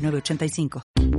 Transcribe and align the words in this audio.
8985. 0.00 1.09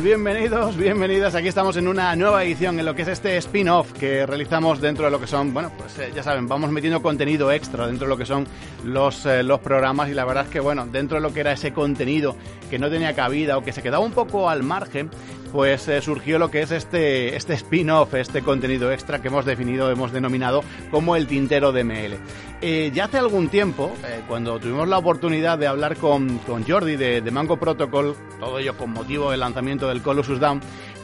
Bienvenidos, 0.00 0.76
bienvenidas. 0.76 1.34
Aquí 1.34 1.48
estamos 1.48 1.76
en 1.76 1.86
una 1.86 2.16
nueva 2.16 2.42
edición 2.42 2.78
en 2.78 2.86
lo 2.86 2.94
que 2.94 3.02
es 3.02 3.08
este 3.08 3.36
spin-off 3.36 3.92
que 3.92 4.24
realizamos 4.24 4.80
dentro 4.80 5.04
de 5.04 5.10
lo 5.10 5.20
que 5.20 5.26
son, 5.26 5.52
bueno, 5.52 5.70
pues 5.76 5.98
eh, 5.98 6.10
ya 6.14 6.22
saben, 6.22 6.48
vamos 6.48 6.70
metiendo 6.70 7.02
contenido 7.02 7.52
extra 7.52 7.86
dentro 7.86 8.06
de 8.06 8.08
lo 8.08 8.16
que 8.16 8.24
son 8.24 8.46
los, 8.84 9.26
eh, 9.26 9.42
los 9.42 9.60
programas 9.60 10.08
y 10.08 10.14
la 10.14 10.24
verdad 10.24 10.44
es 10.44 10.50
que, 10.50 10.60
bueno, 10.60 10.86
dentro 10.86 11.16
de 11.16 11.20
lo 11.20 11.34
que 11.34 11.40
era 11.40 11.52
ese 11.52 11.74
contenido 11.74 12.36
que 12.70 12.78
no 12.78 12.88
tenía 12.88 13.14
cabida 13.14 13.58
o 13.58 13.62
que 13.62 13.72
se 13.72 13.82
quedaba 13.82 14.02
un 14.02 14.12
poco 14.12 14.48
al 14.48 14.62
margen, 14.62 15.10
pues 15.52 15.86
eh, 15.88 16.00
surgió 16.00 16.38
lo 16.38 16.50
que 16.50 16.62
es 16.62 16.70
este, 16.70 17.36
este 17.36 17.52
spin-off, 17.54 18.14
este 18.14 18.42
contenido 18.42 18.90
extra 18.90 19.20
que 19.20 19.28
hemos 19.28 19.44
definido, 19.44 19.90
hemos 19.90 20.10
denominado 20.10 20.64
como 20.90 21.14
el 21.14 21.26
tintero 21.26 21.72
de 21.72 21.84
ML. 21.84 22.16
Eh, 22.62 22.90
ya 22.94 23.04
hace 23.04 23.18
algún 23.18 23.48
tiempo, 23.48 23.92
eh, 24.04 24.22
cuando 24.26 24.58
tuvimos 24.58 24.88
la 24.88 24.98
oportunidad 24.98 25.58
de 25.58 25.66
hablar 25.66 25.96
con, 25.96 26.38
con 26.38 26.64
Jordi 26.66 26.96
de, 26.96 27.20
de, 27.20 27.30
Mango 27.30 27.58
Protocol, 27.58 28.16
todo 28.40 28.58
ello 28.58 28.76
con 28.76 28.92
motivo 28.92 29.30
del 29.30 29.40
lanzamiento 29.40 29.88
del 29.88 30.00
Colossus 30.00 30.40
Down, 30.40 30.60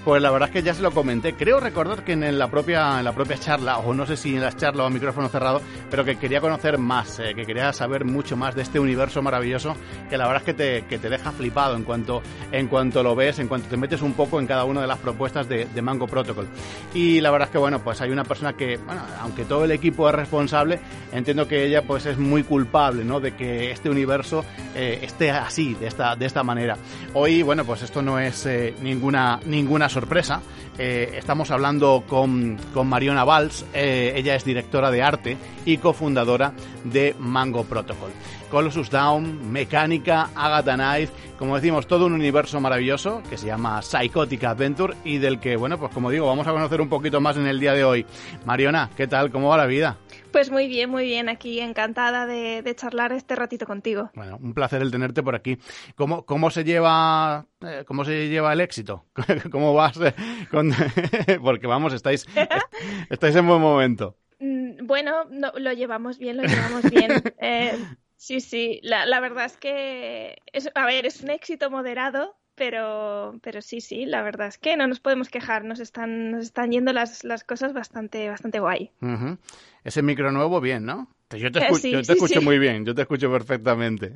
pues 0.09 0.23
la 0.23 0.31
verdad 0.31 0.49
es 0.49 0.55
que 0.55 0.63
ya 0.63 0.73
se 0.73 0.81
lo 0.81 0.91
comenté. 0.91 1.35
Creo 1.35 1.61
recordar 1.61 2.03
que 2.03 2.13
en 2.13 2.39
la 2.39 2.49
propia, 2.49 2.99
en 2.99 3.05
la 3.05 3.13
propia 3.13 3.37
charla, 3.37 3.77
o 3.77 3.93
no 3.93 4.07
sé 4.07 4.17
si 4.17 4.35
en 4.35 4.41
la 4.41 4.51
charla 4.55 4.85
o 4.85 4.87
a 4.87 4.91
micrófono 4.91 5.29
cerrado, 5.29 5.61
pero 5.91 6.03
que 6.03 6.17
quería 6.17 6.41
conocer 6.41 6.79
más, 6.79 7.21
eh, 7.21 7.35
que 7.35 7.45
quería 7.45 7.71
saber 7.75 8.07
mucho 8.07 8.35
más 8.35 8.55
de 8.55 8.63
este 8.63 8.81
universo 8.81 9.21
maravilloso, 9.21 9.77
que 10.09 10.17
la 10.17 10.27
verdad 10.27 10.41
es 10.41 10.47
que 10.47 10.55
te, 10.55 10.87
que 10.87 10.99
te 10.99 11.11
deja 11.11 11.31
flipado 11.31 11.77
en 11.77 11.85
cuanto, 11.85 12.23
en 12.53 12.69
cuanto 12.69 13.03
lo 13.03 13.15
ves, 13.15 13.39
en 13.39 13.49
cuanto 13.49 13.69
te 13.69 13.77
metes 13.77 14.01
un 14.01 14.15
poco 14.15 14.41
en 14.41 14.47
cada 14.47 14.65
una 14.65 14.81
de 14.81 14.87
las 14.87 14.97
propuestas 14.97 15.47
de, 15.47 15.67
de 15.67 15.83
Mango 15.83 16.07
Protocol. 16.07 16.49
Y 16.95 17.21
la 17.21 17.31
verdad 17.31 17.49
es 17.49 17.53
que, 17.53 17.59
bueno, 17.59 17.81
pues 17.81 18.01
hay 18.01 18.11
una 18.11 18.25
persona 18.25 18.55
que, 18.55 18.79
bueno, 18.79 19.03
aunque 19.21 19.45
todo 19.45 19.67
el 19.67 19.73
equipo 19.73 20.09
es 20.09 20.15
responsable, 20.15 20.81
entiendo 21.13 21.47
que 21.47 21.67
ella 21.67 21.83
pues 21.83 22.07
es 22.07 22.17
muy 22.17 22.45
culpable, 22.45 23.05
¿no? 23.05 23.21
De 23.21 23.37
que 23.37 23.73
este 23.73 23.91
universo 23.91 24.43
eh, 24.75 25.01
esté 25.03 25.33
así, 25.33 25.75
de 25.75 25.87
esta, 25.87 26.17
de 26.17 26.25
esta 26.25 26.43
manera. 26.43 26.79
Hoy, 27.13 27.43
bueno, 27.43 27.67
pues 27.67 27.83
esto 27.83 28.01
no 28.01 28.19
es 28.19 28.47
eh, 28.47 28.75
ninguna, 28.81 29.39
ninguna 29.45 29.87
sorpresa. 29.87 29.98
Eh, 30.79 31.15
estamos 31.17 31.51
hablando 31.51 32.05
con, 32.07 32.57
con 32.73 32.87
Mariona 32.87 33.25
Valls, 33.25 33.67
eh, 33.75 34.13
ella 34.15 34.37
es 34.37 34.45
directora 34.45 34.93
de 34.93 35.03
arte 35.03 35.37
y 35.65 35.79
cofundadora 35.79 36.53
de 36.85 37.17
Mango 37.19 37.65
Protocol. 37.65 38.13
Colossus 38.49 38.89
Down, 38.89 39.51
Mecánica, 39.51 40.31
Agatha 40.35 40.75
Knife, 40.75 41.13
como 41.39 41.57
decimos, 41.57 41.87
todo 41.87 42.07
un 42.07 42.13
universo 42.13 42.61
maravilloso 42.61 43.23
que 43.29 43.37
se 43.37 43.47
llama 43.47 43.83
Psychotic 43.83 44.45
Adventure 44.45 44.95
y 45.05 45.19
del 45.19 45.41
que, 45.41 45.57
bueno, 45.57 45.79
pues 45.79 45.93
como 45.93 46.11
digo, 46.11 46.27
vamos 46.27 46.47
a 46.47 46.53
conocer 46.53 46.81
un 46.81 46.89
poquito 46.89 47.21
más 47.21 47.37
en 47.37 47.47
el 47.47 47.59
día 47.59 47.73
de 47.73 47.85
hoy. 47.85 48.07
Mariona, 48.45 48.89
¿qué 48.97 49.07
tal? 49.07 49.31
¿Cómo 49.31 49.49
va 49.49 49.57
la 49.57 49.67
vida? 49.67 49.97
Pues 50.39 50.53
muy 50.53 50.69
bien, 50.69 50.89
muy 50.89 51.03
bien. 51.03 51.29
Aquí 51.29 51.59
encantada 51.59 52.25
de, 52.25 52.63
de, 52.63 52.75
charlar 52.77 53.11
este 53.11 53.35
ratito 53.35 53.67
contigo. 53.67 54.13
Bueno, 54.15 54.39
un 54.41 54.55
placer 54.55 54.81
el 54.83 54.93
tenerte 54.93 55.21
por 55.21 55.35
aquí. 55.35 55.59
¿Cómo, 55.97 56.25
cómo 56.27 56.53
se 56.53 56.63
lleva 56.63 57.49
eh, 57.61 57.83
cómo 57.85 58.05
se 58.05 58.29
lleva 58.29 58.53
el 58.53 58.61
éxito? 58.61 59.07
¿Cómo 59.51 59.75
vas? 59.75 59.99
Con... 60.53 60.71
Porque 61.43 61.67
vamos, 61.67 61.93
estáis, 61.93 62.25
estáis 63.11 63.35
en 63.35 63.49
buen 63.49 63.61
momento. 63.61 64.17
Bueno, 64.81 65.25
no, 65.29 65.51
lo 65.57 65.73
llevamos 65.73 66.19
bien, 66.19 66.37
lo 66.37 66.45
llevamos 66.45 66.89
bien. 66.89 67.11
Eh, 67.41 67.77
sí, 68.15 68.41
sí. 68.41 68.79
La, 68.85 69.07
la, 69.07 69.19
verdad 69.19 69.47
es 69.47 69.57
que, 69.57 70.37
es, 70.53 70.71
a 70.73 70.87
ver, 70.87 71.05
es 71.05 71.21
un 71.21 71.31
éxito 71.31 71.69
moderado, 71.69 72.37
pero, 72.59 73.39
pero 73.43 73.63
sí, 73.63 73.81
sí, 73.81 74.05
la 74.05 74.23
verdad 74.23 74.49
es 74.49 74.59
que 74.59 74.77
no 74.77 74.87
nos 74.87 75.01
podemos 75.01 75.31
quejar, 75.31 75.65
nos 75.65 75.81
están, 75.81 76.33
nos 76.33 76.45
están 76.45 76.71
yendo 76.73 76.93
las, 76.93 77.25
las 77.25 77.45
cosas 77.45 77.73
bastante, 77.73 78.29
bastante 78.29 78.61
guay. 78.61 78.91
Uh 79.01 79.07
-huh. 79.07 79.39
Ese 79.85 80.03
micro 80.03 80.33
nuevo, 80.33 80.61
bien, 80.61 80.85
¿no? 80.85 81.09
Yo 81.31 81.53
te, 81.53 81.61
escu 81.61 81.77
sí, 81.77 81.91
yo 81.93 81.99
te 82.01 82.05
sí, 82.05 82.13
escucho 82.13 82.41
sí. 82.41 82.45
muy 82.45 82.59
bien, 82.59 82.85
yo 82.85 82.95
te 82.95 83.03
escucho 83.03 83.31
perfectamente. 83.31 84.13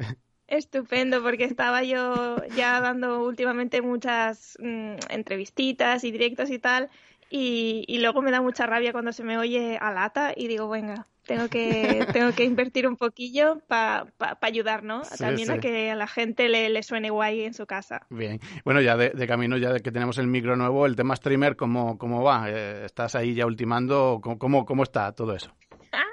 Estupendo, 0.47 1.23
porque 1.23 1.45
estaba 1.45 1.83
yo 1.83 2.37
ya 2.57 2.81
dando 2.81 3.25
últimamente 3.25 3.81
muchas 3.81 4.59
mmm, 4.61 4.97
entrevistitas 5.09 6.05
y 6.05 6.11
directos 6.11 6.51
y 6.51 6.59
tal, 6.59 6.91
y, 7.31 7.85
y, 7.87 7.99
luego 8.01 8.21
me 8.21 8.31
da 8.31 8.43
mucha 8.43 8.67
rabia 8.67 8.93
cuando 8.93 9.13
se 9.13 9.25
me 9.25 9.39
oye 9.39 9.79
a 9.81 9.91
lata 9.91 10.35
y 10.37 10.49
digo, 10.49 10.69
venga, 10.69 11.07
tengo 11.27 11.49
que, 11.49 12.07
tengo 12.13 12.33
que 12.33 12.45
invertir 12.45 12.87
un 12.87 12.97
poquillo 12.97 13.61
para 13.69 14.07
pa, 14.17 14.35
pa 14.37 14.47
ayudar, 14.47 14.83
¿no? 14.83 15.05
Sí, 15.05 15.19
También 15.19 15.49
sí. 15.49 15.53
a 15.55 15.59
que 15.59 15.91
a 15.91 15.95
la 15.97 16.07
gente 16.07 16.49
le, 16.49 16.69
le, 16.69 16.83
suene 16.83 17.11
guay 17.11 17.43
en 17.43 17.55
su 17.55 17.67
casa. 17.67 18.07
Bien. 18.11 18.41
Bueno, 18.65 18.81
ya 18.81 18.97
de, 18.97 19.11
de, 19.11 19.27
camino, 19.27 19.57
ya 19.57 19.79
que 19.79 19.93
tenemos 19.93 20.19
el 20.19 20.27
micro 20.27 20.57
nuevo, 20.57 20.87
el 20.87 20.97
tema 20.97 21.17
streamer, 21.17 21.57
¿cómo, 21.57 21.99
cómo 21.99 22.23
va? 22.23 22.47
Eh, 22.49 22.85
¿Estás 22.85 23.15
ahí 23.15 23.35
ya 23.35 23.47
ultimando? 23.47 24.21
¿Cómo, 24.23 24.65
cómo 24.65 24.83
está 24.83 25.13
todo 25.13 25.35
eso? 25.35 25.55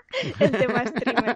el 0.40 0.52
tema 0.52 0.86
streamer. 0.86 1.36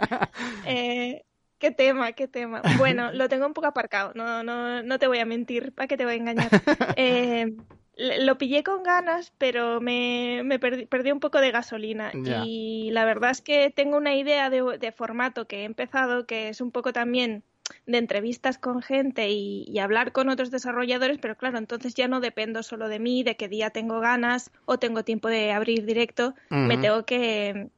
eh, 0.65 1.23
¿Qué 1.57 1.71
tema? 1.71 2.11
¿Qué 2.11 2.27
tema? 2.27 2.61
Bueno, 2.77 3.13
lo 3.13 3.29
tengo 3.29 3.45
un 3.47 3.53
poco 3.53 3.67
aparcado, 3.67 4.11
no, 4.15 4.43
no, 4.43 4.83
no 4.83 4.99
te 4.99 5.07
voy 5.07 5.19
a 5.19 5.25
mentir, 5.25 5.73
¿para 5.73 5.87
qué 5.87 5.95
te 5.95 6.03
voy 6.03 6.15
a 6.15 6.17
engañar? 6.17 6.49
Eh, 6.97 7.55
lo 7.95 8.37
pillé 8.37 8.63
con 8.63 8.83
ganas, 8.83 9.33
pero 9.37 9.79
me, 9.79 10.41
me 10.43 10.59
perdí, 10.59 10.85
perdí, 10.85 11.11
un 11.11 11.19
poco 11.19 11.39
de 11.39 11.51
gasolina. 11.51 12.11
Yeah. 12.11 12.43
Y 12.45 12.89
la 12.91 13.05
verdad 13.05 13.31
es 13.31 13.41
que 13.41 13.69
tengo 13.69 13.97
una 13.97 14.15
idea 14.15 14.49
de, 14.49 14.77
de, 14.79 14.91
formato 14.91 15.47
que 15.47 15.61
he 15.61 15.63
empezado, 15.63 16.25
que 16.25 16.49
es 16.49 16.61
un 16.61 16.71
poco 16.71 16.91
también 16.91 17.43
de 17.85 17.97
entrevistas 17.97 18.57
con 18.57 18.81
gente 18.81 19.29
y, 19.29 19.65
y, 19.67 19.79
hablar 19.79 20.11
con 20.11 20.29
otros 20.29 20.51
desarrolladores, 20.51 21.17
pero 21.19 21.37
claro, 21.37 21.57
entonces 21.57 21.93
ya 21.93 22.07
no 22.07 22.19
dependo 22.19 22.63
solo 22.63 22.89
de 22.89 22.99
mí, 22.99 23.23
de 23.23 23.35
qué 23.37 23.47
día 23.47 23.69
tengo 23.69 23.99
ganas 23.99 24.51
o 24.65 24.79
tengo 24.79 25.03
tiempo 25.03 25.27
de 25.27 25.51
abrir 25.51 25.85
directo, 25.85 26.35
uh 26.49 26.55
-huh. 26.55 26.67
me 26.67 26.77
tengo 26.77 27.05
que 27.05 27.69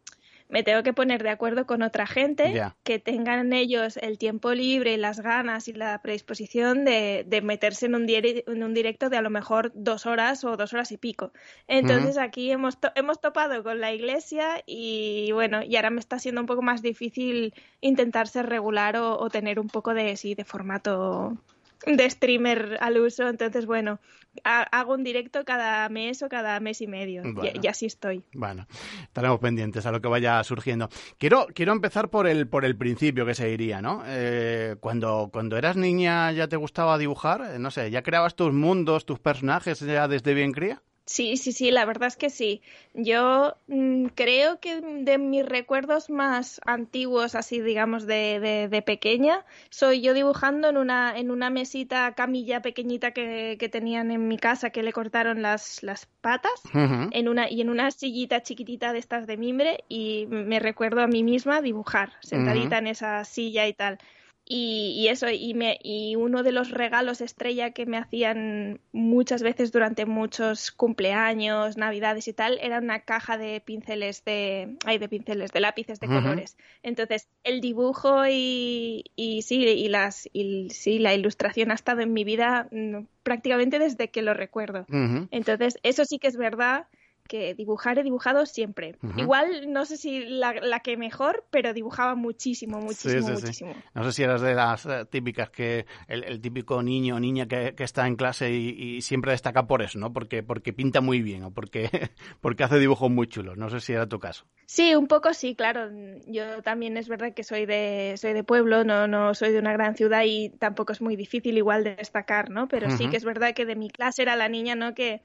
me 0.47 0.63
tengo 0.63 0.83
que 0.83 0.93
poner 0.93 1.23
de 1.23 1.29
acuerdo 1.29 1.65
con 1.65 1.81
otra 1.81 2.05
gente 2.05 2.51
yeah. 2.51 2.75
que 2.83 2.99
tengan 2.99 3.51
ellos 3.51 3.97
el 3.97 4.17
tiempo 4.17 4.53
libre, 4.53 4.97
las 4.97 5.19
ganas 5.19 5.67
y 5.67 5.73
la 5.73 6.01
predisposición 6.01 6.85
de, 6.85 7.25
de 7.27 7.41
meterse 7.41 7.87
en 7.87 7.95
un, 7.95 8.05
en 8.07 8.63
un, 8.63 8.73
directo 8.73 9.09
de 9.09 9.17
a 9.17 9.21
lo 9.21 9.29
mejor 9.29 9.71
dos 9.73 10.05
horas 10.05 10.43
o 10.43 10.55
dos 10.55 10.73
horas 10.73 10.91
y 10.91 10.97
pico. 10.97 11.31
Entonces 11.67 12.15
uh 12.15 12.19
-huh. 12.19 12.25
aquí 12.25 12.51
hemos, 12.51 12.79
to 12.79 12.89
hemos 12.95 13.19
topado 13.19 13.63
con 13.63 13.79
la 13.79 13.91
iglesia 13.91 14.63
y 14.65 15.31
bueno, 15.31 15.63
y 15.63 15.75
ahora 15.75 15.89
me 15.89 15.99
está 15.99 16.19
siendo 16.19 16.41
un 16.41 16.47
poco 16.47 16.61
más 16.61 16.81
difícil 16.81 17.53
intentar 17.81 18.27
ser 18.27 18.47
regular 18.47 18.97
o, 18.97 19.17
o 19.19 19.29
tener 19.29 19.59
un 19.59 19.67
poco 19.67 19.93
de, 19.93 20.15
sí, 20.15 20.35
de 20.35 20.45
formato 20.45 21.37
de 21.85 22.09
streamer 22.09 22.77
al 22.81 22.97
uso, 22.97 23.27
entonces 23.27 23.65
bueno, 23.65 23.99
hago 24.43 24.93
un 24.93 25.03
directo 25.03 25.45
cada 25.45 25.87
mes 25.89 26.21
o 26.23 26.29
cada 26.29 26.59
mes 26.59 26.81
y 26.81 26.87
medio 26.87 27.21
bueno, 27.23 27.43
y, 27.43 27.65
y, 27.65 27.67
así 27.67 27.85
estoy. 27.85 28.23
Bueno, 28.33 28.67
estaremos 29.03 29.39
pendientes 29.39 29.85
a 29.85 29.91
lo 29.91 30.01
que 30.01 30.07
vaya 30.07 30.43
surgiendo. 30.43 30.89
Quiero, 31.17 31.47
quiero 31.53 31.71
empezar 31.71 32.09
por 32.09 32.27
el, 32.27 32.47
por 32.47 32.65
el 32.65 32.75
principio 32.75 33.25
que 33.25 33.35
se 33.35 33.47
diría, 33.47 33.81
¿no? 33.81 34.03
Eh, 34.05 34.75
cuando, 34.79 35.29
cuando 35.31 35.57
eras 35.57 35.77
niña 35.77 36.31
ya 36.31 36.47
te 36.47 36.55
gustaba 36.55 36.97
dibujar, 36.97 37.59
no 37.59 37.71
sé, 37.71 37.91
ya 37.91 38.01
creabas 38.01 38.35
tus 38.35 38.53
mundos, 38.53 39.05
tus 39.05 39.19
personajes 39.19 39.79
ya 39.79 40.07
desde 40.07 40.33
bien 40.33 40.51
cría. 40.51 40.81
Sí, 41.07 41.37
sí, 41.37 41.51
sí, 41.51 41.69
la 41.69 41.85
verdad 41.85 42.07
es 42.07 42.17
que 42.17 42.31
sí. 42.31 42.61
Yo 42.95 43.55
mmm, 43.67 44.07
creo 44.15 44.59
que 44.59 44.81
de 44.81 45.19
mis 45.19 45.45
recuerdos 45.45 46.09
más 46.09 46.59
antiguos, 46.65 47.35
así 47.35 47.61
digamos 47.61 48.07
de, 48.07 48.39
de, 48.39 48.67
de, 48.69 48.81
pequeña, 48.81 49.45
soy 49.69 50.01
yo 50.01 50.15
dibujando 50.15 50.67
en 50.69 50.77
una, 50.77 51.15
en 51.15 51.29
una 51.29 51.51
mesita 51.51 52.11
camilla 52.15 52.63
pequeñita 52.63 53.11
que, 53.11 53.55
que 53.59 53.69
tenían 53.69 54.09
en 54.09 54.27
mi 54.27 54.37
casa 54.39 54.71
que 54.71 54.81
le 54.81 54.93
cortaron 54.93 55.43
las, 55.43 55.83
las 55.83 56.07
patas 56.21 56.59
uh 56.73 56.77
-huh. 56.77 57.09
en 57.11 57.29
una, 57.29 57.51
y 57.51 57.61
en 57.61 57.69
una 57.69 57.91
sillita 57.91 58.41
chiquitita 58.41 58.91
de 58.91 58.99
estas 58.99 59.27
de 59.27 59.37
mimbre 59.37 59.83
y 59.87 60.25
me 60.27 60.59
recuerdo 60.59 61.01
a 61.01 61.07
mí 61.07 61.21
misma 61.23 61.61
dibujar, 61.61 62.13
sentadita 62.21 62.77
uh 62.77 62.79
-huh. 62.79 62.79
en 62.79 62.87
esa 62.87 63.23
silla 63.25 63.67
y 63.67 63.73
tal. 63.73 63.99
Y, 64.47 65.07
eso, 65.09 65.27
y, 65.29 65.55
me, 65.55 65.79
y 65.81 66.15
uno 66.15 66.43
de 66.43 66.51
los 66.51 66.69
regalos 66.69 67.19
estrella 67.19 67.71
que 67.71 67.87
me 67.87 67.97
hacían 67.97 68.79
muchas 68.91 69.41
veces 69.41 69.71
durante 69.71 70.05
muchos 70.05 70.71
cumpleaños, 70.71 71.77
navidades 71.77 72.27
y 72.27 72.33
tal, 72.33 72.59
era 72.61 72.77
una 72.77 72.99
caja 72.99 73.39
de 73.39 73.59
pinceles 73.59 74.23
de, 74.23 74.77
ay, 74.85 74.99
de 74.99 75.09
pinceles, 75.09 75.51
de 75.51 75.59
lápices 75.61 75.99
de 75.99 76.07
colores. 76.07 76.57
Entonces, 76.83 77.27
el 77.43 77.59
dibujo 77.59 78.27
y, 78.27 79.05
y 79.15 79.41
sí, 79.41 79.63
y 79.63 79.87
las, 79.89 80.29
y, 80.31 80.69
sí, 80.69 80.99
la 80.99 81.15
ilustración 81.15 81.71
ha 81.71 81.75
estado 81.75 82.01
en 82.01 82.13
mi 82.13 82.23
vida 82.23 82.67
mm, 82.71 83.05
prácticamente 83.23 83.79
desde 83.79 84.11
que 84.11 84.21
lo 84.21 84.35
recuerdo. 84.35 84.85
Entonces, 85.31 85.79
eso 85.81 86.05
sí 86.05 86.19
que 86.19 86.27
es 86.27 86.37
verdad 86.37 86.85
que 87.27 87.53
dibujar 87.55 87.99
he 87.99 88.03
dibujado 88.03 88.45
siempre. 88.45 88.95
Igual 89.17 89.71
no 89.71 89.85
sé 89.85 89.97
si 89.97 90.25
la, 90.25 90.79
que 90.79 90.97
mejor, 90.97 91.45
pero 91.49 91.73
dibujaba 91.73 92.15
muchísimo, 92.15 92.79
muchísimo, 92.79 93.29
muchísimo. 93.29 93.73
No 93.93 94.03
sé 94.03 94.11
si 94.11 94.23
eras 94.23 94.41
de 94.41 94.53
las 94.53 94.85
eh, 94.85 95.05
típicas 95.09 95.49
que 95.49 95.85
el, 96.07 96.39
típico 96.41 96.81
niño 96.83 97.15
o 97.15 97.19
niña 97.19 97.47
que, 97.47 97.73
está 97.77 98.07
en 98.07 98.15
clase 98.15 98.51
y, 98.51 99.01
siempre 99.01 99.31
destaca 99.31 99.67
por 99.67 99.81
eso, 99.81 99.99
¿no? 99.99 100.13
Porque, 100.13 100.43
porque 100.43 100.73
pinta 100.73 101.01
muy 101.01 101.21
bien 101.21 101.43
o 101.43 101.51
porque, 101.51 101.89
porque 102.41 102.63
hace 102.63 102.79
dibujos 102.79 103.09
muy 103.09 103.27
chulos. 103.27 103.57
No 103.57 103.69
sé 103.69 103.79
si 103.79 103.93
era 103.93 104.07
tu 104.07 104.19
caso. 104.19 104.45
Sí, 104.65 104.95
un 104.95 105.07
poco 105.07 105.33
sí, 105.33 105.55
claro. 105.55 105.89
Yo 106.27 106.61
también 106.61 106.97
es 106.97 107.07
verdad 107.07 107.33
que 107.33 107.43
soy 107.43 107.65
de, 107.65 108.15
soy 108.17 108.33
de 108.33 108.43
pueblo, 108.43 108.83
no, 108.83 109.07
no 109.07 109.33
soy 109.33 109.51
de 109.51 109.59
una 109.59 109.73
gran 109.73 109.95
ciudad 109.95 110.23
y 110.25 110.49
tampoco 110.49 110.93
es 110.93 111.01
muy 111.01 111.15
difícil 111.15 111.57
igual 111.57 111.83
de 111.83 111.95
destacar, 111.95 112.49
¿no? 112.49 112.67
Pero 112.67 112.89
sí 112.91 113.09
que 113.09 113.17
es 113.17 113.25
verdad 113.25 113.53
que 113.53 113.65
de 113.65 113.75
mi 113.75 113.89
clase 113.89 114.21
era 114.21 114.35
la 114.35 114.49
niña, 114.49 114.75
¿no? 114.75 114.93
Que 114.93 115.21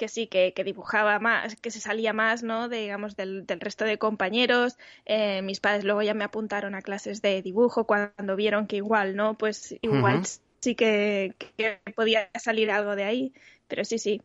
que 0.00 0.08
sí, 0.08 0.28
que, 0.28 0.54
dibujaba 0.64 1.18
más, 1.18 1.56
que 1.56 1.70
se 1.70 1.78
salía 1.78 2.14
más, 2.14 2.42
¿no? 2.42 2.70
digamos, 2.70 3.16
del, 3.16 3.44
resto 3.46 3.84
de 3.84 3.98
compañeros. 3.98 4.78
Eh, 5.04 5.42
mis 5.42 5.60
padres 5.60 5.84
luego 5.84 6.00
ya 6.00 6.14
me 6.14 6.24
apuntaron 6.24 6.74
a 6.74 6.80
clases 6.80 7.20
de 7.20 7.42
dibujo 7.42 7.84
cuando 7.84 8.34
vieron 8.34 8.66
que 8.66 8.76
igual, 8.76 9.14
¿no? 9.14 9.36
Pues 9.36 9.76
igual 9.82 10.22
sí 10.60 10.74
que, 10.74 11.34
que, 11.58 11.80
podía 11.94 12.30
salir 12.40 12.70
algo 12.70 12.96
de 12.96 13.04
ahí. 13.04 13.34
Pero 13.68 13.84
sí, 13.84 13.98
sí, 13.98 14.22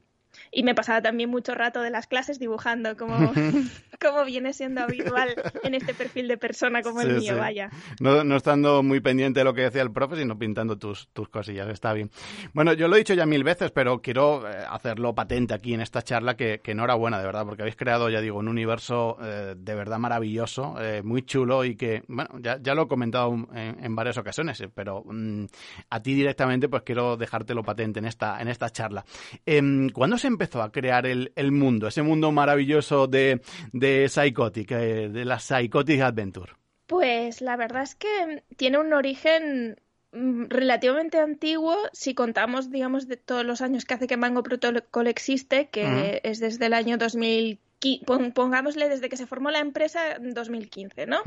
y 0.51 0.63
me 0.63 0.75
pasaba 0.75 1.01
también 1.01 1.29
mucho 1.29 1.55
rato 1.55 1.81
de 1.81 1.89
las 1.89 2.07
clases 2.07 2.39
dibujando, 2.39 2.95
como, 2.97 3.15
como 4.01 4.25
viene 4.25 4.53
siendo 4.53 4.81
habitual 4.81 5.35
en 5.63 5.73
este 5.73 5.93
perfil 5.93 6.27
de 6.27 6.37
persona 6.37 6.81
como 6.81 7.01
el 7.01 7.17
mío, 7.17 7.37
vaya. 7.37 7.69
No, 7.99 8.23
no, 8.23 8.35
estando 8.35 8.83
muy 8.83 8.99
pendiente 8.99 9.41
de 9.41 9.43
lo 9.43 9.53
que 9.53 9.61
decía 9.61 9.81
el 9.81 9.91
profe, 9.91 10.17
sino 10.17 10.37
pintando 10.37 10.77
tus, 10.77 11.07
tus 11.09 11.29
cosillas, 11.29 11.69
está 11.69 11.93
bien. 11.93 12.09
Bueno, 12.53 12.73
yo 12.73 12.87
lo 12.87 12.95
he 12.95 12.99
dicho 12.99 13.13
ya 13.13 13.25
mil 13.25 13.43
veces, 13.43 13.71
pero 13.71 14.01
quiero 14.01 14.47
eh, 14.47 14.65
hacerlo 14.69 15.13
patente 15.13 15.53
aquí 15.53 15.73
en 15.73 15.81
esta 15.81 16.01
charla, 16.01 16.35
que, 16.35 16.59
que 16.59 16.71
enhorabuena, 16.71 17.19
de 17.19 17.25
verdad, 17.25 17.45
porque 17.45 17.63
habéis 17.63 17.75
creado, 17.75 18.09
ya 18.09 18.21
digo, 18.21 18.39
un 18.39 18.47
universo 18.47 19.17
eh, 19.21 19.55
de 19.57 19.75
verdad 19.75 19.99
maravilloso, 19.99 20.75
eh, 20.79 21.01
muy 21.03 21.23
chulo 21.23 21.65
y 21.65 21.75
que, 21.75 22.03
bueno, 22.07 22.29
ya, 22.39 22.59
ya 22.61 22.73
lo 22.73 22.83
he 22.83 22.87
comentado 22.87 23.35
en, 23.53 23.95
varias 23.95 24.17
ocasiones, 24.17 24.61
pero 24.73 25.03
mm, 25.05 25.45
a 25.89 26.01
ti 26.01 26.13
directamente 26.13 26.67
pues 26.67 26.83
quiero 26.83 27.17
dejártelo 27.17 27.63
patente 27.63 27.99
en 27.99 28.05
esta, 28.05 28.41
en 28.41 28.47
esta 28.47 28.69
charla. 28.69 29.05
Em, 29.45 29.89
¿Cuándo 29.89 30.17
se 30.17 30.24
empezó 30.27 30.61
a 30.61 30.71
crear 30.71 31.05
el, 31.05 31.31
mundo, 31.51 31.87
ese 31.87 32.01
mundo 32.01 32.31
maravilloso 32.31 33.07
de, 33.07 33.41
de 33.71 34.07
Psychotic, 34.09 34.71
eh, 34.71 35.09
de 35.09 35.25
la 35.25 35.39
Psychotic 35.39 36.01
Adventure? 36.01 36.53
Pues 36.87 37.41
la 37.41 37.57
verdad 37.57 37.83
es 37.83 37.95
que 37.95 38.43
tiene 38.57 38.77
un 38.77 38.93
origen 38.93 39.79
mm, 40.11 40.45
relativamente 40.49 41.19
antiguo 41.19 41.75
si 41.93 42.13
contamos, 42.13 42.69
digamos, 42.69 43.07
de 43.07 43.17
todos 43.17 43.45
los 43.45 43.61
años 43.61 43.85
que 43.85 43.95
hace 43.95 44.07
que 44.07 44.17
Mango 44.17 44.43
Protocol 44.43 45.07
existe, 45.07 45.69
que 45.69 46.21
es 46.23 46.39
desde 46.39 46.67
el 46.67 46.73
año 46.73 46.97
2015, 46.97 48.31
pongámosle 48.33 48.89
desde 48.89 49.09
que 49.09 49.17
se 49.17 49.27
formó 49.27 49.51
la 49.51 49.59
empresa 49.59 50.13
en 50.13 50.33
2015, 50.33 51.07
¿no? 51.07 51.17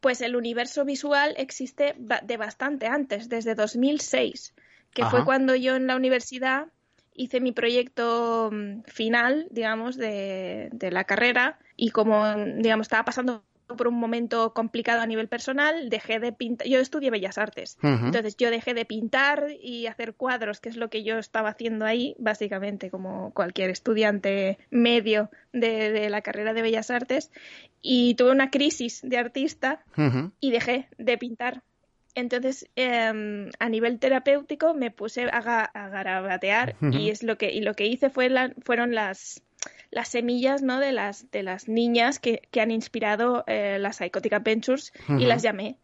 pues 0.00 0.20
el 0.20 0.34
universo 0.34 0.84
visual 0.84 1.34
existe 1.36 1.94
de 1.96 2.36
bastante 2.36 2.86
antes, 2.86 3.28
desde 3.28 3.54
2006, 3.54 4.54
que 4.92 5.04
fue 5.06 5.24
cuando 5.24 5.54
yo 5.54 5.76
en 5.76 5.86
la 5.86 5.96
universidad 5.96 6.66
hice 7.14 7.40
mi 7.40 7.52
proyecto 7.52 8.50
mm, 8.52 8.82
final, 8.86 9.46
digamos, 9.50 9.96
de, 9.96 10.68
de 10.72 10.90
la 10.90 11.04
carrera 11.04 11.58
y 11.76 11.90
como, 11.90 12.34
digamos, 12.36 12.86
estaba 12.86 13.04
pasando 13.04 13.44
por 13.76 13.88
un 13.88 13.98
momento 13.98 14.52
complicado 14.54 15.00
a 15.00 15.06
nivel 15.06 15.28
personal, 15.28 15.88
dejé 15.88 16.18
de 16.18 16.32
pintar. 16.32 16.66
Yo 16.66 16.78
estudié 16.78 17.10
Bellas 17.10 17.38
Artes, 17.38 17.78
entonces 17.82 18.36
yo 18.36 18.50
dejé 18.50 18.74
de 18.74 18.84
pintar 18.84 19.48
y 19.60 19.86
hacer 19.86 20.14
cuadros, 20.14 20.60
que 20.60 20.68
es 20.68 20.76
lo 20.76 20.90
que 20.90 21.04
yo 21.04 21.18
estaba 21.18 21.50
haciendo 21.50 21.84
ahí, 21.84 22.14
básicamente, 22.18 22.90
como 22.90 23.32
cualquier 23.32 23.70
estudiante 23.70 24.58
medio 24.70 25.30
de, 25.52 26.08
la 26.10 26.22
carrera 26.22 26.52
de 26.52 26.62
Bellas 26.62 26.90
Artes, 26.90 27.30
y 27.80 28.14
tuve 28.14 28.30
una 28.30 28.50
crisis 28.50 29.00
de 29.02 29.18
artista 29.18 29.84
y 30.40 30.50
dejé 30.50 30.88
de 30.98 31.18
pintar. 31.18 31.62
Entonces, 32.14 32.68
em, 32.76 33.50
a 33.58 33.68
nivel 33.68 33.98
terapéutico 33.98 34.74
me 34.74 34.90
puse 34.90 35.24
a, 35.24 35.40
garabatear 35.88 36.76
y 36.92 37.10
es 37.10 37.22
lo 37.22 37.38
que 37.38 37.52
y 37.52 37.60
lo 37.60 37.74
que 37.74 37.86
hice 37.86 38.10
fue 38.10 38.30
fueron 38.62 38.94
las 38.94 39.42
las 39.90 40.08
semillas 40.08 40.62
¿no? 40.62 40.80
de 40.80 40.92
las 40.92 41.30
de 41.30 41.42
las 41.42 41.68
niñas 41.68 42.18
que, 42.18 42.42
que 42.50 42.60
han 42.60 42.70
inspirado 42.70 43.44
eh, 43.46 43.78
las 43.78 43.96
Psychotic 43.96 44.32
Adventures 44.32 44.92
y 45.08 45.24
las 45.24 45.42
llamé 45.42 45.76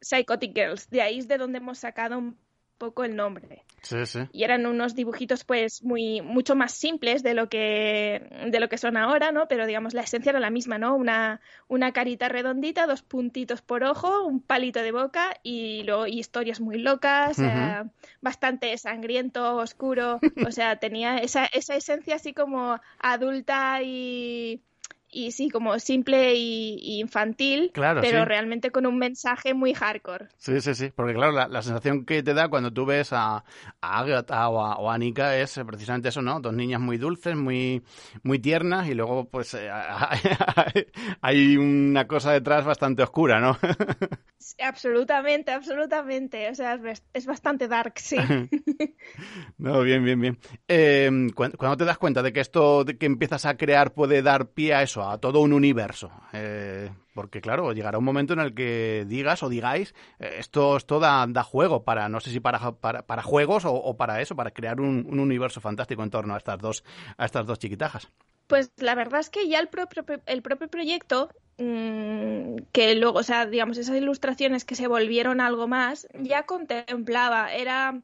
Psychotic 0.00 0.54
Girls. 0.54 0.90
De 0.90 1.02
ahí 1.02 1.18
es 1.18 1.28
de 1.28 1.38
donde 1.38 1.58
hemos 1.58 1.78
sacado 1.78 2.34
poco 2.80 3.04
el 3.04 3.14
nombre. 3.14 3.62
Sí, 3.82 4.04
sí. 4.06 4.20
Y 4.32 4.42
eran 4.44 4.66
unos 4.66 4.94
dibujitos 4.94 5.44
pues 5.44 5.82
muy 5.84 6.20
mucho 6.22 6.56
más 6.56 6.72
simples 6.72 7.22
de 7.22 7.34
lo 7.34 7.48
que 7.48 8.28
de 8.50 8.58
lo 8.58 8.68
que 8.68 8.78
son 8.78 8.96
ahora, 8.96 9.32
¿no? 9.32 9.46
Pero 9.48 9.66
digamos 9.66 9.94
la 9.94 10.02
esencia 10.02 10.30
era 10.30 10.40
la 10.40 10.50
misma, 10.50 10.78
¿no? 10.78 10.96
Una 10.96 11.40
una 11.68 11.92
carita 11.92 12.28
redondita, 12.28 12.86
dos 12.86 13.02
puntitos 13.02 13.62
por 13.62 13.84
ojo, 13.84 14.24
un 14.24 14.40
palito 14.40 14.80
de 14.82 14.92
boca 14.92 15.34
y 15.42 15.82
luego 15.84 16.06
historias 16.06 16.60
muy 16.60 16.78
locas, 16.78 17.38
eh, 17.38 17.84
bastante 18.20 18.76
sangriento, 18.78 19.56
oscuro, 19.56 20.18
o 20.46 20.50
sea, 20.50 20.76
tenía 20.76 21.18
esa 21.18 21.44
esa 21.46 21.76
esencia 21.76 22.16
así 22.16 22.32
como 22.32 22.80
adulta 22.98 23.82
y 23.82 24.62
y 25.12 25.32
sí, 25.32 25.50
como 25.50 25.78
simple 25.78 26.34
y, 26.34 27.00
infantil, 27.00 27.70
pero 27.74 28.24
realmente 28.24 28.70
con 28.70 28.86
un 28.86 28.98
mensaje 28.98 29.54
muy 29.54 29.74
hardcore. 29.74 30.28
Sí, 30.36 30.60
sí, 30.60 30.74
sí, 30.74 30.92
porque 30.94 31.14
claro, 31.14 31.32
la, 31.32 31.62
sensación 31.62 32.04
que 32.04 32.22
te 32.22 32.34
da 32.34 32.48
cuando 32.48 32.72
tú 32.72 32.86
ves 32.86 33.12
a, 33.12 33.44
Agatha 33.80 34.48
o 34.48 34.60
a, 34.60 34.76
o 34.76 34.98
Nika 34.98 35.36
es 35.36 35.60
precisamente 35.66 36.08
eso, 36.08 36.22
¿no? 36.22 36.40
Dos 36.40 36.54
niñas 36.54 36.80
muy 36.80 36.96
dulces, 36.98 37.36
muy, 37.36 37.82
muy 38.22 38.38
tiernas 38.38 38.88
y 38.88 38.94
luego 38.94 39.28
pues 39.28 39.54
eh, 39.54 39.70
hay 41.20 41.56
una 41.56 42.06
cosa 42.06 42.32
detrás 42.32 42.64
bastante 42.64 43.02
oscura, 43.02 43.40
¿no? 43.40 43.58
absolutamente, 44.62 45.52
absolutamente, 45.52 46.50
o 46.50 46.54
sea, 46.54 46.78
es, 47.12 47.26
bastante 47.26 47.68
dark, 47.68 47.94
sí. 47.96 48.16
no, 49.58 49.82
bien, 49.82 50.04
bien, 50.04 50.20
bien. 50.20 50.38
Em, 50.68 51.30
cuando 51.30 51.76
te 51.76 51.84
das 51.84 51.98
cuenta 51.98 52.22
de 52.22 52.32
que 52.32 52.40
esto 52.40 52.84
que 52.98 53.06
empiezas 53.06 53.44
a 53.46 53.56
crear 53.56 53.92
puede 53.92 54.22
dar 54.22 54.48
pie 54.48 54.74
a 54.74 54.82
eso, 54.82 54.99
a 55.08 55.18
todo 55.18 55.40
un 55.40 55.52
universo. 55.52 56.10
Eh, 56.32 56.90
porque 57.14 57.40
claro, 57.40 57.72
llegará 57.72 57.98
un 57.98 58.04
momento 58.04 58.32
en 58.32 58.40
el 58.40 58.54
que 58.54 59.04
digas 59.08 59.42
o 59.42 59.48
digáis, 59.48 59.94
eh, 60.18 60.36
esto, 60.38 60.76
esto 60.76 61.00
da, 61.00 61.26
juego 61.42 61.84
para, 61.84 62.08
no 62.08 62.20
sé 62.20 62.30
si 62.30 62.40
para, 62.40 62.72
para, 62.72 63.22
juegos 63.22 63.64
o, 63.66 63.96
para 63.96 64.20
eso, 64.20 64.36
para 64.36 64.50
crear 64.50 64.80
un, 64.80 65.06
universo 65.18 65.60
fantástico 65.60 66.02
en 66.02 66.10
torno 66.10 66.34
a 66.34 66.38
estas 66.38 66.58
dos, 66.58 66.84
a 67.16 67.24
estas 67.24 67.46
dos 67.46 67.58
chiquitajas. 67.58 68.08
Pues 68.46 68.72
la 68.78 68.94
verdad 68.94 69.20
es 69.20 69.30
que 69.30 69.48
ya 69.48 69.60
el 69.60 69.68
propio, 69.68 70.04
el 70.26 70.42
propio 70.42 70.68
proyecto, 70.68 71.30
mm, 71.58 72.56
que 72.72 72.96
luego, 72.96 73.20
o 73.20 73.22
sea, 73.22 73.46
digamos, 73.46 73.78
esas 73.78 73.96
ilustraciones 73.96 74.64
que 74.64 74.74
se 74.74 74.88
volvieron 74.88 75.40
algo 75.40 75.68
más, 75.68 76.08
ya 76.14 76.44
contemplaba, 76.44 77.52
era 77.52 78.00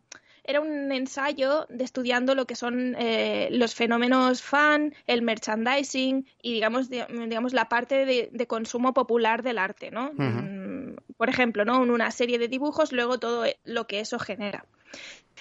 era 0.46 0.60
un 0.60 0.92
ensayo 0.92 1.66
de 1.68 1.84
estudiando 1.84 2.34
lo 2.34 2.46
que 2.46 2.56
son 2.56 2.94
eh, 2.98 3.48
los 3.52 3.74
fenómenos 3.74 4.42
fan, 4.42 4.94
el 5.06 5.22
merchandising 5.22 6.26
y 6.42 6.54
digamos, 6.54 6.88
digamos 6.88 7.52
la 7.52 7.68
parte 7.68 8.04
de, 8.04 8.46
consumo 8.46 8.94
popular 8.94 9.42
del 9.42 9.58
arte, 9.58 9.90
¿no? 9.90 10.12
Mm, 10.14 10.96
por 11.16 11.28
ejemplo, 11.28 11.64
¿no? 11.64 11.80
Una 11.80 12.10
serie 12.10 12.38
de 12.38 12.48
dibujos, 12.48 12.92
luego 12.92 13.18
todo 13.18 13.44
lo 13.64 13.86
que 13.86 14.00
eso 14.00 14.18
genera. 14.18 14.64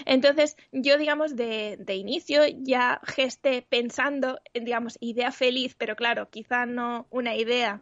Entonces, 0.05 0.57
yo, 0.71 0.97
digamos, 0.97 1.35
de, 1.35 1.77
de, 1.79 1.95
inicio 1.95 2.41
ya 2.47 2.99
gesté 3.03 3.65
pensando, 3.67 4.39
digamos, 4.53 4.97
idea 4.99 5.31
feliz, 5.31 5.75
pero 5.77 5.95
claro, 5.95 6.29
quizá 6.29 6.65
no 6.65 7.07
una 7.11 7.35
idea 7.35 7.81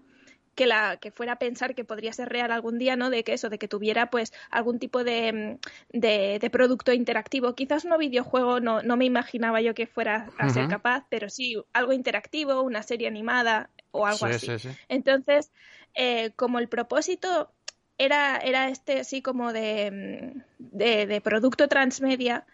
que 0.55 0.67
la 0.67 0.97
que 0.97 1.11
fuera 1.11 1.33
a 1.33 1.39
pensar 1.39 1.75
que 1.75 1.83
podría 1.83 2.13
ser 2.13 2.29
real 2.29 2.51
algún 2.51 2.77
día, 2.77 2.95
¿no? 2.95 3.09
De 3.09 3.23
que 3.23 3.33
eso, 3.33 3.49
de 3.49 3.57
que 3.57 3.67
tuviera 3.67 4.09
pues 4.09 4.33
algún 4.49 4.79
tipo 4.79 5.03
de, 5.03 5.57
de, 5.89 6.49
producto 6.51 6.93
interactivo. 6.93 7.55
Quizás 7.55 7.85
no 7.85 7.97
videojuego, 7.97 8.59
no, 8.59 8.81
no 8.83 8.97
me 8.97 9.05
imaginaba 9.05 9.61
yo 9.61 9.73
que 9.73 9.87
fuera 9.87 10.29
a 10.37 10.49
ser 10.49 10.67
capaz, 10.67 11.05
pero 11.09 11.29
sí 11.29 11.55
algo 11.73 11.93
interactivo, 11.93 12.61
una 12.61 12.83
serie 12.83 13.07
animada 13.07 13.69
o 13.91 14.05
algo 14.05 14.25
así. 14.27 14.47
Entonces, 14.87 15.51
eh, 15.95 16.31
como 16.35 16.59
el 16.59 16.67
propósito 16.67 17.51
era, 17.97 18.37
era 18.37 18.69
este 18.69 18.99
así 18.99 19.21
como 19.21 19.53
de, 19.53 20.33
de, 20.57 21.07
de 21.07 21.21
producto 21.21 21.67
transmedia, 21.67 22.45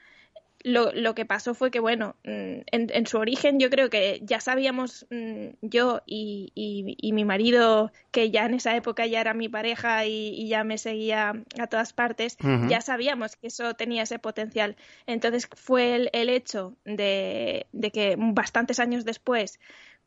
lo, 0.64 0.92
lo, 0.92 1.16
que 1.16 1.26
pasó 1.26 1.54
fue 1.54 1.72
que, 1.72 1.80
bueno, 1.80 2.16
mm, 2.24 2.62
en, 2.72 2.88
en, 2.90 3.08
su 3.08 3.18
origen 3.18 3.60
yo 3.60 3.70
creo 3.70 3.90
que 3.90 4.20
ya 4.24 4.40
sabíamos 4.40 5.06
mm, 5.10 5.48
yo 5.62 6.02
y, 6.06 6.52
y, 6.56 6.96
y, 6.98 7.14
mi 7.14 7.26
marido, 7.26 7.92
que 8.12 8.30
ya 8.30 8.46
en 8.46 8.56
esa 8.56 8.76
época 8.76 9.06
ya 9.06 9.22
era 9.22 9.34
mi 9.34 9.48
pareja 9.50 10.06
y, 10.06 10.30
y 10.36 10.50
ya 10.50 10.64
me 10.64 10.78
seguía 10.78 11.34
a 11.58 11.68
todas 11.68 11.94
partes, 11.94 12.38
uh 12.44 12.48
-huh. 12.48 12.70
ya 12.70 12.82
sabíamos 12.82 13.36
que 13.36 13.48
eso 13.48 13.74
tenía 13.74 14.04
ese 14.04 14.20
potencial. 14.20 14.76
Entonces 15.08 15.48
fue 15.56 15.96
el, 15.96 16.10
el 16.14 16.30
hecho 16.30 16.76
de, 16.84 17.68
de 17.72 17.92
que 17.92 18.16
bastantes 18.18 18.80
años 18.80 19.06
después 19.06 19.60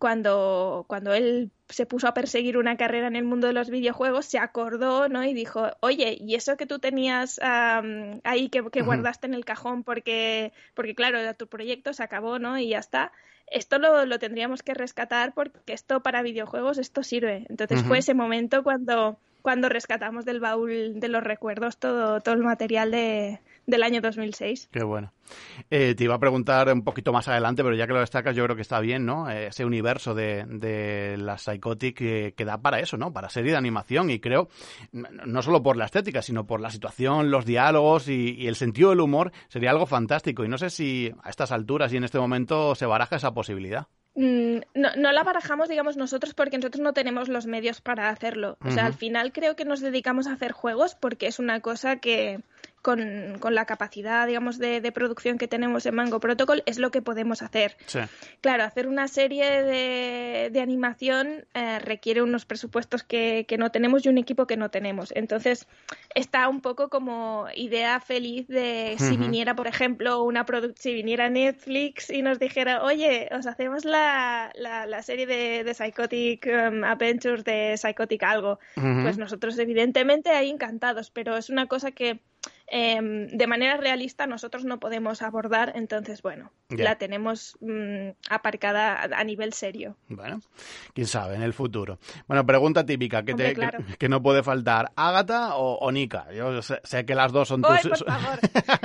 cuando, 0.02 0.84
cuando 0.88 1.14
él 1.14 1.52
se 1.68 1.86
puso 1.86 2.08
a 2.08 2.12
perseguir 2.12 2.58
una 2.58 2.76
carrera 2.76 3.06
en 3.06 3.14
el 3.14 3.22
mundo 3.22 3.46
de 3.46 3.52
los 3.52 3.70
videojuegos, 3.70 4.26
se 4.26 4.40
acordó, 4.40 5.08
¿no? 5.08 5.22
Y 5.22 5.32
dijo, 5.32 5.70
oye, 5.78 6.18
¿y 6.18 6.34
eso 6.34 6.56
que 6.56 6.66
tú 6.66 6.80
tenías 6.80 7.38
um, 7.38 8.18
ahí 8.24 8.48
que, 8.48 8.68
que, 8.72 8.82
guardaste 8.82 9.28
en 9.28 9.34
el 9.34 9.44
cajón 9.44 9.84
porque, 9.84 10.52
porque, 10.74 10.96
claro, 10.96 11.20
era 11.20 11.34
tu 11.34 11.46
proyecto, 11.46 11.92
se 11.92 12.02
acabó, 12.02 12.40
¿no? 12.40 12.58
Y 12.58 12.70
ya 12.70 12.80
está. 12.80 13.12
Esto 13.46 13.78
lo, 13.78 14.04
lo 14.04 14.18
tendríamos 14.18 14.64
que 14.64 14.74
rescatar 14.74 15.34
porque 15.34 15.72
esto 15.72 16.02
para 16.02 16.22
videojuegos, 16.22 16.78
esto 16.78 17.04
sirve. 17.04 17.46
Entonces 17.48 17.82
uh 17.82 17.84
-huh. 17.84 17.86
fue 17.86 17.98
ese 17.98 18.14
momento 18.14 18.64
cuando, 18.64 19.20
cuando 19.40 19.68
rescatamos 19.68 20.24
del 20.24 20.40
baúl 20.40 20.98
de 20.98 21.08
los 21.08 21.22
recuerdos 21.22 21.76
todo, 21.76 22.20
todo 22.20 22.34
el 22.34 22.42
material 22.42 22.90
de, 22.90 23.38
del 23.66 23.82
año 23.82 24.00
2006. 24.00 24.68
Qué 24.72 24.82
bueno. 24.84 25.12
Eh, 25.70 25.94
te 25.94 26.04
iba 26.04 26.14
a 26.14 26.18
preguntar 26.18 26.72
un 26.72 26.82
poquito 26.82 27.12
más 27.12 27.28
adelante, 27.28 27.62
pero 27.62 27.74
ya 27.76 27.86
que 27.86 27.92
lo 27.92 28.00
destacas, 28.00 28.34
yo 28.36 28.44
creo 28.44 28.56
que 28.56 28.62
está 28.62 28.80
bien, 28.80 29.06
¿no? 29.06 29.30
Eh, 29.30 29.46
ese 29.46 29.64
universo 29.64 30.14
de, 30.14 30.44
de 30.46 31.16
la 31.16 31.38
Psychotic 31.38 31.96
que, 31.96 32.34
que, 32.36 32.44
da 32.44 32.58
para 32.58 32.80
eso, 32.80 32.96
¿no? 32.96 33.12
Para 33.12 33.28
serie 33.28 33.52
de 33.52 33.56
animación 33.56 34.10
y 34.10 34.18
creo, 34.20 34.48
no 34.92 35.42
solo 35.42 35.62
por 35.62 35.76
la 35.76 35.86
estética, 35.86 36.22
sino 36.22 36.46
por 36.46 36.60
la 36.60 36.70
situación, 36.70 37.30
los 37.30 37.46
diálogos 37.46 38.08
y, 38.08 38.34
y 38.36 38.48
el 38.48 38.56
sentido 38.56 38.90
del 38.90 39.00
humor, 39.00 39.32
sería 39.48 39.70
algo 39.70 39.86
fantástico. 39.86 40.44
Y 40.44 40.48
no 40.48 40.58
sé 40.58 40.70
si 40.70 41.12
a 41.22 41.30
estas 41.30 41.52
alturas 41.52 41.92
y 41.92 41.96
en 41.96 42.04
este 42.04 42.18
momento 42.18 42.74
se 42.74 42.86
baraja 42.86 43.16
esa 43.16 43.32
posibilidad. 43.32 43.86
Mm, 44.14 44.58
no, 44.74 44.90
no, 44.96 45.12
la 45.12 45.22
barajamos, 45.22 45.68
digamos, 45.68 45.96
nosotros 45.96 46.34
porque 46.34 46.58
nosotros 46.58 46.82
no 46.82 46.92
tenemos 46.92 47.28
los 47.28 47.46
medios 47.46 47.80
para 47.80 48.10
hacerlo. 48.10 48.58
O 48.60 48.70
sea, 48.70 48.82
uh 48.82 48.86
-huh. 48.86 48.88
al 48.88 48.94
final 48.94 49.32
creo 49.32 49.56
que 49.56 49.64
nos 49.64 49.80
dedicamos 49.80 50.26
a 50.26 50.34
hacer 50.34 50.52
juegos 50.52 50.94
porque 50.94 51.26
es 51.26 51.38
una 51.38 51.60
cosa 51.60 51.96
que 51.96 52.40
con, 52.82 53.38
con 53.38 53.54
la 53.54 53.64
capacidad, 53.64 54.26
digamos, 54.26 54.58
de, 54.58 54.80
de, 54.80 54.92
producción 54.92 55.38
que 55.38 55.48
tenemos 55.48 55.86
en 55.86 55.94
Mango 55.94 56.20
Protocol 56.20 56.62
es 56.66 56.78
lo 56.78 56.90
que 56.90 57.00
podemos 57.00 57.40
hacer. 57.40 57.76
Sí. 57.86 58.00
Claro, 58.40 58.64
hacer 58.64 58.88
una 58.88 59.08
serie 59.08 59.62
de, 59.62 60.50
de 60.52 60.60
animación 60.60 61.46
eh, 61.54 61.78
requiere 61.78 62.22
unos 62.22 62.44
presupuestos 62.44 63.04
que, 63.04 63.46
que, 63.48 63.56
no 63.56 63.70
tenemos 63.70 64.04
y 64.04 64.08
un 64.08 64.18
equipo 64.18 64.46
que 64.46 64.56
no 64.56 64.70
tenemos. 64.70 65.12
Entonces, 65.14 65.68
está 66.14 66.48
un 66.48 66.60
poco 66.60 66.88
como 66.88 67.46
idea 67.54 68.00
feliz 68.00 68.48
de 68.48 68.96
si 68.98 69.04
uh 69.04 69.08
-huh. 69.10 69.18
viniera, 69.18 69.54
por 69.54 69.68
ejemplo, 69.68 70.22
una 70.24 70.44
si 70.74 70.92
viniera 70.92 71.30
Netflix 71.30 72.10
y 72.10 72.22
nos 72.22 72.38
dijera, 72.40 72.82
oye, 72.82 73.28
os 73.32 73.46
hacemos 73.46 73.84
la 73.84 74.50
la, 74.54 74.86
la, 74.86 75.02
serie 75.02 75.26
de, 75.26 75.64
de 75.64 75.74
Psychotic 75.74 76.46
um, 76.46 76.84
Adventures 76.84 77.44
de 77.44 77.76
Psychotic 77.76 78.22
algo. 78.24 78.58
Uh 78.76 78.80
-huh. 78.80 79.02
Pues 79.02 79.18
nosotros, 79.18 79.58
evidentemente, 79.58 80.30
ahí 80.30 80.50
encantados, 80.50 81.10
pero 81.10 81.36
es 81.36 81.48
una 81.48 81.66
cosa 81.66 81.92
que 81.92 82.20
eh, 82.74 82.98
de 83.30 83.46
manera 83.46 83.76
realista 83.76 84.26
nosotros 84.26 84.64
no 84.64 84.80
podemos 84.80 85.20
abordar, 85.20 85.74
entonces, 85.74 86.22
bueno, 86.22 86.52
yeah. 86.70 86.84
la 86.84 86.96
tenemos 86.96 87.58
mmm, 87.60 88.12
aparcada 88.30 88.94
a, 88.94 89.20
a, 89.20 89.24
nivel 89.24 89.52
serio. 89.52 89.98
Bueno, 90.08 90.40
quién 90.94 91.06
sabe, 91.06 91.34
en 91.34 91.42
el 91.42 91.52
futuro. 91.52 91.98
Bueno, 92.26 92.46
pregunta 92.46 92.86
típica 92.86 93.24
que, 93.24 93.32
Hombre, 93.32 93.48
te, 93.48 93.54
claro. 93.54 93.78
que, 93.86 93.96
que, 93.98 94.08
no 94.08 94.22
puede 94.22 94.42
faltar, 94.42 94.90
¿Ágata 94.96 95.56
o, 95.56 95.74
o 95.80 95.92
Nika? 95.92 96.32
Yo 96.32 96.62
sé, 96.62 96.80
sé, 96.82 97.04
que 97.04 97.14
las 97.14 97.30
dos 97.30 97.48
son 97.48 97.60
tus... 97.60 97.82
por 97.82 98.06
favor. 98.06 98.38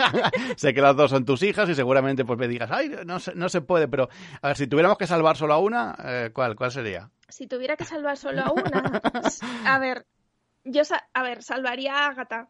sé 0.57 0.73
que 0.73 0.81
las 0.81 0.97
dos 0.97 1.09
son 1.09 1.23
tus 1.23 1.41
hijas 1.43 1.69
y 1.69 1.73
seguramente 1.75 2.25
pues 2.25 2.37
me 2.37 2.49
digas, 2.49 2.69
ay, 2.69 2.91
no 3.05 3.21
se, 3.21 3.35
no 3.35 3.47
se 3.47 3.61
puede, 3.61 3.87
pero 3.87 4.09
a 4.41 4.47
ver, 4.49 4.57
si 4.57 4.67
tuviéramos 4.67 4.97
que 4.97 5.07
salvar 5.07 5.37
solo 5.37 5.53
a 5.53 5.59
una, 5.59 5.95
eh, 6.03 6.31
¿cuál, 6.33 6.57
¿cuál 6.57 6.71
sería? 6.71 7.09
Si 7.29 7.47
tuviera 7.47 7.77
que 7.77 7.85
salvar 7.85 8.17
solo 8.17 8.41
a 8.41 8.51
una, 8.51 9.01
a 9.65 9.79
ver, 9.79 10.05
yo, 10.65 10.81
a 11.13 11.23
ver, 11.23 11.41
salvaría 11.41 11.93
a 11.93 12.07
Ágata, 12.07 12.49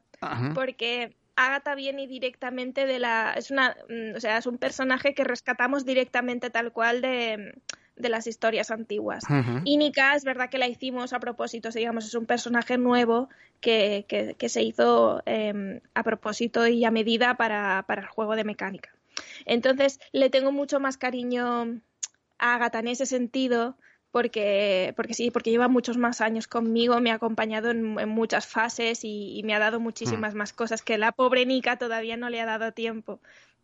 porque 0.56 1.16
Agatha 1.38 1.76
viene 1.76 2.08
directamente 2.08 2.86
de 2.86 3.00
la. 3.00 3.34
Es 3.38 3.52
una. 3.52 3.78
Mm, 3.90 4.16
o 4.16 4.20
sea, 4.20 4.38
es 4.40 4.48
un 4.48 4.58
personaje 4.58 5.14
que 5.14 5.24
rescatamos 5.24 5.86
directamente 5.86 6.50
tal 6.50 6.72
cual 6.74 7.00
de, 7.00 7.54
de 7.96 8.10
las 8.10 8.26
historias 8.26 8.72
antiguas. 8.72 9.24
Uh 9.30 9.34
-huh. 9.34 9.62
Y 9.64 9.78
Nika, 9.78 10.16
es 10.16 10.24
verdad 10.24 10.50
que 10.50 10.58
la 10.58 10.68
hicimos 10.68 11.14
a 11.14 11.20
propósito, 11.20 11.70
digamos, 11.70 12.06
es 12.06 12.16
un 12.16 12.26
personaje 12.26 12.78
nuevo 12.80 13.30
que, 13.62 14.06
que, 14.08 14.36
que 14.36 14.50
se 14.50 14.64
hizo 14.64 15.22
eh, 15.28 15.80
a 15.94 16.04
propósito 16.04 16.68
y 16.68 16.84
a 16.86 16.92
medida 16.92 17.36
para, 17.38 17.84
para 17.88 18.02
el 18.02 18.08
juego 18.08 18.36
de 18.36 18.44
mecánica. 18.44 18.90
Entonces, 19.46 20.00
le 20.12 20.30
tengo 20.30 20.52
mucho 20.52 20.80
más 20.80 20.98
cariño 20.98 21.80
a 22.40 22.56
Agatha 22.56 22.80
en 22.80 22.88
ese 22.88 23.06
sentido 23.06 23.78
porque, 24.12 24.94
porque 24.96 25.14
sí, 25.14 25.32
porque 25.32 25.52
lleva 25.52 25.68
muchos 25.68 25.98
más 25.98 26.22
años 26.22 26.48
conmigo, 26.48 27.00
me 27.02 27.12
ha 27.12 27.16
acompañado 27.16 27.72
en, 27.72 28.00
en 28.00 28.10
muchas 28.10 28.48
fases 28.48 29.04
y, 29.04 29.38
y, 29.38 29.44
me 29.44 29.54
ha 29.54 29.60
dado 29.60 29.80
muchísimas 29.80 30.34
mm. 30.34 30.38
más 30.38 30.54
cosas 30.54 30.82
que 30.82 30.98
la 30.98 31.12
pobre 31.12 31.46
Nika 31.46 31.78
todavía 31.78 32.18
no 32.18 32.30
le 32.30 32.42
ha 32.42 32.46
dado 32.46 32.72
tiempo. 32.72 33.20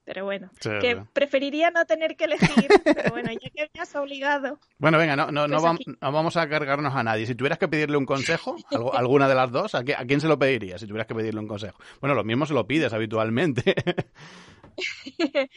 Pero 0.06 0.26
bueno, 0.26 0.52
sí, 0.60 0.70
que 0.82 1.02
preferiría 1.14 1.72
no 1.72 1.86
tener 1.86 2.18
que 2.18 2.26
elegir, 2.26 2.68
pero 2.84 3.12
bueno, 3.12 3.32
ya 3.32 3.50
que 3.50 3.70
me 3.74 3.82
has 3.82 3.96
obligado. 3.96 4.60
Bueno, 4.78 4.98
venga, 4.98 5.16
no, 5.16 5.32
no, 5.32 5.48
pues 5.48 5.64
no, 5.64 5.96
no, 6.02 6.12
vamos 6.12 6.36
a 6.36 6.48
cargarnos 6.50 6.94
a 6.94 7.04
nadie. 7.04 7.26
Si 7.26 7.36
tuvieras 7.36 7.58
que 7.58 7.70
pedirle 7.70 7.96
un 7.96 8.06
consejo, 8.06 8.58
alguna 8.94 9.30
de 9.30 9.36
las 9.36 9.50
dos, 9.52 9.76
¿a, 9.76 9.80
¿a 9.80 10.06
quién 10.06 10.20
se 10.20 10.28
lo 10.28 10.38
pedirías 10.38 10.82
si 10.82 10.88
tuvieras 10.88 11.08
que 11.08 11.16
pedirle 11.16 11.40
un 11.40 11.48
consejo? 11.48 11.80
Bueno, 12.02 12.16
lo 12.16 12.26
mismo 12.26 12.46
se 12.46 12.54
lo 12.54 12.68
pides 12.68 12.92
habitualmente. 12.92 13.76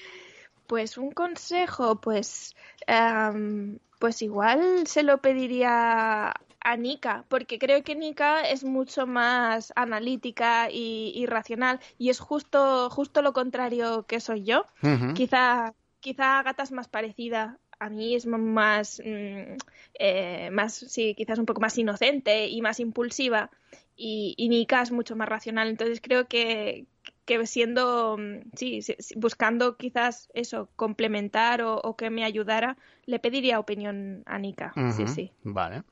pues 0.69 0.97
un 0.97 1.11
consejo, 1.11 2.01
pues 2.01 2.55
um, 2.87 3.79
pues 3.99 4.23
igual 4.23 4.87
se 4.87 5.03
lo 5.03 5.19
pediría 5.19 6.35
a 6.61 6.77
Nika, 6.77 7.25
porque 7.29 7.59
creo 7.59 7.83
que 7.85 7.95
Nika 7.95 8.41
es 8.41 8.65
mucho 8.65 9.07
más 9.07 9.73
analítica 9.77 10.69
y, 10.71 11.13
y 11.15 11.27
racional 11.27 11.81
y 11.97 12.11
es 12.11 12.19
justo, 12.19 12.91
justo 12.91 13.23
lo 13.23 13.33
contrario 13.33 14.05
que 14.07 14.21
soy 14.21 14.43
yo. 14.45 14.67
Uh 14.83 14.87
-huh. 14.89 15.15
Quizá, 15.15 15.75
quizá 16.01 16.41
Agatha 16.41 16.65
es 16.65 16.73
más 16.73 16.89
parecida 16.89 17.59
a 17.79 17.91
mí 17.91 18.15
es 18.15 18.27
más, 18.27 19.01
mm, 19.05 19.57
eh, 19.99 20.51
más, 20.51 20.75
sí, 20.75 21.15
quizás 21.15 21.39
un 21.39 21.47
poco 21.47 21.61
más 21.61 21.77
inocente 21.79 22.49
y 22.49 22.63
más 22.63 22.81
impulsiva 22.81 23.51
y, 23.97 24.35
y 24.37 24.49
Nika 24.49 24.83
es 24.83 24.93
mucho 24.93 25.17
más 25.17 25.29
racional. 25.29 25.69
Entonces 25.69 26.01
creo 26.01 26.27
que, 26.27 26.87
que 27.25 27.47
siendo, 27.47 28.17
mm, 28.19 28.51
sí, 28.55 28.81
buscando 29.17 29.77
quizás 29.77 30.29
eso, 30.35 30.69
complementar 30.77 31.63
o, 31.63 31.77
o, 31.77 31.97
que 31.97 32.11
me 32.11 32.25
ayudara, 32.25 32.77
le 33.07 33.19
pediría 33.21 33.59
opinión 33.59 34.23
a 34.27 34.39
Nika. 34.39 34.73
Uh 34.77 34.81
-huh. 34.81 34.93
Sí, 34.93 35.07
sí. 35.07 35.33
Vale. 35.45 35.85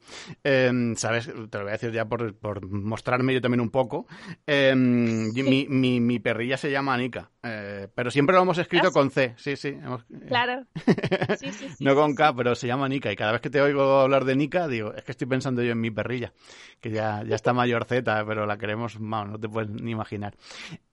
Eh, 0.43 0.71
Sabes, 0.97 1.27
te 1.27 1.59
lo 1.59 1.65
voy 1.65 1.71
a 1.71 1.73
decir 1.73 1.93
ya 1.93 2.05
por, 2.05 2.35
por 2.37 2.67
mostrarme 2.67 3.33
yo 3.33 3.41
también 3.41 3.61
un 3.61 3.71
poco. 3.71 4.07
Eh, 4.47 4.75
mi, 4.75 5.67
mi, 5.69 6.01
mi, 6.01 6.19
perrilla 6.19 6.57
se 6.57 6.71
llama 6.71 6.97
Nika, 6.97 7.31
eh, 7.43 7.89
pero 7.95 8.11
siempre 8.11 8.35
lo 8.35 8.43
hemos 8.43 8.59
escrito 8.59 8.89
¿Ah, 8.89 8.93
con 8.93 9.11
C. 9.11 9.35
Sí, 9.37 9.57
sí. 9.57 9.69
Hemos... 9.69 10.05
Claro. 10.27 10.67
Sí, 11.39 11.51
sí, 11.53 11.85
no 11.85 11.95
con 11.95 12.15
K, 12.15 12.35
pero 12.35 12.55
se 12.55 12.67
llama 12.67 12.89
Nika. 12.89 13.11
Y 13.11 13.17
cada 13.17 13.33
vez 13.33 13.41
que 13.41 13.51
te 13.51 13.61
oigo 13.61 14.01
hablar 14.01 14.25
de 14.25 14.37
Nika, 14.37 14.69
digo, 14.69 14.93
es 14.95 15.03
que 15.03 15.13
estoy 15.13 15.27
pensando 15.27 15.63
yo 15.63 15.73
en 15.73 15.81
mi 15.81 15.91
perrilla, 15.91 16.33
que 16.81 16.91
ya, 16.91 17.23
ya 17.25 17.35
está 17.35 17.53
mayor 17.53 17.85
Z, 17.85 18.25
pero 18.27 18.47
la 18.47 18.57
queremos, 18.57 19.01
no, 19.01 19.25
no 19.25 19.39
te 19.39 19.49
puedes 19.49 19.71
ni 19.71 19.91
imaginar. 19.91 20.35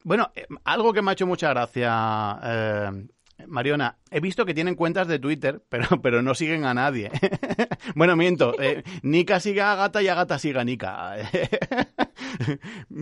Bueno, 0.03 0.31
eh, 0.35 0.47
algo 0.63 0.93
que 0.93 1.01
me 1.01 1.11
ha 1.11 1.13
hecho 1.13 1.27
mucha 1.27 1.49
gracia, 1.49 2.39
eh, 2.43 3.07
Mariona, 3.47 3.97
he 4.09 4.19
visto 4.19 4.45
que 4.45 4.53
tienen 4.53 4.75
cuentas 4.75 5.07
de 5.07 5.19
Twitter, 5.19 5.61
pero, 5.69 6.01
pero 6.01 6.21
no 6.21 6.35
siguen 6.35 6.65
a 6.65 6.73
nadie. 6.73 7.11
bueno, 7.95 8.15
miento, 8.15 8.59
eh, 8.59 8.83
Nika 9.01 9.39
sigue 9.39 9.61
a 9.61 9.75
Gata 9.75 10.01
y 10.01 10.07
Agata 10.07 10.39
sigue 10.39 10.59
a 10.59 10.63
Nika. 10.63 11.15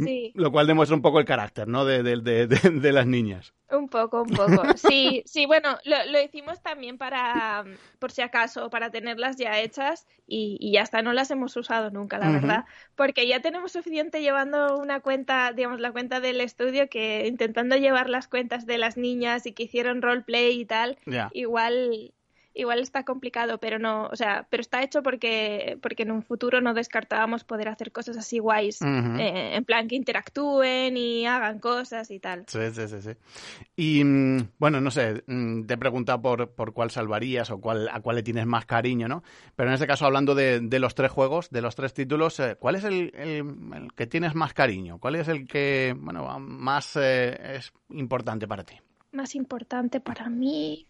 sí. 0.04 0.32
Lo 0.36 0.51
cual 0.51 0.68
demuestra 0.68 0.96
un 0.96 1.01
poco 1.01 1.20
el 1.20 1.25
carácter, 1.25 1.68
¿no? 1.68 1.86
De, 1.86 2.04
de, 2.04 2.18
de, 2.22 2.48
de, 2.48 2.92
las 2.92 3.06
niñas. 3.06 3.54
Un 3.72 3.88
poco, 3.89 4.24
un 4.24 4.30
poco. 4.30 4.63
Sí, 4.75 5.24
sí, 5.25 5.46
bueno, 5.46 5.78
lo, 5.86 5.98
lo, 6.12 6.22
hicimos 6.22 6.62
también 6.62 6.98
para, 6.98 7.66
por 8.00 8.12
si 8.12 8.22
acaso, 8.22 8.70
para 8.70 8.89
tenerlas 8.89 9.38
ya 9.38 9.60
hechas 9.60 10.08
y, 10.28 10.58
y 10.60 10.74
ya 10.74 10.82
está, 10.82 11.01
no 11.01 11.13
las 11.13 11.32
hemos 11.32 11.56
usado 11.56 11.92
nunca, 11.92 12.18
la 12.18 12.28
uh 12.28 12.30
-huh. 12.30 12.42
verdad, 12.42 12.66
porque 12.96 13.28
ya 13.28 13.42
tenemos 13.42 13.72
suficiente 13.72 14.22
llevando 14.22 14.78
una 14.78 15.00
cuenta, 15.01 15.54
digamos, 15.54 15.80
la 15.80 15.92
cuenta 15.92 16.20
del 16.20 16.42
estudio 16.42 16.89
que 16.89 17.28
intentando 17.28 17.75
llevar 17.75 18.10
las 18.10 18.28
cuentas 18.28 18.66
de 18.66 18.78
las 18.78 18.98
niñas 18.98 19.46
y 19.46 19.54
que 19.54 19.63
hicieron 19.63 20.01
roleplay 20.01 20.60
y 20.60 20.66
tal, 20.66 20.98
yeah. 21.06 21.30
igual 21.34 22.13
igual 22.53 22.79
está 22.79 23.03
complicado, 23.03 23.58
pero 23.60 23.79
no, 23.79 24.08
o 24.08 24.15
sea, 24.15 24.48
pero 24.50 24.62
está 24.62 24.84
hecho 24.84 25.01
porque, 25.03 25.77
porque 25.82 26.03
en 26.03 26.12
un 26.12 26.24
futuro 26.24 26.62
no 26.62 26.74
descartábamos 26.74 27.44
poder 27.44 27.68
hacer 27.70 27.91
cosas 27.91 28.18
así 28.18 28.39
guays, 28.39 28.82
uh 28.82 28.86
-huh. 28.86 29.20
eh, 29.20 29.56
en 29.56 29.65
plan 29.65 29.88
que 29.88 29.96
interactúen 29.96 30.98
y 30.98 31.25
hagan 31.25 31.60
cosas 31.60 32.12
y 32.12 32.20
tal. 32.20 32.44
Sí, 32.48 32.60
sí, 32.72 32.88
sí, 32.88 33.01
sí. 33.01 33.12
Y 33.75 34.03
mm, 34.03 34.50
bueno, 34.58 34.82
no 34.82 34.91
sé, 34.91 35.24
mm, 35.27 35.65
te 35.65 35.74
he 35.75 35.77
preguntado 35.77 36.22
por, 36.22 36.51
por 36.51 36.74
cuál 36.74 36.91
salvarías 36.91 37.50
o 37.51 37.60
cuál, 37.60 37.89
a 37.89 38.01
cuál 38.01 38.18
le 38.18 38.24
tienes 38.24 38.46
más 38.46 38.65
cariño, 38.65 39.08
¿no? 39.08 39.24
Pero 39.56 39.70
en 39.70 39.74
este 39.74 39.88
caso, 39.88 40.06
hablando 40.06 40.36
de, 40.36 40.60
de 40.60 40.79
los 40.79 40.96
tres 40.96 41.12
juegos, 41.12 41.50
de 41.50 41.62
los 41.62 41.75
tres 41.75 41.94
títulos, 41.94 42.39
eh, 42.39 42.56
¿cuál 42.60 42.75
es 42.75 42.84
el, 42.84 43.12
el, 43.15 43.46
el, 43.74 43.94
que 43.96 44.08
tienes 44.08 44.36
más 44.36 44.53
cariño? 44.53 45.00
¿Cuál 45.00 45.15
es 45.15 45.27
el 45.27 45.48
que, 45.48 45.96
bueno, 45.98 46.39
más 46.39 46.96
eh, 46.96 47.58
es 47.58 47.72
importante 47.89 48.48
para 48.48 48.63
ti? 48.63 48.75
más 49.12 49.36
importante 49.36 50.00
para 50.00 50.29
mí. 50.29 50.86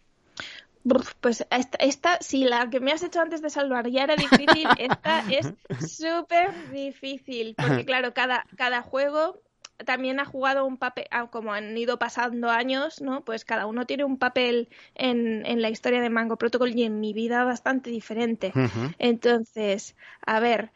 Pues 1.20 1.46
esta, 1.50 1.78
esta, 1.78 2.18
si 2.20 2.44
la 2.44 2.70
que 2.70 2.80
me 2.80 2.92
has 2.92 3.02
hecho 3.02 3.20
antes 3.20 3.42
de 3.42 3.50
salvar 3.50 3.88
ya 3.88 4.04
era 4.04 4.16
difícil, 4.16 4.66
esta 4.78 5.24
es 5.30 5.52
súper 5.96 6.70
difícil, 6.70 7.54
porque 7.54 7.84
claro, 7.84 8.14
cada, 8.14 8.46
cada 8.56 8.82
juego 8.82 9.42
también 9.84 10.20
ha 10.20 10.24
jugado 10.24 10.64
un 10.64 10.76
papel, 10.76 11.06
ah, 11.10 11.28
como 11.30 11.52
han 11.52 11.76
ido 11.76 11.98
pasando 11.98 12.50
años, 12.50 13.00
¿no? 13.00 13.24
Pues 13.24 13.44
cada 13.44 13.66
uno 13.66 13.86
tiene 13.86 14.04
un 14.04 14.18
papel 14.18 14.68
en, 14.94 15.44
en 15.46 15.62
la 15.62 15.70
historia 15.70 16.00
de 16.00 16.10
Mango 16.10 16.36
Protocol 16.36 16.74
y 16.74 16.84
en 16.84 17.00
mi 17.00 17.12
vida 17.12 17.44
bastante 17.44 17.90
diferente. 17.90 18.52
Entonces, 18.98 19.96
a 20.24 20.40
ver, 20.40 20.72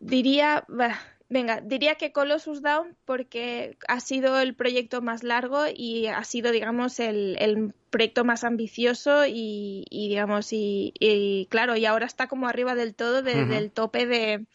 diría, 0.00 0.64
venga, 1.28 1.60
diría 1.60 1.96
que 1.96 2.12
Colossus 2.12 2.62
Down 2.62 2.96
porque 3.04 3.76
ha 3.88 4.00
sido 4.00 4.38
el 4.40 4.54
proyecto 4.54 5.02
más 5.02 5.22
largo 5.22 5.64
y 5.74 6.06
ha 6.06 6.24
sido, 6.24 6.52
digamos, 6.52 7.00
el, 7.00 7.36
el 7.38 7.74
proyecto 7.90 8.24
más 8.24 8.44
ambicioso 8.44 9.26
y, 9.26 9.84
y 9.90 10.08
digamos, 10.08 10.52
y, 10.52 10.92
y, 10.98 11.46
claro, 11.50 11.76
y 11.76 11.86
ahora 11.86 12.06
está 12.06 12.28
como 12.28 12.48
arriba 12.48 12.74
del 12.74 12.94
todo 12.94 13.22
del 13.22 13.70
tope 13.70 14.06
de 14.06 14.46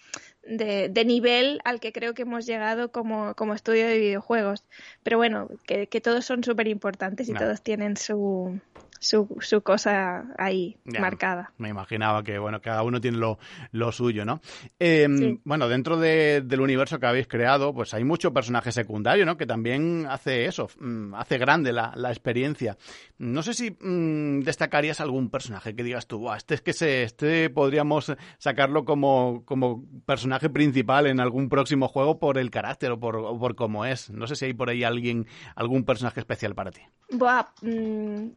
de, 0.44 0.90
de, 0.90 1.06
nivel 1.06 1.62
al 1.66 1.80
que 1.80 1.94
creo 1.94 2.14
que 2.14 2.24
hemos 2.24 2.46
llegado 2.46 2.92
como, 2.92 3.36
como 3.36 3.54
estudio 3.54 3.88
de 3.88 4.00
videojuegos. 4.00 4.64
Pero 5.04 5.18
bueno, 5.18 5.50
que, 5.66 5.88
que 5.88 6.02
todos 6.02 6.26
son 6.26 6.44
súper 6.44 6.68
importantes 6.68 7.30
y 7.30 7.34
no. 7.34 7.40
todos 7.40 7.62
tienen 7.62 7.96
su, 7.98 8.60
su, 9.02 9.28
su 9.40 9.62
cosa 9.62 10.26
ahí 10.38 10.78
ya, 10.86 11.02
marcada. 11.02 11.52
Me 11.58 11.70
imaginaba 11.70 12.24
que, 12.24 12.38
bueno, 12.38 12.62
cada 12.62 12.84
uno 12.84 13.02
tiene 13.02 13.18
lo, 13.18 13.40
lo 13.72 13.92
suyo, 13.92 14.26
¿no? 14.26 14.42
Eh, 14.80 15.08
sí. 15.18 15.40
Bueno, 15.44 15.68
dentro 15.68 15.98
de, 15.98 16.42
del 16.46 16.62
universo 16.62 17.00
que 17.00 17.08
habéis 17.08 17.28
creado, 17.28 17.74
pues 17.74 17.96
hay 17.96 18.04
mucho 18.04 18.32
personaje 18.32 18.72
secundario, 18.72 19.26
¿no? 19.26 19.38
Que 19.38 19.48
también 19.48 20.06
hace 20.08 20.46
eso, 20.46 20.70
mm, 20.80 21.16
hace 21.16 21.40
grande 21.40 21.74
la, 21.74 21.94
la 21.96 22.12
experiencia. 22.12 22.78
No 23.18 23.42
sé 23.42 23.56
si 23.56 23.72
mmm, 23.72 24.42
destacarías 24.42 25.02
algún 25.02 25.32
personaje 25.32 25.76
que 25.76 25.84
digas 25.84 26.06
tú, 26.06 26.32
este 26.32 26.54
es 26.54 26.62
que 26.62 26.74
se, 26.74 27.02
este 27.02 27.50
podríamos 27.50 28.14
sacarlo 28.38 28.86
como, 28.86 29.44
como 29.46 29.84
personaje 30.06 30.50
principal 30.52 31.08
en 31.08 31.20
algún 31.20 31.50
próximo 31.50 31.88
juego 31.88 32.20
por 32.20 32.38
el 32.38 32.52
carácter 32.52 32.92
o 32.92 33.00
por, 33.00 33.16
o 33.16 33.40
por 33.40 33.56
cómo 33.56 33.84
es. 33.84 34.12
No 34.12 34.28
sé 34.28 34.36
si 34.36 34.46
hay 34.46 34.54
por 34.54 34.70
ahí 34.70 34.84
alguien, 34.84 35.26
algún 35.56 35.86
personaje 35.86 36.20
especial 36.20 36.54
para 36.54 36.70
ti. 36.70 36.82
Buah, 37.10 37.48
mmm 37.64 38.30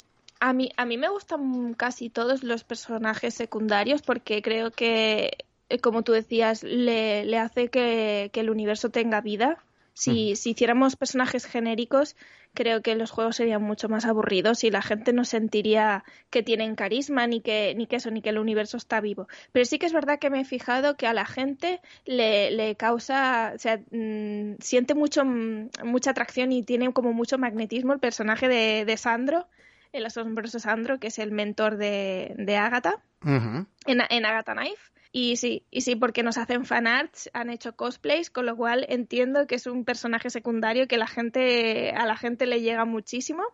a 0.44 0.52
mí, 0.52 0.70
a 0.76 0.84
mí 0.84 0.98
me 0.98 1.08
gustan 1.08 1.72
casi 1.72 2.10
todos 2.10 2.44
los 2.44 2.64
personajes 2.64 3.32
secundarios 3.32 4.02
porque 4.02 4.42
creo 4.42 4.70
que, 4.70 5.38
eh, 5.70 5.78
como 5.78 6.02
tú 6.02 6.12
decías, 6.12 6.62
le, 6.62 7.24
le 7.24 7.38
hace 7.38 7.68
que, 7.68 8.28
que, 8.30 8.40
el 8.40 8.50
universo 8.50 8.90
tenga 8.90 9.22
vida. 9.22 9.64
Si, 9.94 10.32
mm. 10.32 10.36
si, 10.36 10.50
hiciéramos 10.50 10.96
personajes 10.96 11.46
genéricos, 11.46 12.14
creo 12.52 12.82
que 12.82 12.94
los 12.94 13.10
juegos 13.10 13.36
serían 13.36 13.62
mucho 13.62 13.88
más 13.88 14.04
aburridos 14.04 14.64
y 14.64 14.70
la 14.70 14.82
gente 14.82 15.14
no 15.14 15.24
sentiría 15.24 16.04
que 16.28 16.42
tienen 16.42 16.74
carisma 16.74 17.26
ni 17.26 17.40
que, 17.40 17.72
ni 17.74 17.86
que 17.86 17.96
eso, 17.96 18.10
ni 18.10 18.20
que 18.20 18.28
el 18.28 18.38
universo 18.38 18.76
está 18.76 19.00
vivo. 19.00 19.28
Pero 19.52 19.64
sí 19.64 19.78
que 19.78 19.86
es 19.86 19.94
verdad 19.94 20.18
que 20.18 20.28
me 20.28 20.42
he 20.42 20.44
fijado 20.44 20.98
que 20.98 21.06
a 21.06 21.14
la 21.14 21.24
gente 21.24 21.80
le, 22.04 22.50
le 22.50 22.76
causa, 22.76 23.52
o 23.54 23.58
sea, 23.58 23.80
mmm, 23.90 24.56
siente 24.60 24.94
mucho, 24.94 25.24
mucha 25.24 26.10
atracción 26.10 26.52
y 26.52 26.62
tiene 26.62 26.92
como 26.92 27.14
mucho 27.14 27.38
magnetismo 27.38 27.94
el 27.94 27.98
personaje 27.98 28.46
de, 28.46 28.84
de 28.84 28.96
Sandro 28.98 29.46
el 29.94 30.06
asombroso 30.06 30.58
Sandro, 30.58 30.98
que 30.98 31.06
es 31.06 31.18
el 31.18 31.30
mentor 31.30 31.76
de, 31.76 32.34
de 32.36 32.56
Agatha, 32.56 33.02
uh 33.22 33.28
-huh. 33.28 33.66
en, 33.86 34.00
en 34.10 34.26
Agatha 34.26 34.54
Knife. 34.54 34.92
Y 35.12 35.36
sí, 35.36 35.64
y 35.70 35.82
sí, 35.82 35.94
porque 35.94 36.24
nos 36.24 36.38
hacen 36.38 36.64
fanarts, 36.64 37.30
han 37.32 37.48
hecho 37.48 37.76
cosplays, 37.76 38.30
con 38.30 38.46
lo 38.46 38.56
cual 38.56 38.84
entiendo 38.88 39.46
que 39.46 39.54
es 39.54 39.68
un 39.68 39.84
personaje 39.84 40.28
secundario 40.28 40.88
que 40.88 40.98
la 40.98 41.06
gente, 41.06 41.92
a 41.92 42.04
la 42.04 42.16
gente 42.16 42.46
le 42.46 42.60
llega 42.60 42.84
muchísimo. 42.84 43.44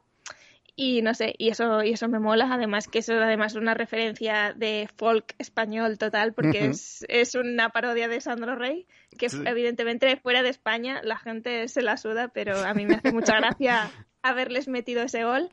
Y 0.74 1.02
no 1.02 1.12
sé, 1.12 1.34
y 1.36 1.50
eso, 1.50 1.82
y 1.82 1.92
eso 1.92 2.08
me 2.08 2.18
mola, 2.18 2.48
además 2.50 2.88
que 2.88 3.00
eso 3.00 3.12
además 3.12 3.54
una 3.56 3.74
referencia 3.74 4.54
de 4.56 4.88
folk 4.96 5.34
español 5.36 5.98
total, 5.98 6.32
porque 6.32 6.60
uh 6.60 6.64
-huh. 6.64 6.70
es, 6.70 7.04
es, 7.08 7.34
una 7.34 7.68
parodia 7.68 8.08
de 8.08 8.22
Sandro 8.22 8.56
Rey, 8.56 8.86
que 9.18 9.28
sí. 9.28 9.42
evidentemente 9.44 10.16
fuera 10.16 10.42
de 10.42 10.48
España 10.48 11.02
la 11.02 11.18
gente 11.18 11.68
se 11.68 11.82
la 11.82 11.98
suda, 11.98 12.28
pero 12.28 12.56
a 12.64 12.72
mí 12.72 12.86
me 12.86 12.94
hace 12.94 13.12
mucha 13.12 13.36
gracia 13.36 13.90
haberles 14.22 14.68
metido 14.68 15.02
ese 15.02 15.24
gol. 15.24 15.50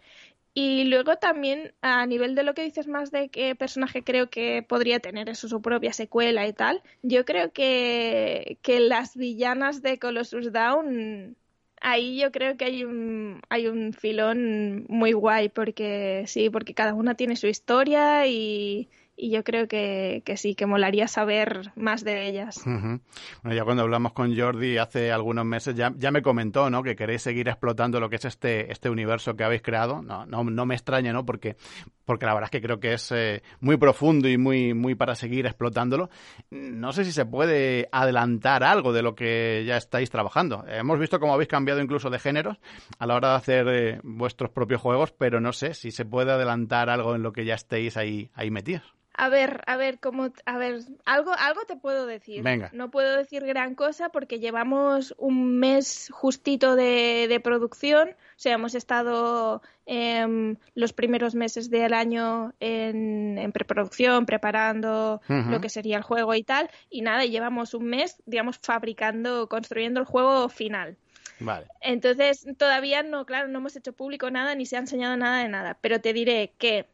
Y 0.59 0.85
luego 0.85 1.17
también, 1.17 1.75
a 1.81 2.03
nivel 2.07 2.33
de 2.33 2.41
lo 2.41 2.55
que 2.55 2.63
dices 2.63 2.87
más 2.87 3.11
de 3.11 3.29
qué 3.29 3.53
personaje 3.53 4.03
creo 4.03 4.31
que 4.31 4.63
podría 4.63 4.99
tener 4.99 5.29
eso, 5.29 5.47
su 5.47 5.61
propia 5.61 5.93
secuela 5.93 6.47
y 6.47 6.53
tal, 6.53 6.81
yo 7.03 7.25
creo 7.25 7.51
que, 7.51 8.57
que 8.63 8.79
las 8.79 9.15
villanas 9.15 9.83
de 9.83 9.99
Colossus 9.99 10.51
Down, 10.51 11.37
ahí 11.79 12.19
yo 12.19 12.31
creo 12.31 12.57
que 12.57 12.65
hay 12.65 12.83
un, 12.83 13.39
hay 13.49 13.67
un 13.67 13.93
filón 13.93 14.85
muy 14.89 15.11
guay, 15.13 15.49
porque 15.49 16.23
sí, 16.25 16.49
porque 16.49 16.73
cada 16.73 16.95
una 16.95 17.13
tiene 17.13 17.35
su 17.35 17.45
historia 17.45 18.25
y, 18.25 18.89
y 19.19 19.31
yo 19.31 19.43
creo 19.43 19.67
que, 19.67 20.21
que, 20.23 20.37
sí, 20.37 20.53
que 20.53 20.67
molaría 20.67 21.07
saber 21.07 21.71
más 21.75 22.03
de 22.03 22.27
ellas. 22.27 22.61
Bueno, 22.63 23.01
ya 23.43 23.63
cuando 23.63 23.81
hablamos 23.81 24.13
con 24.13 24.37
Jordi 24.37 24.77
hace 24.77 25.11
algunos 25.11 25.43
meses 25.43 25.73
ya, 25.73 25.91
ya 25.97 26.11
me 26.11 26.21
comentó 26.21 26.69
¿no? 26.69 26.83
que 26.83 26.95
queréis 26.95 27.23
seguir 27.23 27.47
explotando 27.47 27.99
lo 27.99 28.09
que 28.09 28.17
es 28.17 28.25
este, 28.25 28.71
este 28.71 28.91
universo 28.91 29.35
que 29.35 29.43
habéis 29.43 29.63
creado. 29.63 30.03
No, 30.03 30.27
no, 30.27 30.43
no 30.43 30.65
me 30.67 30.75
extraña, 30.75 31.13
¿no? 31.13 31.25
Porque, 31.25 31.57
porque 32.05 32.27
la 32.27 32.35
verdad 32.35 32.45
es 32.47 32.51
que 32.51 32.61
creo 32.61 32.79
que 32.79 32.93
es 32.93 33.11
eh, 33.11 33.41
muy 33.59 33.77
profundo 33.77 34.29
y 34.29 34.37
muy, 34.37 34.75
muy 34.75 34.93
para 34.93 35.15
seguir 35.15 35.47
explotándolo. 35.47 36.11
No 36.51 36.93
sé 36.93 37.03
si 37.03 37.11
se 37.11 37.25
puede 37.25 37.89
adelantar 37.91 38.63
algo 38.63 38.93
de 38.93 39.01
lo 39.01 39.15
que 39.15 39.63
ya 39.65 39.77
estáis 39.77 40.11
trabajando. 40.11 40.63
Hemos 40.67 40.99
visto 40.99 41.19
cómo 41.19 41.33
habéis 41.33 41.49
cambiado 41.49 41.81
incluso 41.81 42.11
de 42.11 42.19
géneros 42.19 42.57
a 42.99 43.07
la 43.07 43.15
hora 43.15 43.29
de 43.31 43.35
hacer 43.35 43.67
eh, 43.67 43.99
vuestros 44.03 44.51
propios 44.51 44.79
juegos, 44.79 45.11
pero 45.11 45.41
no 45.41 45.53
sé 45.53 45.73
si 45.73 45.89
se 45.89 46.05
puede 46.05 46.31
adelantar 46.31 46.91
algo 46.91 47.15
en 47.15 47.23
lo 47.23 47.33
que 47.33 47.45
ya 47.45 47.55
estéis 47.55 47.97
ahí, 47.97 48.29
ahí 48.35 48.51
metidos. 48.51 48.97
A 49.19 49.29
ver, 49.29 49.61
a 49.65 49.77
ver, 49.77 49.99
cómo, 49.99 50.31
a 50.45 50.57
ver, 50.59 50.81
algo, 51.05 51.31
algo 51.33 51.61
te 51.65 51.75
puedo 51.75 52.05
decir. 52.05 52.43
Venga. 52.43 52.69
No 52.71 52.91
puedo 52.91 53.17
decir 53.17 53.43
gran 53.43 53.73
cosa 53.73 54.09
porque 54.09 54.39
llevamos 54.39 55.15
un 55.17 55.57
mes 55.57 56.09
justito 56.13 56.75
de, 56.75 57.25
de 57.27 57.39
producción. 57.39 58.09
O 58.09 58.39
sea, 58.39 58.53
hemos 58.53 58.75
estado 58.75 59.63
eh, 59.87 60.55
los 60.75 60.93
primeros 60.93 61.33
meses 61.33 61.71
del 61.71 61.95
año 61.95 62.53
en, 62.59 63.39
en 63.39 63.51
preproducción, 63.51 64.27
preparando 64.27 65.19
uh 65.27 65.33
-huh. 65.33 65.49
lo 65.49 65.61
que 65.61 65.69
sería 65.69 65.97
el 65.97 66.03
juego 66.03 66.35
y 66.35 66.43
tal. 66.43 66.69
Y 66.91 67.01
nada, 67.01 67.25
llevamos 67.25 67.73
un 67.73 67.85
mes, 67.85 68.21
digamos, 68.27 68.59
fabricando, 68.61 69.49
construyendo 69.49 69.99
el 69.99 70.05
juego 70.05 70.47
final. 70.47 70.95
Vale. 71.39 71.65
Entonces, 71.81 72.45
todavía 72.57 73.01
no, 73.01 73.25
claro, 73.25 73.47
no 73.47 73.57
hemos 73.57 73.75
hecho 73.75 73.93
público 73.93 74.29
nada 74.29 74.53
ni 74.53 74.67
se 74.67 74.75
ha 74.75 74.79
enseñado 74.79 75.17
nada 75.17 75.41
de 75.41 75.49
nada. 75.49 75.77
Pero 75.81 75.99
te 76.01 76.13
diré 76.13 76.53
que 76.59 76.85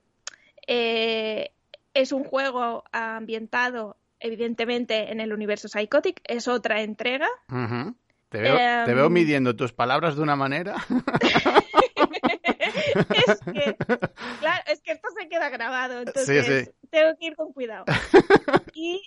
eh, 0.68 1.52
es 1.94 2.12
un 2.12 2.24
juego 2.24 2.84
ambientado, 2.92 3.98
evidentemente, 4.20 5.12
en 5.12 5.20
el 5.20 5.34
universo 5.34 5.68
Psychotic. 5.68 6.22
Es 6.26 6.48
otra 6.48 6.82
entrega. 6.82 7.28
Uh 7.50 7.56
-huh. 7.56 7.96
te, 8.30 8.42
veo, 8.42 8.86
te, 8.86 8.94
veo, 8.94 9.10
midiendo 9.10 9.56
tus 9.56 9.74
palabras 9.74 10.16
de 10.16 10.22
una 10.22 10.36
manera. 10.36 10.76
es, 13.28 13.40
que, 13.42 13.76
claro, 14.40 14.64
es 14.68 14.82
que 14.82 14.92
esto 14.92 15.10
se 15.18 15.28
queda 15.28 15.50
grabado, 15.50 16.00
entonces 16.00 16.46
sí, 16.46 16.66
sí. 16.66 16.72
tengo 16.90 17.18
que 17.18 17.28
ir 17.28 17.36
con 17.36 17.54
cuidado. 17.54 17.86
y, 18.74 19.02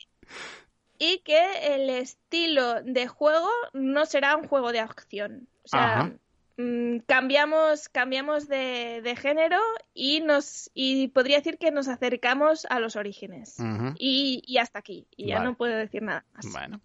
y 0.98 1.18
que 1.18 1.74
el 1.74 1.90
estilo 1.90 2.82
de 2.82 3.06
juego 3.06 3.48
no 3.72 4.06
será 4.06 4.36
un 4.36 4.48
juego 4.48 4.72
de 4.72 4.80
acción. 4.80 5.48
O 5.64 5.68
sea, 5.68 6.00
Ajá 6.00 6.12
Mm, 6.58 7.00
cambiamos, 7.06 7.90
cambiamos 7.90 8.48
de, 8.48 9.02
de, 9.02 9.16
género 9.16 9.60
y 9.92 10.20
nos 10.20 10.70
y 10.72 11.08
podría 11.08 11.36
decir 11.36 11.58
que 11.58 11.70
nos 11.70 11.86
acercamos 11.86 12.66
a 12.70 12.80
los 12.80 12.96
orígenes. 12.96 13.56
Uh 13.58 13.64
-huh. 13.64 13.96
y, 13.98 14.42
y, 14.46 14.56
hasta 14.56 14.78
aquí. 14.78 15.06
Y 15.16 15.26
ya 15.26 15.40
no 15.40 15.54
puedo 15.54 15.76
decir 15.76 16.02
nada 16.02 16.24
más. 16.32 16.50
Bueno, 16.50 16.80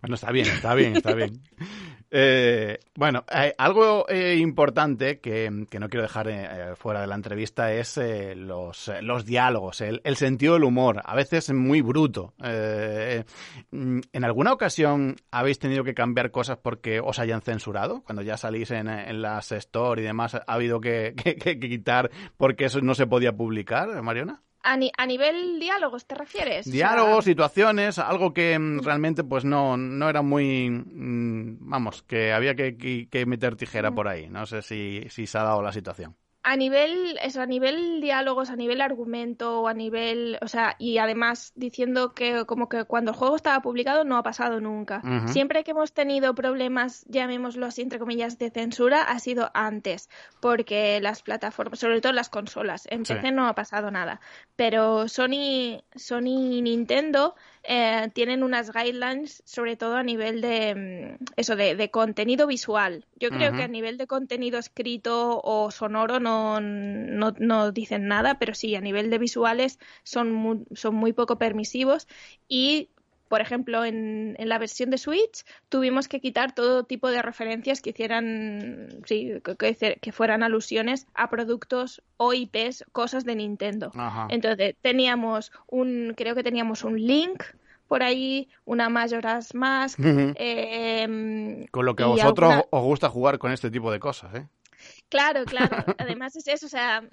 bueno 0.00 0.14
está 0.14 0.32
bien, 0.32 0.46
está 0.46 0.74
bien, 0.74 0.96
está 0.96 1.12
bien. 1.14 1.42
Eh, 2.12 2.78
bueno, 2.96 3.24
eh, 3.32 3.54
algo 3.56 4.08
eh, 4.08 4.36
importante 4.36 5.20
que, 5.20 5.66
que, 5.70 5.78
no 5.78 5.88
quiero 5.88 6.02
dejar 6.02 6.28
eh, 6.28 6.74
fuera 6.74 7.02
de 7.02 7.06
la 7.06 7.14
entrevista 7.14 7.72
es 7.72 7.96
eh, 7.98 8.34
los, 8.34 8.90
los 9.00 9.24
diálogos, 9.24 9.80
el, 9.80 10.16
sentido 10.16 10.54
del 10.54 10.64
humor, 10.64 11.02
a 11.04 11.14
veces 11.14 11.52
muy 11.52 11.82
bruto. 11.82 12.34
Eh, 12.42 13.24
mm, 13.70 14.00
¿En 14.12 14.24
alguna 14.24 14.52
ocasión 14.52 15.16
habéis 15.30 15.60
tenido 15.60 15.84
que 15.84 15.94
cambiar 15.94 16.32
cosas 16.32 16.58
porque 16.58 17.00
os 17.00 17.20
hayan 17.20 17.42
censurado? 17.42 18.02
Cuando 18.02 18.22
ya 18.22 18.36
salís 18.36 18.72
en, 18.72 18.88
en 18.88 19.22
las 19.22 19.52
store 19.52 20.02
y 20.02 20.04
demás, 20.04 20.34
¿ha 20.34 20.42
habido 20.46 20.80
que, 20.80 21.14
que, 21.16 21.36
que 21.36 21.58
quitar 21.60 22.10
porque 22.36 22.64
eso 22.64 22.80
no 22.80 22.94
se 22.94 23.06
podía 23.06 23.32
publicar, 23.32 24.02
Mariona? 24.02 24.42
A, 24.62 24.76
ni, 24.76 24.90
a, 24.96 25.06
nivel 25.06 25.58
diálogos, 25.58 26.06
¿te 26.06 26.14
refieres? 26.14 26.70
Diálogos, 26.70 27.10
o 27.10 27.22
sea... 27.22 27.30
situaciones, 27.32 27.98
algo 27.98 28.34
que 28.34 28.58
mm, 28.58 28.80
realmente 28.80 29.24
pues 29.24 29.44
no, 29.44 29.76
no 29.76 30.08
era 30.08 30.22
muy... 30.22 30.70
Mmm, 30.70 31.56
vamos, 31.60 32.02
que 32.02 32.32
había 32.32 32.54
que, 32.54 32.76
que, 32.76 33.08
que 33.08 33.26
meter 33.26 33.56
tijera 33.56 33.90
mm. 33.90 33.94
por 33.94 34.08
ahí. 34.08 34.28
No 34.28 34.46
sé 34.46 34.62
si, 34.62 35.06
si 35.08 35.26
se 35.26 35.38
ha 35.38 35.44
dado 35.44 35.62
la 35.62 35.72
situación. 35.72 36.16
A 36.42 36.56
nivel, 36.56 37.18
eso, 37.22 37.42
a 37.42 37.46
nivel 37.46 38.00
diálogos, 38.00 38.48
a 38.48 38.56
nivel 38.56 38.80
argumento, 38.80 39.68
a 39.68 39.74
nivel, 39.74 40.38
o 40.40 40.48
sea, 40.48 40.74
y 40.78 40.96
además 40.96 41.52
diciendo 41.54 42.14
que 42.14 42.46
como 42.46 42.68
que 42.68 42.84
cuando 42.84 43.10
el 43.10 43.16
juego 43.16 43.36
estaba 43.36 43.60
publicado 43.60 44.04
no 44.04 44.16
ha 44.16 44.22
pasado 44.22 44.60
nunca. 44.60 45.02
Siempre 45.26 45.64
que 45.64 45.72
hemos 45.72 45.92
tenido 45.92 46.34
problemas, 46.34 47.04
llamémoslo 47.08 47.66
así, 47.66 47.82
entre 47.82 47.98
comillas, 47.98 48.38
de 48.38 48.50
censura, 48.50 49.02
ha 49.02 49.18
sido 49.18 49.50
antes, 49.52 50.08
porque 50.40 50.98
las 51.00 51.22
plataformas, 51.22 51.78
sobre 51.78 52.00
todo 52.00 52.12
las 52.12 52.30
consolas, 52.30 52.86
en 52.90 53.02
PC 53.02 53.32
no 53.32 53.46
ha 53.46 53.54
pasado 53.54 53.90
nada. 53.90 54.20
Pero 54.56 55.08
Sony, 55.08 55.82
Sony 55.94 56.56
y 56.56 56.62
Nintendo 56.62 57.34
eh, 57.62 58.10
tienen 58.14 58.42
unas 58.42 58.72
guidelines, 58.72 59.42
sobre 59.44 59.76
todo 59.76 59.96
a 59.96 60.02
nivel 60.02 60.40
de 60.40 61.16
mm, 61.20 61.24
eso, 61.36 61.56
de, 61.56 61.90
contenido 61.90 62.46
visual. 62.46 63.06
Yo 63.16 63.30
creo 63.30 63.52
que 63.52 63.62
a 63.62 63.68
nivel 63.68 63.98
de 63.98 64.06
contenido 64.06 64.58
escrito 64.58 65.40
o 65.42 65.70
sonoro 65.70 66.20
no, 66.20 66.60
no, 66.60 67.72
dicen 67.72 68.06
nada, 68.06 68.38
pero 68.38 68.54
sí, 68.54 68.74
a 68.74 68.80
nivel 68.80 69.10
de 69.10 69.18
visuales 69.18 69.78
son 70.02 70.32
muy, 70.32 70.64
son 70.74 70.94
muy 70.94 71.12
poco 71.12 71.36
permisivos 71.36 72.08
y 72.48 72.90
por 73.30 73.40
ejemplo, 73.40 73.84
en, 73.84 74.34
en, 74.40 74.48
la 74.48 74.58
versión 74.58 74.90
de 74.90 74.98
Switch 74.98 75.44
tuvimos 75.68 76.08
que 76.08 76.20
quitar 76.20 76.52
todo 76.52 76.82
tipo 76.82 77.08
de 77.10 77.22
referencias 77.22 77.80
que 77.80 77.90
hicieran, 77.90 78.88
sí, 79.06 79.34
que, 79.56 79.98
que 80.00 80.12
fueran 80.12 80.42
alusiones 80.42 81.06
a 81.14 81.30
productos 81.30 82.02
o 82.16 82.34
IPs, 82.34 82.86
cosas 82.90 83.24
de 83.24 83.36
Nintendo. 83.36 83.92
Entonces, 84.30 84.74
teníamos 84.82 85.52
un, 85.68 86.12
creo 86.16 86.34
que 86.34 86.42
teníamos 86.42 86.82
un 86.82 87.00
Link 87.00 87.44
por 87.86 88.02
ahí, 88.02 88.48
una 88.64 88.88
Majora's 88.88 89.54
Mask. 89.54 90.00
Em, 90.00 91.66
con 91.68 91.86
lo 91.86 91.94
que 91.94 92.02
a 92.02 92.06
vosotros 92.06 92.64
os 92.70 92.82
gusta 92.82 93.08
jugar 93.10 93.38
con 93.38 93.52
este 93.52 93.70
tipo 93.70 93.92
de 93.92 94.00
cosas, 94.00 94.34
¿eh? 94.34 94.48
Claro, 95.08 95.44
claro. 95.44 95.76
Además 95.98 96.34
es 96.34 96.48
eso, 96.48 96.66
o 96.66 96.68
sea, 96.68 97.04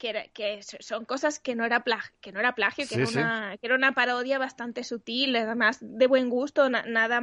que, 0.00 0.60
son 0.62 1.04
cosas 1.04 1.38
que 1.38 1.54
no 1.54 1.64
era 1.64 1.84
plagio, 1.84 2.12
que 2.20 2.32
no 2.32 2.40
era 2.40 2.54
plagio, 2.54 2.86
que, 2.88 2.94
era 2.94 3.08
una, 3.08 3.56
que 3.60 3.66
era 3.66 3.74
una 3.76 3.92
parodia 3.92 4.38
bastante 4.38 4.82
sutil, 4.82 5.36
además 5.36 5.78
de 5.80 6.06
buen 6.06 6.30
gusto, 6.30 6.70
nada, 6.70 7.22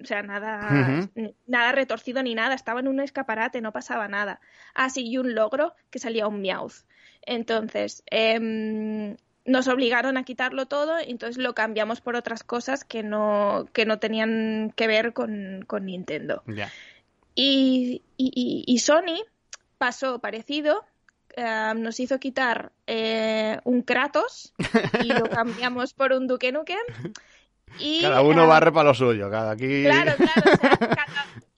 o 0.00 0.04
sea, 0.04 0.22
nada, 0.22 1.08
nada 1.46 1.72
retorcido 1.72 2.22
ni 2.22 2.34
nada, 2.34 2.54
estaba 2.54 2.80
en 2.80 2.88
un 2.88 3.00
escaparate, 3.00 3.60
no 3.60 3.72
pasaba 3.72 4.06
nada. 4.06 4.40
Ah, 4.72 4.88
sí, 4.88 5.08
y 5.08 5.18
un 5.18 5.34
logro 5.34 5.74
que 5.90 5.98
salía 5.98 6.28
un 6.28 6.40
Meowth. 6.40 6.86
Entonces, 7.22 8.04
em, 8.06 9.16
nos 9.44 9.66
obligaron 9.66 10.16
a 10.16 10.24
quitarlo 10.24 10.66
todo, 10.66 11.00
y 11.00 11.10
entonces 11.10 11.42
lo 11.42 11.54
cambiamos 11.54 12.00
por 12.00 12.14
otras 12.14 12.44
cosas 12.44 12.84
que 12.84 13.02
no, 13.02 13.66
que 13.72 13.84
no 13.84 13.98
tenían 13.98 14.72
que 14.76 14.86
ver 14.86 15.12
con, 15.12 15.66
Nintendo. 15.82 16.44
Y, 17.34 18.02
y, 18.16 18.64
y 18.64 18.78
Sony 18.78 19.24
pasó 19.78 20.20
parecido, 20.20 20.84
eh, 21.36 21.72
nos 21.76 22.00
hizo 22.00 22.18
quitar 22.18 22.72
eh, 22.86 23.58
un 23.64 23.82
Kratos 23.82 24.52
y 25.02 25.08
lo 25.08 25.24
cambiamos 25.30 25.94
por 25.94 26.12
un 26.12 26.26
Duke 26.26 26.52
Nukem. 26.52 26.78
Y, 27.78 28.02
cada 28.02 28.22
uno 28.22 28.46
barre 28.46 28.70
para 28.70 28.90
lo 28.90 28.94
suyo, 28.94 29.30
cada 29.30 29.52
aquí. 29.52 29.82
Claro, 29.84 30.12
claro. 30.16 30.96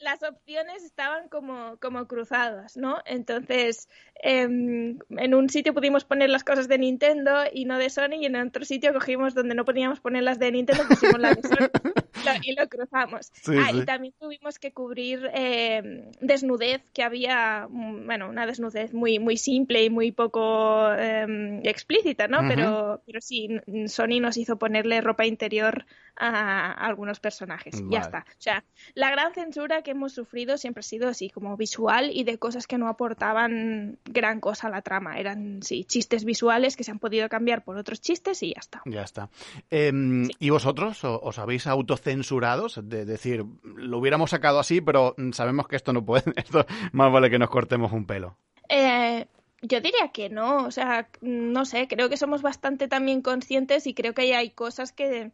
Las 0.05 0.23
opciones 0.23 0.85
estaban 0.85 1.29
como, 1.29 1.79
como 1.81 2.07
cruzadas, 2.07 2.77
¿no? 2.77 2.99
Entonces, 3.07 3.89
em, 4.23 4.99
en 5.09 5.35
un 5.35 5.49
sitio 5.49 5.75
pudimos 5.75 6.05
poner 6.05 6.31
las 6.31 6.45
cosas 6.45 6.69
de 6.69 6.79
Nintendo 6.79 7.45
y 7.53 7.65
no 7.65 7.79
de 7.79 7.91
Sony, 7.91 8.17
y 8.21 8.27
en 8.27 8.37
otro 8.37 8.65
sitio 8.65 8.93
cogimos 8.93 9.35
donde 9.35 9.55
no 9.55 9.65
podíamos 9.65 10.01
poner 10.01 10.23
las 10.23 10.39
de 10.39 10.53
Nintendo, 10.53 10.85
pusimos 10.87 11.19
las 11.19 11.37
de 11.37 11.49
Sony 11.49 11.71
y 12.45 12.55
lo 12.55 12.69
cruzamos. 12.69 13.33
ah, 13.49 13.73
y 13.73 13.85
también 13.85 14.15
tuvimos 14.21 14.59
que 14.59 14.73
cubrir 14.73 15.29
em, 15.33 16.11
desnudez, 16.21 16.83
que 16.93 17.03
había, 17.03 17.67
bueno, 17.71 18.29
una 18.29 18.47
desnudez 18.47 18.93
muy, 18.93 19.19
muy 19.19 19.39
simple 19.39 19.85
y 19.85 19.91
muy 19.91 20.13
poco 20.13 20.93
em, 20.93 21.61
explícita, 21.65 22.29
¿no? 22.29 22.47
pero, 22.47 23.03
pero 23.07 23.21
sí, 23.23 23.49
Sony 23.87 24.21
nos 24.21 24.37
hizo 24.37 24.59
ponerle 24.59 25.01
ropa 25.01 25.25
interior 25.25 25.87
a, 26.17 26.73
algunos 26.73 27.21
personajes. 27.21 27.83
Ya 27.91 28.01
está. 28.01 28.27
O 28.29 28.41
sea, 28.41 28.65
la 28.95 29.11
gran 29.11 29.33
censura 29.35 29.83
que 29.83 29.93
hemos 29.93 30.13
sufrido 30.13 30.59
siempre 30.59 30.81
ha 30.81 30.83
sido 30.83 31.09
así, 31.09 31.31
como 31.31 31.57
visual 31.57 32.11
y 32.13 32.25
de 32.25 32.39
cosas 32.39 32.67
que 32.67 32.79
no 32.79 32.89
aportaban 32.89 33.99
gran 34.05 34.41
cosa 34.41 34.69
a 34.69 34.71
la 34.71 34.83
trama. 34.83 35.19
Eran, 35.19 35.63
sí, 35.63 35.85
chistes 35.85 36.25
visuales 36.25 36.77
que 36.77 36.85
se 36.85 36.91
han 36.91 36.99
podido 36.99 37.29
cambiar 37.29 37.65
por 37.65 37.77
otros 37.77 38.01
chistes 38.01 38.43
y 38.43 38.55
ya 38.55 38.61
está. 38.61 38.83
Ya 38.87 39.03
está. 39.03 39.29
Em, 39.71 40.29
¿Y 40.39 40.51
vosotros 40.51 41.01
os 41.05 41.39
habéis 41.39 41.67
autocensurado? 41.67 42.67
De 42.83 43.05
decir, 43.05 43.45
lo 43.63 43.99
hubiéramos 43.99 44.31
sacado 44.31 44.59
así, 44.59 44.81
pero 44.81 45.15
sabemos 45.33 45.69
que 45.69 45.77
esto 45.77 45.93
no 45.93 46.05
puede, 46.05 46.25
esto 46.37 46.67
más 46.93 47.13
vale 47.13 47.31
que 47.31 47.39
nos 47.39 47.51
cortemos 47.51 47.93
un 47.93 48.07
pelo. 48.07 48.37
Eh, 48.69 49.27
yo 49.63 49.81
diría 49.81 50.11
que 50.13 50.29
no, 50.29 50.65
o 50.65 50.71
sea, 50.71 51.09
no 51.21 51.65
sé, 51.65 51.89
creo 51.89 52.09
que 52.09 52.17
somos 52.17 52.43
bastante 52.43 52.89
también 52.89 53.23
conscientes 53.23 53.87
y 53.87 53.95
creo 53.95 54.15
que 54.15 54.35
hay 54.35 54.51
cosas 54.51 54.93
que 54.93 55.33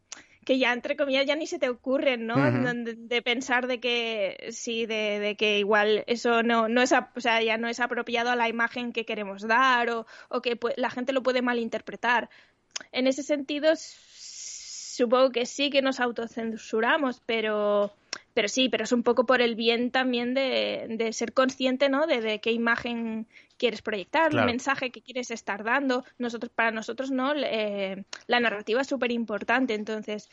que 0.50 0.58
ya 0.58 0.72
entre 0.72 0.96
comillas 0.96 1.26
ya 1.26 1.36
ni 1.36 1.46
se 1.46 1.60
te 1.60 1.68
ocurren, 1.68 2.26
¿no? 2.26 2.34
de, 2.34 3.22
pensar 3.22 3.68
de 3.68 3.78
que 3.78 4.48
sí, 4.50 4.84
de, 4.84 5.36
que 5.38 5.60
igual 5.60 6.02
eso 6.08 6.42
no, 6.42 6.68
no 6.68 6.82
es, 6.82 6.92
o 6.92 7.20
sea, 7.20 7.40
ya 7.40 7.56
no 7.56 7.68
es 7.68 7.78
apropiado 7.78 8.30
a 8.30 8.34
la 8.34 8.48
imagen 8.48 8.92
que 8.92 9.04
queremos 9.04 9.46
dar 9.46 9.88
o, 9.90 10.06
o 10.28 10.42
que 10.42 10.58
la 10.76 10.90
gente 10.90 11.12
lo 11.12 11.22
puede 11.22 11.40
malinterpretar. 11.40 12.30
En 12.90 13.06
ese 13.06 13.22
sentido, 13.22 13.74
supongo 13.76 15.30
que 15.30 15.46
sí 15.46 15.70
que 15.70 15.82
nos 15.82 16.00
autocensuramos, 16.00 17.22
pero, 17.24 17.92
pero 18.35 18.49
sí, 18.49 18.69
pero 18.69 18.85
es 18.85 18.93
un 18.93 19.03
poco 19.03 19.27
por 19.27 19.40
el 19.40 19.55
bien 19.55 19.90
también 19.90 20.35
de, 20.35 20.87
de 20.88 21.12
ser 21.12 21.33
consciente, 21.33 21.88
¿no? 21.88 22.07
De, 22.07 22.21
de, 22.21 22.40
qué 22.40 22.53
imagen 22.53 23.27
quieres 23.57 23.83
proyectar, 23.83 24.33
el 24.33 24.45
mensaje 24.47 24.90
que 24.90 25.03
quieres 25.03 25.31
estar 25.31 25.64
dando. 25.64 26.05
Nosotros, 26.19 26.51
para 26.55 26.71
nosotros, 26.71 27.11
¿no? 27.11 27.35
Eh, 27.35 28.05
la 28.27 28.40
narrativa 28.40 28.81
es 28.81 28.87
súper 28.87 29.12
importante, 29.12 29.75
entonces 29.75 30.31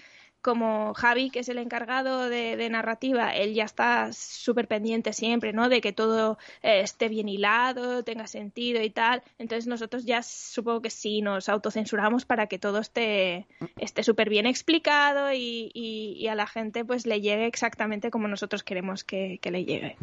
como 0.48 0.94
Javi, 0.94 1.30
que 1.30 1.40
es 1.40 1.50
el 1.50 1.58
encargado 1.58 2.30
de, 2.30 2.70
narrativa, 2.70 3.36
él 3.36 3.54
ya 3.54 3.66
está 3.66 4.14
súper 4.14 4.70
pendiente 4.70 5.12
siempre, 5.12 5.52
¿no? 5.52 5.68
De 5.68 5.82
que 5.82 5.92
todo 5.92 6.38
eh, 6.64 6.80
esté 6.80 7.10
bien 7.10 7.28
hilado, 7.28 8.02
tenga 8.06 8.28
sentido 8.28 8.82
y 8.82 8.90
tal. 8.90 9.24
Entonces 9.40 9.68
nosotros 9.68 10.06
ya 10.06 10.24
supongo 10.24 10.82
que 10.82 10.90
sí 10.90 11.22
nos 11.22 11.50
autocensuramos 11.50 12.24
para 12.24 12.48
que 12.48 12.60
todo 12.60 12.80
esté 12.80 13.46
esté 13.78 14.04
súper 14.04 14.30
bien 14.30 14.46
explicado 14.46 15.34
y, 15.34 16.26
a 16.30 16.36
la 16.36 16.48
gente 16.48 16.86
pues 16.86 17.06
le 17.06 17.20
llegue 17.20 17.46
exactamente 17.46 18.10
como 18.10 18.30
nosotros 18.30 18.64
queremos 18.64 19.04
que, 19.04 19.42
le 19.44 19.66
llegue. 19.66 19.98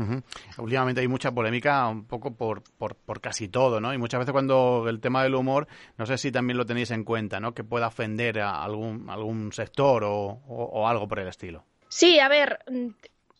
Últimamente 0.58 1.00
hay 1.00 1.08
mucha 1.08 1.32
polémica 1.32 1.88
un 1.88 2.04
poco 2.04 2.34
por, 2.34 2.62
por, 2.76 2.96
por 2.96 3.22
casi 3.22 3.48
todo, 3.48 3.80
¿no? 3.80 3.94
Y 3.94 3.98
muchas 3.98 4.18
veces 4.18 4.32
cuando 4.32 4.86
el 4.90 5.00
tema 5.00 5.22
del 5.22 5.34
humor, 5.36 5.68
no 5.96 6.04
sé 6.04 6.18
si 6.18 6.30
también 6.30 6.58
lo 6.58 6.66
tenéis 6.66 6.90
en 6.90 7.04
cuenta, 7.04 7.40
¿no? 7.40 7.54
Que 7.54 7.64
pueda 7.64 7.86
ofender 7.86 8.40
a 8.40 8.62
algún, 8.62 9.08
algún 9.08 9.52
sector 9.52 10.04
o 10.04 10.33
o, 10.46 10.86
algo 10.88 11.08
por 11.08 11.18
el 11.18 11.28
estilo. 11.28 11.64
Sí, 11.88 12.18
a 12.18 12.28
ver, 12.28 12.60
mm, 12.70 12.88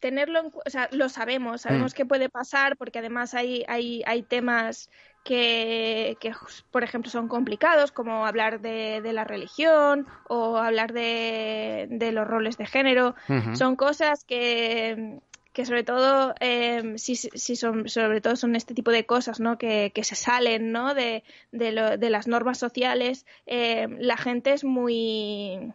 tenerlo 0.00 0.40
en, 0.40 0.46
o 0.46 0.70
sea, 0.70 0.88
lo 0.92 1.08
sabemos, 1.08 1.62
sabemos 1.62 1.92
mm. 1.92 1.96
que 1.96 2.06
puede 2.06 2.28
pasar 2.28 2.76
porque 2.76 2.98
además 2.98 3.34
hay, 3.34 3.64
hay, 3.68 4.02
hay 4.06 4.22
temas 4.22 4.90
que, 5.24 6.18
que, 6.20 6.32
por 6.70 6.84
ejemplo, 6.84 7.10
son 7.10 7.28
complicados, 7.28 7.90
como 7.90 8.26
hablar 8.26 8.60
de, 8.60 9.00
de 9.00 9.12
la 9.12 9.24
religión 9.24 10.06
o 10.28 10.58
hablar 10.58 10.92
de, 10.92 11.86
de, 11.90 12.12
los 12.12 12.26
roles 12.26 12.58
de 12.58 12.66
género. 12.66 13.14
Son 13.54 13.74
cosas 13.76 14.24
que, 14.24 15.20
que 15.54 15.64
sobre 15.64 15.84
todo 15.84 16.34
eh, 16.40 16.94
si, 16.96 17.14
si, 17.16 17.56
son 17.56 17.88
sobre 17.88 18.20
todo 18.20 18.36
son 18.36 18.56
este 18.56 18.74
tipo 18.74 18.90
de 18.90 19.06
cosas 19.06 19.38
no 19.40 19.56
que, 19.56 19.92
que 19.94 20.02
se 20.02 20.16
salen 20.16 20.72
no 20.72 20.94
de, 20.94 21.22
de, 21.52 21.70
lo, 21.70 21.96
de 21.96 22.10
las 22.10 22.26
normas 22.26 22.58
sociales 22.58 23.24
eh, 23.46 23.86
la 24.00 24.16
gente 24.16 24.52
es 24.52 24.64
muy 24.64 25.72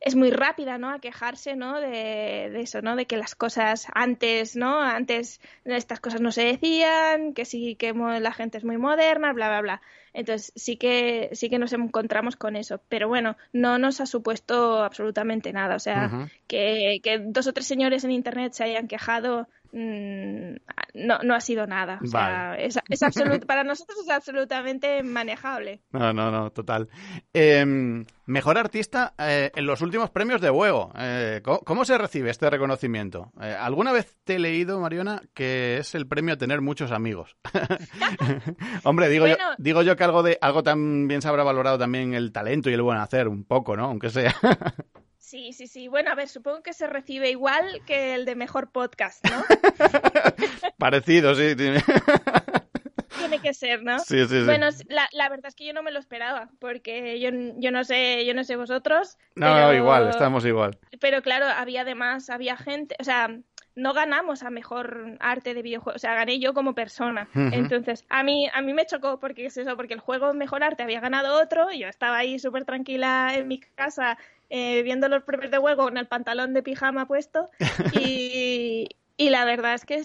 es 0.00 0.14
muy 0.14 0.30
rápida, 0.30 0.78
¿no? 0.78 0.90
A 0.90 0.98
quejarse, 0.98 1.56
¿no? 1.56 1.80
De, 1.80 2.60
eso, 2.60 2.82
¿no? 2.82 2.96
De 2.96 3.06
que 3.06 3.16
las 3.16 3.34
cosas 3.34 3.86
antes, 3.94 4.56
¿no? 4.56 4.80
Antes 4.80 5.40
estas 5.64 6.00
cosas 6.00 6.20
no 6.20 6.32
se 6.32 6.44
decían, 6.44 7.34
que 7.34 7.44
sí 7.44 7.76
que 7.76 7.92
la 7.92 8.32
gente 8.32 8.58
es 8.58 8.64
muy 8.64 8.76
moderna, 8.76 9.32
bla, 9.32 9.48
bla, 9.48 9.60
bla. 9.60 9.82
Entonces 10.12 10.52
sí 10.54 10.76
que 10.76 11.30
sí 11.32 11.50
que 11.50 11.58
nos 11.58 11.72
encontramos 11.72 12.36
con 12.36 12.54
eso, 12.54 12.80
pero 12.88 13.08
bueno, 13.08 13.36
no 13.52 13.78
nos 13.78 14.00
ha 14.00 14.06
supuesto 14.06 14.82
absolutamente 14.84 15.52
nada. 15.52 15.74
O 15.74 15.80
sea, 15.80 16.28
que, 16.46 17.00
que 17.02 17.18
dos 17.18 17.46
o 17.46 17.52
tres 17.52 17.66
señores 17.66 18.04
en 18.04 18.12
internet 18.12 18.52
se 18.52 18.64
hayan 18.64 18.88
quejado 18.88 19.48
Mm, 19.74 20.54
no, 20.94 21.18
no 21.24 21.34
ha 21.34 21.40
sido 21.40 21.66
nada. 21.66 21.98
es, 22.56 22.78
para 23.44 23.64
nosotros 23.64 23.98
es 24.04 24.08
absolutamente 24.08 25.02
manejable. 25.02 25.82
No, 25.90 26.12
no, 26.12 26.30
no, 26.30 26.50
total. 26.52 26.88
Em, 27.32 28.06
mejor 28.26 28.56
artista 28.56 29.14
eh, 29.18 29.50
en 29.56 29.66
los 29.66 29.80
últimos 29.80 30.10
premios 30.10 30.40
de 30.40 30.50
juego. 30.50 30.92
Eh, 30.96 31.42
¿cómo, 31.42 31.84
se 31.84 31.98
recibe 31.98 32.30
este 32.30 32.48
reconocimiento? 32.48 33.32
Eh, 33.42 33.56
¿Alguna 33.58 33.90
vez 33.90 34.16
te 34.22 34.36
he 34.36 34.38
leído, 34.38 34.78
Mariona, 34.78 35.22
que 35.34 35.78
es 35.78 35.96
el 35.96 36.06
premio 36.06 36.34
a 36.34 36.38
tener 36.38 36.60
muchos 36.60 36.92
amigos? 36.92 37.36
Hombre, 38.84 39.08
digo, 39.08 39.26
yo, 39.26 39.34
digo 39.58 39.82
yo 39.82 39.96
que 39.96 40.04
algo, 40.04 40.22
de, 40.22 40.38
algo 40.40 40.62
también 40.62 41.20
se 41.20 41.26
habrá 41.26 41.42
valorado 41.42 41.78
también 41.78 42.14
el 42.14 42.30
talento 42.30 42.70
y 42.70 42.74
el 42.74 42.82
buen 42.82 42.98
hacer, 42.98 43.26
un 43.26 43.42
poco, 43.42 43.76
¿no? 43.76 43.86
Aunque 43.86 44.10
sea. 44.10 44.32
Sí, 45.34 45.52
sí, 45.52 45.66
sí. 45.66 45.88
Bueno, 45.88 46.12
a 46.12 46.14
ver, 46.14 46.28
supongo 46.28 46.62
que 46.62 46.72
se 46.72 46.86
recibe 46.86 47.28
igual 47.28 47.82
que 47.88 48.14
el 48.14 48.24
de 48.24 48.36
mejor 48.36 48.70
podcast, 48.70 49.20
¿no? 49.28 49.42
Parecido, 50.78 51.34
sí. 51.34 51.56
en 51.58 51.82
tiene 53.18 53.40
que 53.40 53.52
ser, 53.52 53.82
¿no? 53.82 53.98
Sí, 53.98 54.20
sí, 54.28 54.28
sí. 54.28 54.44
Bueno, 54.44 54.68
la, 54.86 55.08
la, 55.10 55.28
verdad 55.28 55.46
es 55.46 55.56
que 55.56 55.66
yo 55.66 55.72
no 55.72 55.82
me 55.82 55.90
lo 55.90 55.98
esperaba, 55.98 56.50
porque 56.60 57.18
yo, 57.18 57.30
yo 57.56 57.72
no 57.72 57.82
sé, 57.82 58.24
yo 58.24 58.32
no 58.32 58.44
sé 58.44 58.54
vosotros. 58.54 59.18
No, 59.34 59.52
pero... 59.52 59.74
igual, 59.74 60.08
estamos 60.08 60.44
igual. 60.44 60.78
Pero 61.00 61.20
claro, 61.20 61.46
había 61.46 61.80
además, 61.80 62.30
había 62.30 62.56
gente, 62.56 62.94
o 63.00 63.02
sea, 63.02 63.36
no 63.76 63.92
ganamos 63.92 64.42
a 64.42 64.50
mejor 64.50 65.16
arte 65.18 65.52
de 65.54 65.62
videojuego, 65.62 65.96
o 65.96 65.98
sea, 65.98 66.14
gané 66.14 66.38
yo 66.38 66.54
como 66.54 66.74
persona. 66.74 67.28
Entonces, 67.34 68.04
a 68.08 68.22
mí, 68.22 68.48
a 68.52 68.62
mí 68.62 68.72
me 68.72 68.86
chocó 68.86 69.18
porque 69.18 69.46
es 69.46 69.56
eso, 69.56 69.76
porque 69.76 69.94
el 69.94 70.00
juego 70.00 70.32
mejor 70.32 70.62
arte 70.62 70.84
había 70.84 71.00
ganado 71.00 71.42
otro, 71.42 71.72
y 71.72 71.80
yo 71.80 71.88
estaba 71.88 72.18
ahí 72.18 72.38
súper 72.38 72.64
tranquila 72.64 73.34
en 73.34 73.48
mi 73.48 73.58
casa 73.58 74.16
eh, 74.50 74.82
viendo 74.82 75.08
los 75.08 75.22
premios 75.22 75.50
de 75.50 75.58
juego 75.58 75.84
con 75.84 75.96
el 75.96 76.06
pantalón 76.06 76.54
de 76.54 76.62
pijama 76.62 77.06
puesto 77.06 77.50
y, 77.92 78.88
y 79.16 79.30
la 79.30 79.44
verdad 79.44 79.74
es 79.74 79.84
que, 79.84 80.02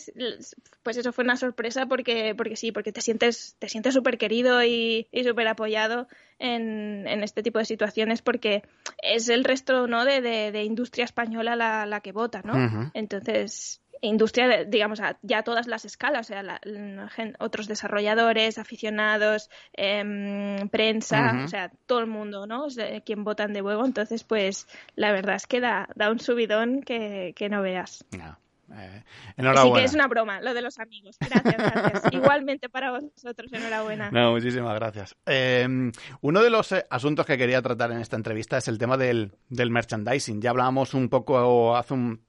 pues 0.84 0.98
eso 0.98 1.12
fue 1.12 1.24
una 1.24 1.36
sorpresa 1.36 1.88
porque, 1.88 2.36
porque 2.36 2.56
sí, 2.56 2.72
porque 2.72 2.92
te 2.92 3.02
sientes, 3.02 3.56
te 3.58 3.68
sientes 3.68 3.94
súper 3.94 4.18
querido 4.18 4.64
y, 4.64 5.08
y 5.12 5.24
súper 5.24 5.48
apoyado 5.48 6.08
en, 6.38 7.08
en, 7.08 7.24
este 7.24 7.42
tipo 7.42 7.58
de 7.58 7.66
situaciones 7.66 8.22
porque 8.22 8.64
es 9.02 9.28
el 9.30 9.44
resto, 9.44 9.88
¿no? 9.88 10.06
De, 10.06 10.22
de, 10.22 10.64
industria 10.64 11.06
española 11.06 11.56
la, 11.56 11.88
la, 11.88 12.02
que 12.02 12.12
vota, 12.12 12.42
¿no? 12.44 12.92
Entonces, 12.94 13.82
industria, 14.02 14.64
digamos, 14.66 15.00
a 15.00 15.18
ya 15.22 15.44
todas 15.44 15.68
las 15.68 15.86
escalas, 15.86 16.28
o 16.28 16.30
sea, 16.30 16.44
la, 16.44 16.60
la, 16.64 17.10
otros 17.40 17.68
desarrolladores, 17.68 18.58
aficionados, 18.58 19.50
eh, 19.74 20.68
prensa, 20.72 21.34
uh 21.34 21.38
-huh. 21.38 21.46
o 21.46 21.48
sea, 21.48 21.72
todo 21.86 22.00
el 22.00 22.08
mundo, 22.08 22.48
¿no? 22.48 22.66
O 22.66 22.70
sea, 22.70 23.02
quien 23.02 23.24
votan 23.24 23.54
de 23.54 23.62
huevo. 23.62 23.86
Entonces, 23.86 24.24
pues, 24.24 24.68
la 24.96 25.12
verdad 25.12 25.36
es 25.36 25.48
que 25.48 25.60
da, 25.60 25.90
da 25.96 26.12
un 26.12 26.20
subidón 26.20 26.82
que, 26.82 27.34
que 27.36 27.50
no 27.50 27.62
veas. 27.62 28.06
No. 28.18 28.38
Eh, 28.72 29.04
enhorabuena. 29.38 29.76
Sí 29.78 29.82
que 29.82 29.86
es 29.86 29.94
una 29.96 30.08
broma, 30.08 30.42
lo 30.42 30.54
de 30.54 30.62
los 30.62 30.80
amigos. 30.80 31.18
Gracias, 31.20 31.56
gracias. 31.58 32.04
Igualmente 32.12 32.70
para 32.70 32.92
vosotros, 32.92 33.52
enhorabuena. 33.52 34.12
No, 34.12 34.32
muchísimas 34.32 34.76
gracias. 34.76 35.16
Eh, 35.26 35.92
uno 36.22 36.44
de 36.44 36.50
los 36.50 36.72
eh, 36.72 36.86
asuntos 36.90 37.26
que 37.26 37.38
quería 37.38 37.62
tratar 37.62 37.92
en 37.92 38.00
esta 38.00 38.16
entrevista 38.16 38.58
es 38.58 38.68
el 38.68 38.78
tema 38.78 38.98
del, 38.98 39.34
del 39.50 39.72
merchandising. 39.72 40.42
Ya 40.42 40.52
hablábamos 40.52 40.94
un 40.94 41.10
poco 41.10 41.76
hace 41.76 41.94
un, 41.94 42.29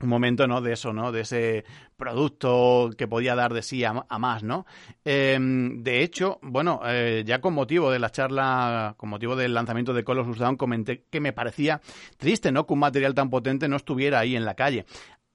un 0.00 0.08
momento, 0.08 0.46
¿no? 0.46 0.60
De 0.60 0.72
eso, 0.72 0.92
¿no? 0.92 1.12
De 1.12 1.20
ese 1.20 1.64
producto 1.96 2.90
que 2.96 3.06
podía 3.06 3.34
dar 3.34 3.52
de 3.52 3.62
sí 3.62 3.84
a, 3.84 3.92
más, 3.92 4.42
¿no? 4.42 4.66
Eh, 5.04 5.38
de 5.40 6.02
hecho, 6.02 6.38
bueno, 6.42 6.80
eh, 6.86 7.22
ya 7.26 7.40
con 7.40 7.54
motivo 7.54 7.90
de 7.90 7.98
la 7.98 8.10
charla, 8.10 8.94
con 8.96 9.10
motivo 9.10 9.36
del 9.36 9.54
lanzamiento 9.54 9.92
de 9.92 10.04
Colossus 10.04 10.38
Down, 10.38 10.56
comenté 10.56 11.04
que 11.10 11.20
me 11.20 11.32
parecía 11.32 11.80
triste, 12.16 12.52
¿no? 12.52 12.66
Que 12.66 12.72
un 12.72 12.80
material 12.80 13.14
tan 13.14 13.30
potente 13.30 13.68
no 13.68 13.76
estuviera 13.76 14.20
ahí 14.20 14.36
en 14.36 14.44
la 14.44 14.54
calle. 14.54 14.86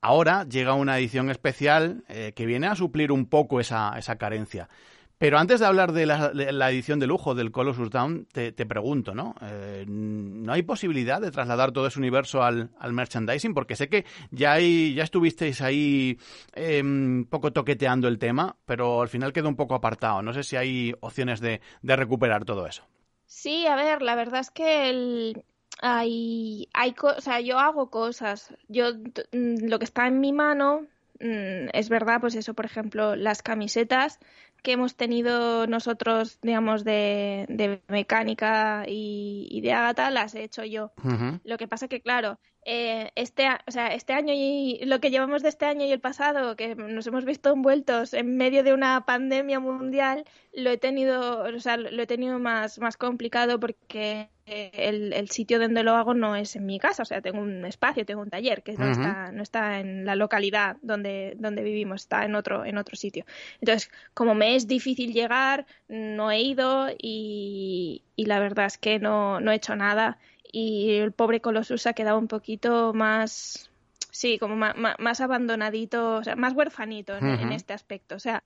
Ahora 0.01 0.45
llega 0.47 0.73
una 0.73 0.97
edición 0.99 1.30
especial 1.30 2.04
eh, 2.10 2.34
que 2.36 2.45
viene 2.45 2.67
a 2.67 2.75
suplir 2.75 3.12
un 3.12 3.25
poco 3.25 3.60
esa, 3.60 3.97
esa 3.97 4.17
carencia. 4.17 4.69
Pero 5.17 5.38
antes 5.38 5.62
de 5.62 5.65
hablar 5.65 5.93
de 5.93 6.06
la, 6.06 6.69
edición 6.69 6.99
de 6.99 7.08
lujo 7.08 7.36
del 7.36 7.51
Colossus 7.51 7.89
Down, 7.89 8.28
te, 8.32 8.51
te 8.51 8.65
pregunto, 8.65 9.15
¿no? 9.15 9.34
Eh, 9.41 9.86
¿No 9.88 10.51
hay 10.51 10.63
posibilidad 10.63 11.21
de 11.21 11.32
trasladar 11.32 11.71
todo 11.71 11.88
ese 11.88 11.99
universo 11.99 12.43
al, 12.43 12.71
al 12.80 12.93
merchandising? 12.93 13.54
Porque 13.54 13.78
sé 13.78 13.88
que 13.88 14.06
ya, 14.32 14.54
hay, 14.54 14.93
ya 14.93 15.04
estuvisteis 15.04 15.62
ahí 15.62 16.17
eh, 16.54 16.82
un 16.82 17.28
poco 17.30 17.54
toqueteando 17.54 18.10
el 18.10 18.19
tema, 18.19 18.58
pero 18.65 19.01
al 19.01 19.08
final 19.08 19.32
quedó 19.32 19.47
un 19.47 19.56
poco 19.56 19.75
apartado. 19.75 20.21
No 20.21 20.34
sé 20.34 20.43
si 20.43 20.58
hay 20.58 20.93
opciones 20.99 21.39
de, 21.39 21.62
de 21.82 21.95
recuperar 21.95 22.43
todo 22.43 22.67
eso. 22.67 22.84
Sí, 23.25 23.67
a 23.67 23.75
ver, 23.75 24.01
la 24.01 24.15
verdad 24.15 24.41
es 24.41 24.51
que 24.51 24.89
el, 24.89 25.43
hay, 25.82 26.67
hay 26.73 26.93
o 27.01 27.21
sea, 27.21 27.39
yo 27.39 27.60
hago 27.60 27.89
cosas. 27.89 28.54
Yo 28.67 28.88
lo 29.32 29.80
que 29.80 29.86
está 29.86 30.08
en 30.08 30.19
mi 30.19 30.34
mano 30.34 30.88
es 31.19 31.89
verdad, 31.89 32.19
pues 32.19 32.36
eso, 32.36 32.54
por 32.54 32.65
ejemplo, 32.65 33.15
las 33.15 33.41
camisetas 33.41 34.19
que 34.65 34.71
hemos 34.73 34.95
tenido 34.95 35.67
nosotros, 35.67 36.39
digamos, 36.41 36.84
de, 36.84 37.45
de 37.49 37.82
mecánica 37.88 38.84
y, 38.88 39.47
y, 39.51 39.62
de 39.62 39.73
Ágata, 39.73 40.10
las 40.10 40.34
he 40.34 40.43
hecho 40.43 40.63
yo. 40.65 40.91
Uh 41.04 41.10
-huh. 41.10 41.39
Lo 41.43 41.58
que 41.58 41.67
pasa 41.67 41.88
que, 41.88 42.01
claro, 42.01 42.39
eh, 42.65 43.12
este, 43.15 43.47
o 43.67 43.71
sea, 43.71 43.88
este 43.93 44.13
año 44.13 44.34
y 44.36 44.80
lo 44.86 44.99
que 44.99 45.12
llevamos 45.12 45.43
de 45.43 45.49
este 45.49 45.65
año 45.67 45.86
y 45.86 45.91
el 45.91 45.99
pasado, 45.99 46.56
que 46.56 46.73
nos 46.75 47.06
hemos 47.06 47.23
visto 47.23 47.54
envueltos 47.54 48.15
en 48.15 48.38
medio 48.38 48.63
de 48.63 48.73
una 48.73 49.06
pandemia 49.06 49.60
mundial, 49.60 50.25
lo 50.51 50.71
he 50.71 50.78
tenido, 50.78 51.43
o 51.43 51.60
sea, 51.60 51.78
lo 51.78 52.01
he 52.01 52.08
tenido 52.08 52.39
más, 52.39 52.80
más 52.80 52.97
complicado 52.97 53.60
porque 53.60 54.30
el, 54.45 55.13
el, 55.13 55.29
sitio 55.29 55.60
donde 55.60 55.84
lo 55.84 55.95
hago 55.95 56.13
no 56.13 56.36
es 56.36 56.55
en 56.55 56.65
mi 56.65 56.79
casa, 56.79 57.03
o 57.03 57.05
sea, 57.05 57.21
tengo 57.21 57.39
un 57.41 57.65
espacio, 57.65 58.05
tengo 58.05 58.21
un 58.21 58.29
taller 58.29 58.62
que 58.62 58.73
no, 58.73 58.86
uh 58.86 58.89
-huh. 58.89 58.91
está, 58.91 59.31
no 59.31 59.43
está 59.43 59.79
en 59.79 60.05
la 60.05 60.15
localidad 60.15 60.77
donde, 60.81 61.34
donde 61.38 61.63
vivimos, 61.63 62.01
está 62.01 62.25
en 62.25 62.36
otro, 62.36 62.63
en 62.65 62.77
otro 62.77 62.95
sitio. 62.95 63.25
Entonces, 63.60 63.89
como 64.13 64.36
me 64.36 64.55
es 64.55 64.67
difícil 64.67 65.13
llegar, 65.13 65.65
no 65.88 66.29
he 66.31 66.41
ido 66.41 66.89
y, 66.97 68.03
y 68.15 68.25
la 68.25 68.39
verdad 68.39 68.67
es 68.67 68.77
que 68.77 68.99
no, 68.99 69.39
no 69.39 69.51
he 69.51 69.55
hecho 69.55 69.75
nada 69.75 70.17
y 70.51 70.97
el 70.97 71.12
pobre 71.12 71.41
Colossus 71.41 71.88
ha 71.88 71.93
quedado 71.93 72.19
un 72.19 72.27
poquito 72.27 72.93
más, 72.93 73.69
sí, 74.12 74.38
como 74.39 74.55
más, 74.55 74.75
más 74.99 75.21
abandonadito, 75.21 76.17
o 76.17 76.23
sea, 76.23 76.36
más 76.36 76.53
huerfanito 76.53 77.17
en, 77.17 77.25
uh 77.25 77.27
-huh. 77.31 77.41
en 77.41 77.51
este 77.51 77.73
aspecto. 77.73 78.15
O 78.15 78.19
sea, 78.19 78.43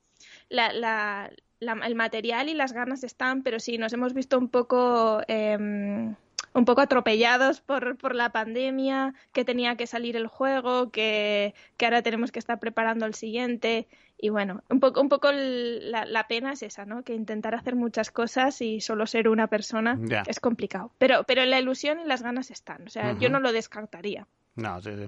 la, 0.50 0.74
la, 0.74 1.32
la, 1.60 1.74
el 1.86 1.96
material 1.96 2.50
y 2.50 2.54
las 2.54 2.74
ganas 2.74 3.04
están, 3.04 3.44
pero 3.44 3.60
sí, 3.60 3.78
nos 3.78 3.94
hemos 3.94 4.14
visto 4.14 4.38
un 4.38 4.50
poco... 4.50 5.22
Eh, 5.28 6.14
un 6.54 6.66
poco 6.66 6.82
atropellados 6.82 7.62
por, 7.62 7.98
por 7.98 8.16
la 8.16 8.32
pandemia, 8.32 9.14
que 9.34 9.46
tenía 9.46 9.76
que 9.76 9.88
salir 9.88 10.16
el 10.16 10.28
juego, 10.28 10.90
que, 10.90 11.54
que 11.78 11.86
ahora 11.86 12.02
tenemos 12.02 12.32
que 12.32 12.40
estar 12.40 12.60
preparando 12.60 13.06
el 13.06 13.14
siguiente. 13.14 13.88
Y 14.18 14.30
bueno, 14.30 14.64
un 14.70 14.80
poco, 14.80 15.00
un 15.00 15.10
poco 15.10 15.32
la, 15.32 16.06
la, 16.06 16.28
pena 16.28 16.54
es 16.54 16.64
esa, 16.64 16.86
¿no? 16.86 17.04
Que 17.04 17.14
intentar 17.14 17.56
hacer 17.56 17.76
muchas 17.76 18.12
cosas 18.12 18.62
y 18.62 18.82
solo 18.82 19.06
ser 19.06 19.30
una 19.30 19.48
persona 19.48 19.98
yeah. 20.04 20.24
es 20.28 20.40
complicado. 20.40 20.92
Pero, 20.98 21.24
pero 21.24 21.46
la 21.46 21.60
ilusión 21.60 22.00
y 22.02 22.06
las 22.06 22.24
ganas 22.24 22.52
están. 22.52 22.88
O 22.88 22.90
sea, 22.90 23.12
uh 23.12 23.16
-huh. 23.16 23.20
yo 23.20 23.30
no 23.30 23.40
lo 23.40 23.52
descartaría. 23.52 24.28
No, 24.60 24.82
sí, 24.82 24.92
sí. 24.96 25.08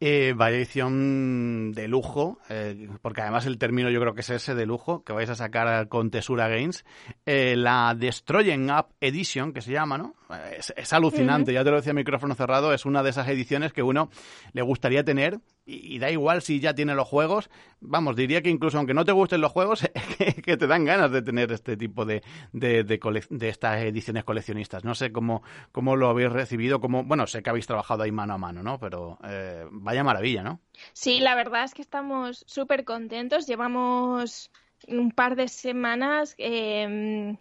Eh, 0.00 0.32
vaya 0.34 0.56
edición 0.56 1.72
de 1.72 1.88
lujo, 1.88 2.38
eh, 2.48 2.88
porque 3.02 3.20
además 3.20 3.46
el 3.46 3.58
término 3.58 3.90
yo 3.90 4.00
creo 4.00 4.14
que 4.14 4.22
es 4.22 4.30
ese 4.30 4.54
de 4.54 4.66
lujo, 4.66 5.04
que 5.04 5.12
vais 5.12 5.28
a 5.28 5.34
sacar 5.34 5.88
con 5.88 6.10
Tesura 6.10 6.48
Games. 6.48 6.84
Eh, 7.26 7.54
la 7.56 7.94
Destroying 7.96 8.70
Up 8.70 8.86
Edition, 9.00 9.52
que 9.52 9.60
se 9.60 9.72
llama, 9.72 9.98
¿no? 9.98 10.14
Es, 10.56 10.72
es 10.76 10.92
alucinante, 10.92 11.50
uh 11.50 11.54
-huh. 11.54 11.58
ya 11.58 11.64
te 11.64 11.70
lo 11.70 11.76
decía 11.76 11.92
micrófono 11.92 12.34
cerrado, 12.34 12.72
es 12.72 12.86
una 12.86 13.02
de 13.02 13.10
esas 13.10 13.28
ediciones 13.28 13.72
que 13.72 13.82
uno 13.82 14.10
le 14.52 14.62
gustaría 14.62 15.04
tener 15.04 15.40
y, 15.68 15.98
da 15.98 16.10
igual 16.10 16.40
si 16.42 16.60
ya 16.60 16.74
tiene 16.74 16.94
los 16.94 17.06
juegos. 17.06 17.50
Vamos, 17.80 18.16
diría 18.16 18.42
que 18.42 18.48
incluso 18.48 18.78
aunque 18.78 18.94
no 18.94 19.04
te 19.04 19.12
gusten 19.12 19.40
los 19.40 19.52
juegos, 19.52 19.88
que, 20.18 20.34
que 20.34 20.56
te 20.56 20.66
dan 20.66 20.84
ganas 20.84 21.12
de 21.12 21.22
tener 21.22 21.52
este 21.52 21.76
tipo 21.76 22.06
de, 22.06 22.22
de, 22.52 22.84
de, 22.84 22.98
de, 23.30 23.48
estas 23.48 23.82
ediciones 23.82 24.24
coleccionistas. 24.24 24.84
No 24.84 24.94
sé 24.94 25.12
cómo, 25.12 25.42
cómo 25.70 25.94
lo 25.94 26.08
habéis 26.08 26.32
recibido, 26.32 26.80
cómo, 26.80 27.04
bueno, 27.04 27.26
sé 27.26 27.42
que 27.42 27.50
habéis 27.50 27.66
trabajado 27.66 28.02
ahí 28.02 28.12
mano 28.12 28.34
a 28.34 28.38
mano, 28.38 28.62
¿no? 28.62 28.78
Pero 28.78 29.18
eh, 29.24 29.66
vaya 29.70 30.02
maravilla, 30.02 30.42
¿no? 30.42 30.60
Sí, 30.92 31.20
la 31.20 31.34
verdad 31.34 31.64
es 31.64 31.74
que 31.74 31.82
estamos 31.82 32.44
súper 32.46 32.84
contentos. 32.84 33.46
Llevamos 33.46 34.50
un 34.86 35.10
par 35.10 35.36
de 35.36 35.48
semanas 35.48 36.34
eh, 36.38 37.36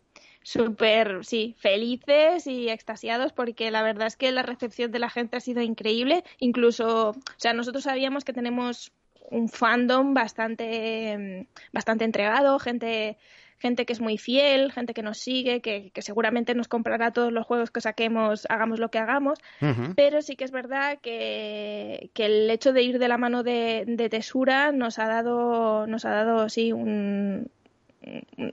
súper, 0.48 1.26
sí, 1.26 1.56
felices 1.60 2.48
y 2.48 2.70
extasiados 2.70 3.34
porque 3.34 3.70
la 3.70 3.84
verdad 3.84 4.08
es 4.08 4.16
que 4.16 4.32
la 4.32 4.44
recepción 4.44 4.94
de 4.94 5.00
la 5.00 5.10
gente 5.10 5.36
ha 5.36 5.42
sido 5.42 5.62
increíble. 5.62 6.24
Incluso, 6.40 7.10
o 7.10 7.16
sea, 7.36 7.52
nosotros 7.52 7.84
sabíamos 7.84 8.24
que 8.24 8.32
tenemos 8.32 8.94
un 9.30 9.50
fandom 9.50 10.14
bastante, 10.14 11.50
bastante 11.74 12.06
entregado, 12.06 12.60
gente 12.60 13.18
gente 13.60 13.86
que 13.86 13.94
es 13.94 14.00
muy 14.00 14.18
fiel, 14.18 14.72
gente 14.72 14.94
que 14.94 15.02
nos 15.02 15.18
sigue, 15.18 15.62
que, 15.62 15.90
que, 15.92 16.02
seguramente 16.02 16.54
nos 16.54 16.68
comprará 16.68 17.12
todos 17.12 17.34
los 17.34 17.46
juegos 17.46 17.72
que 17.72 17.82
saquemos, 17.82 18.46
hagamos 18.50 18.80
lo 18.80 18.90
que 18.90 19.00
hagamos, 19.00 19.40
uh 19.62 19.66
-huh. 19.66 19.96
pero 19.96 20.22
sí 20.22 20.36
que 20.36 20.46
es 20.46 20.52
verdad 20.52 21.00
que, 21.02 22.12
que, 22.14 22.26
el 22.26 22.50
hecho 22.52 22.72
de 22.72 22.84
ir 22.84 23.00
de 23.00 23.08
la 23.08 23.18
mano 23.18 23.42
de, 23.44 23.84
de 23.88 24.10
Tesura 24.10 24.72
nos 24.72 25.00
ha 25.00 25.08
dado, 25.08 25.88
nos 25.88 26.06
ha 26.06 26.12
dado 26.12 26.50
sí, 26.50 26.72
un, 26.72 27.50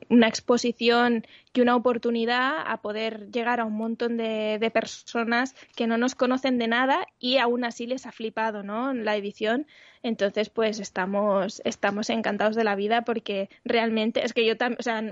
una 0.08 0.28
exposición 0.28 1.26
y 1.52 1.60
una 1.60 1.76
oportunidad 1.76 2.64
a 2.66 2.78
poder 2.82 3.30
llegar 3.30 3.60
a 3.60 3.64
un 3.64 3.76
montón 3.76 4.16
de, 4.16 4.58
de, 4.60 4.70
personas 4.70 5.54
que 5.76 5.86
no 5.86 5.98
nos 5.98 6.14
conocen 6.14 6.58
de 6.58 6.68
nada 6.68 7.06
y 7.18 7.38
aún 7.38 7.64
así 7.64 7.86
les 7.86 8.06
ha 8.06 8.12
flipado 8.12 8.62
¿no? 8.62 8.92
la 8.92 9.16
edición. 9.16 9.66
Entonces, 10.02 10.50
pues 10.50 10.80
estamos, 10.80 11.62
estamos 11.64 12.10
encantados 12.10 12.56
de 12.56 12.64
la 12.64 12.76
vida 12.76 13.02
porque 13.02 13.48
realmente 13.64 14.24
es 14.24 14.32
que 14.32 14.44
yo 14.44 14.56
también, 14.56 14.78
o 14.80 14.82
sea, 14.82 15.02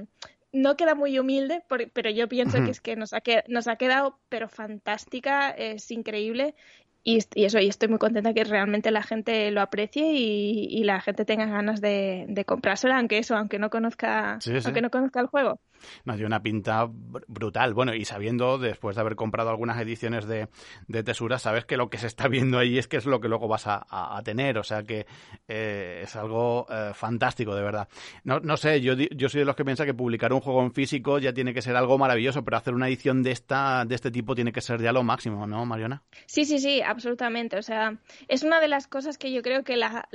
no 0.52 0.76
queda 0.76 0.94
muy 0.94 1.18
humilde, 1.18 1.64
pero 1.94 2.11
yo 2.11 2.28
pienso 2.28 2.62
que 2.62 2.70
es 2.70 2.81
que 2.81 2.94
nos 2.94 3.14
ha, 3.14 3.22
nos 3.48 3.68
ha 3.68 3.76
quedado 3.76 4.18
pero 4.28 4.48
fantástica, 4.48 5.50
es 5.50 5.90
increíble 5.90 6.55
y, 7.05 7.19
eso, 7.35 7.59
y 7.59 7.69
estoy 7.69 7.88
muy 7.88 7.99
contenta 7.99 8.33
que 8.33 8.45
realmente 8.45 8.91
la 8.91 9.03
gente 9.03 9.51
lo 9.51 9.61
aprecie 9.61 10.12
y, 10.12 10.83
la 10.85 11.01
gente 11.01 11.25
tenga 11.25 11.47
ganas 11.47 11.81
de, 11.81 12.27
de 12.29 12.45
comprárselo, 12.45 12.95
aunque 12.95 13.19
eso, 13.19 13.37
aunque 13.37 13.59
no 13.59 13.71
conozca, 13.71 14.38
aunque 14.65 14.83
no 14.83 14.91
conozca 14.91 15.21
el 15.21 15.27
juego. 15.27 15.61
Nos 16.05 16.17
dio 16.17 16.27
una 16.27 16.43
pinta 16.43 16.88
brutal. 16.88 17.75
Bueno, 17.75 17.95
y 17.95 18.05
sabiendo, 18.05 18.59
después 18.59 18.97
de 18.97 19.01
haber 19.01 19.17
comprado 19.17 19.51
algunas 19.51 19.81
ediciones 19.81 20.27
de, 20.27 20.49
de 20.88 21.03
Tesura, 21.03 21.38
sabes 21.38 21.65
que 21.65 21.77
lo 21.77 21.91
que 21.91 21.99
se 21.99 22.07
está 22.07 22.29
viendo 22.29 22.59
ahí 22.59 22.79
es 22.79 22.88
que 22.88 22.97
es 22.97 23.07
lo 23.07 23.21
que 23.21 23.29
luego 23.29 23.49
vas 23.49 23.65
a, 23.67 23.83
tener. 24.25 24.59
O 24.59 24.62
sea 24.62 24.83
que 24.83 25.07
eh, 25.49 26.01
es 26.05 26.17
algo 26.17 26.67
eh, 26.71 26.93
fantástico, 26.95 27.55
de 27.55 27.62
verdad. 27.62 27.88
No, 28.25 28.41
no 28.41 28.57
sé, 28.57 28.81
yo, 28.81 28.95
yo 28.95 29.29
soy 29.29 29.41
de 29.41 29.45
los 29.45 29.57
que 29.57 29.65
piensa 29.65 29.85
que 29.85 29.95
publicar 29.95 30.33
un 30.33 30.41
juego 30.41 30.62
en 30.62 30.73
físico 30.73 31.19
ya 31.19 31.33
tiene 31.33 31.55
que 31.55 31.62
ser 31.62 31.77
algo 31.77 31.99
maravilloso, 31.99 32.45
pero 32.45 32.57
hacer 32.57 32.75
una 32.75 32.88
edición 32.88 33.23
de, 33.23 33.33
esta, 33.33 33.85
de 33.85 33.95
este 33.95 34.11
tipo 34.11 34.35
tiene 34.35 34.53
que 34.53 34.61
ser 34.61 34.81
ya 34.81 34.93
lo 34.93 35.03
máximo, 35.03 35.47
¿no, 35.47 35.65
Mariona? 35.67 36.03
Sí, 36.27 36.45
sí, 36.45 36.59
sí, 36.59 36.81
absolutamente. 36.92 37.57
O 37.57 37.62
sea, 37.62 37.98
es 38.28 38.42
una 38.42 38.61
de 38.61 38.68
las 38.68 38.87
cosas 38.87 39.18
que 39.18 39.33
yo 39.33 39.42
creo 39.42 39.64
que 39.64 39.76
la, 39.76 40.09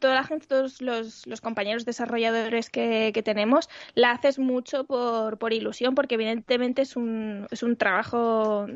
toda 0.00 0.14
la 0.14 0.24
gente, 0.24 0.46
todos 0.46 0.80
los, 0.80 1.26
los 1.26 1.40
compañeros 1.40 1.84
desarrolladores 1.84 2.70
que, 2.70 3.10
que 3.12 3.22
tenemos, 3.22 3.68
la 3.94 4.12
haces 4.12 4.38
mucho 4.38 4.84
por, 4.84 5.38
por 5.38 5.52
ilusión, 5.52 5.94
porque 5.94 6.14
evidentemente 6.14 6.82
es 6.82 6.96
un, 6.96 7.46
es 7.50 7.62
un 7.62 7.76
trabajo 7.76 8.66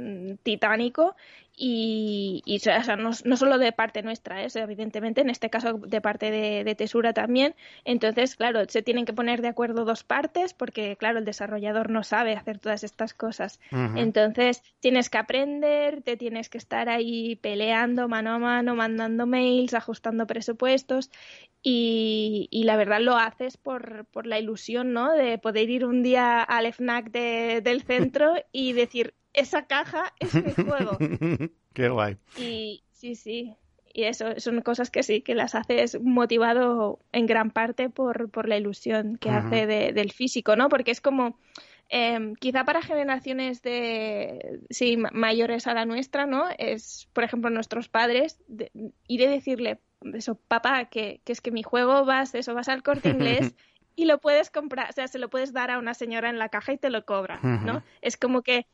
titánico 0.43 1.15
y, 1.55 2.43
y 2.47 2.57
o 2.57 2.61
sea, 2.61 2.97
no, 2.97 3.11
no, 3.25 3.37
solo 3.37 3.59
de 3.59 3.73
parte 3.73 4.03
nuestra, 4.03 4.43
¿eh? 4.43 4.49
evidentemente, 4.55 5.21
en 5.21 5.31
este 5.31 5.51
caso 5.51 5.75
de 5.75 6.01
parte 6.01 6.31
de, 6.31 6.65
de, 6.65 6.75
Tesura 6.75 7.13
también. 7.13 7.55
Entonces, 7.85 8.37
claro, 8.37 8.61
se 8.69 8.83
tienen 8.83 9.05
que 9.05 9.13
poner 9.13 9.43
de 9.43 9.49
acuerdo 9.49 9.85
dos 9.85 10.03
partes 10.03 10.55
porque, 10.55 10.97
claro, 10.97 11.19
el 11.19 11.25
desarrollador 11.25 11.91
no 11.91 12.05
sabe 12.05 12.35
hacer 12.35 12.59
todas 12.59 12.85
estas 12.85 13.13
cosas. 13.15 13.61
Entonces, 13.71 14.63
tienes 14.81 15.11
que 15.11 15.19
aprender, 15.19 16.03
te 16.03 16.17
tienes 16.17 16.49
que 16.49 16.59
estar 16.59 16.89
ahí 16.89 17.37
peleando 17.37 18.09
mano 18.09 18.33
a 18.33 18.39
mano, 18.39 18.75
mandando 18.75 19.27
mails, 19.27 19.75
ajustando 19.75 20.27
presupuestos 20.27 21.11
y, 21.63 22.49
y, 22.51 22.65
la 22.65 22.77
verdad 22.77 23.01
lo 23.01 23.17
haces 23.17 23.57
por, 23.57 24.07
por, 24.07 24.27
la 24.27 24.41
ilusión, 24.41 24.93
¿no? 24.93 25.13
De 25.13 25.39
poder 25.39 25.71
ir 25.71 25.85
un 25.85 26.03
día 26.03 26.43
al 26.43 26.67
FNAC 26.67 27.11
de, 27.13 27.61
del 27.63 27.83
centro 27.83 28.35
y 28.53 28.73
decir, 28.73 29.15
esa 29.33 29.67
caja 29.67 30.13
es 30.19 30.35
mi 30.35 30.53
juego. 30.53 30.99
Qué 31.75 31.89
guay. 31.89 32.17
Y 32.37 32.83
sí, 32.91 33.15
sí. 33.15 33.57
Y 33.95 34.05
eso 34.05 34.39
son 34.39 34.63
cosas 34.63 34.91
que 34.91 35.03
sí, 35.03 35.21
que 35.21 35.35
las 35.35 35.55
haces 35.55 36.01
motivado 36.01 36.99
en 37.13 37.27
gran 37.27 37.51
parte 37.51 37.91
por, 37.91 38.31
por 38.31 38.49
la 38.49 38.57
ilusión 38.57 39.19
que 39.19 39.29
hace 39.29 39.67
del 39.67 40.13
físico, 40.13 40.57
¿no? 40.57 40.71
Porque 40.71 40.93
es 40.93 41.03
como, 41.03 41.39
em, 41.91 42.35
quizá 42.35 42.65
para 42.65 42.81
generaciones 42.81 43.61
de, 43.61 44.61
sí, 44.71 44.97
mayores 44.97 45.67
a 45.67 45.75
la 45.75 45.85
nuestra, 45.85 46.25
¿no? 46.25 46.47
Es, 46.57 47.07
por 47.13 47.23
ejemplo, 47.25 47.51
nuestros 47.51 47.91
padres, 47.91 48.39
ir 49.09 49.27
a 49.27 49.31
decirle, 49.31 49.79
eso, 50.15 50.37
papá, 50.37 50.87
que, 50.87 51.21
que, 51.25 51.33
es 51.33 51.43
que 51.43 51.51
mi 51.51 51.63
juego 51.63 52.07
vas, 52.07 52.35
eso, 52.35 52.55
vas 52.55 52.71
al 52.71 52.83
corte 52.83 53.11
inglés 53.11 53.55
y 53.95 54.07
lo 54.07 54.21
puedes 54.21 54.51
comprar, 54.51 54.89
o 54.89 54.93
sea, 54.95 55.07
se 55.07 55.19
lo 55.19 55.29
puedes 55.29 55.53
dar 55.53 55.71
a 55.71 55.79
una 55.79 55.93
señora 55.93 56.31
en 56.31 56.39
la 56.39 56.49
caja 56.49 56.73
y 56.73 56.79
te 56.79 56.89
lo 56.89 57.05
cobra, 57.05 57.41
¿no? 57.43 57.83
Es 58.01 58.17
como 58.17 58.41
que 58.41 58.67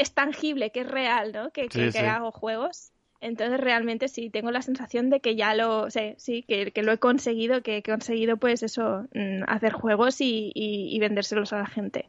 es 0.00 0.14
tangible, 0.14 0.70
que 0.70 0.80
es 0.80 0.88
real, 0.88 1.32
¿no? 1.32 1.50
Que, 1.50 1.68
que, 1.68 1.98
hago 2.00 2.32
juegos. 2.32 2.92
Entonces 3.20 3.60
realmente 3.60 4.08
sí, 4.08 4.30
tengo 4.30 4.50
la 4.50 4.62
sensación 4.62 5.10
de 5.10 5.20
que 5.20 5.36
ya 5.36 5.54
lo 5.54 5.90
sé, 5.90 6.14
sí, 6.16 6.42
que, 6.42 6.72
que 6.72 6.82
lo 6.82 6.90
he 6.90 6.96
conseguido, 6.96 7.62
que 7.62 7.76
he 7.76 7.82
conseguido 7.82 8.38
pues 8.38 8.62
eso, 8.62 9.06
mm, 9.12 9.42
hacer 9.46 9.74
juegos 9.74 10.22
y, 10.22 10.52
y, 10.54 10.98
vendérselos 11.00 11.52
a 11.52 11.58
la 11.58 11.66
gente. 11.66 12.08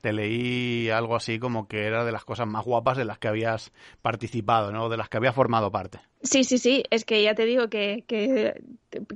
Te 0.00 0.12
leí 0.12 0.88
algo 0.90 1.16
así 1.16 1.40
como 1.40 1.66
que 1.66 1.84
era 1.84 2.04
de 2.04 2.12
las 2.12 2.24
cosas 2.24 2.46
más 2.46 2.64
guapas 2.64 2.96
de 2.96 3.04
las 3.04 3.18
que 3.18 3.26
habías 3.26 3.72
participado, 4.02 4.70
¿no? 4.70 4.88
De 4.88 4.96
las 4.96 5.08
que 5.08 5.16
habías 5.16 5.34
formado 5.34 5.72
parte. 5.72 5.98
Sí, 6.22 6.44
sí, 6.44 6.58
sí, 6.58 6.84
es 6.90 7.04
que 7.04 7.20
ya 7.22 7.34
te 7.34 7.44
digo 7.44 7.68
que, 7.68 8.04
que 8.06 8.62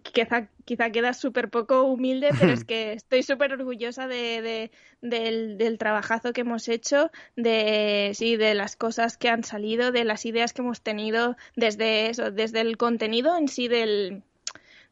quizá, 0.03 0.49
quizá 0.65 0.91
queda 0.91 1.15
súper 1.15 1.51
poco 1.51 1.85
humilde, 1.85 2.31
pero 2.39 2.53
es 2.53 2.65
que 2.65 2.95
estoy 2.95 3.23
súper 3.23 3.53
orgullosa 3.53 4.09
de, 4.09 4.71
del, 5.03 5.57
del, 5.57 5.79
trabajazo 5.79 6.33
que 6.33 6.41
hemos 6.41 6.69
hecho, 6.69 7.11
de, 7.37 8.11
sí, 8.15 8.37
de 8.37 8.55
las 8.55 8.75
cosas 8.75 9.17
que 9.17 9.29
han 9.29 9.45
salido, 9.45 9.93
de 9.93 10.05
las 10.05 10.27
ideas 10.27 10.53
que 10.53 10.63
hemos 10.63 10.81
tenido, 10.81 11.37
desde 11.55 12.11
eso, 12.11 12.33
desde 12.33 12.61
el 12.61 12.77
contenido 12.77 13.37
en 13.39 13.47
sí 13.47 13.69
del, 13.69 14.25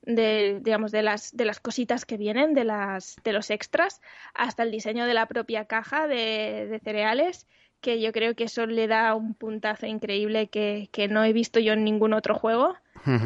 de, 0.03 0.61
digamos, 0.63 0.93
de 0.93 1.03
las, 1.03 1.37
de 1.37 1.45
las 1.47 1.59
cositas 1.59 2.05
que 2.05 2.17
vienen, 2.17 2.55
de, 2.55 2.63
las, 2.63 3.17
de 3.25 3.33
los 3.33 3.51
extras, 3.51 4.01
hasta 4.35 4.63
el 4.63 4.71
diseño 4.71 5.07
de 5.07 5.15
la 5.15 5.27
propia 5.27 5.65
caja 5.65 6.07
de, 6.07 6.69
de 6.71 6.79
cereales 6.79 7.49
que 7.85 8.01
yo 8.01 8.13
creo 8.13 8.35
que 8.35 8.45
eso 8.45 8.65
le 8.65 8.87
da 8.87 9.15
un 9.15 9.35
puntazo 9.35 9.85
increíble 9.85 10.49
que, 10.49 10.89
que 10.91 11.07
no 11.07 11.23
he 11.23 11.35
visto 11.35 11.61
yo 11.61 11.75
en 11.75 11.85
ningún 11.85 12.15
otro 12.15 12.35
juego. 12.35 12.75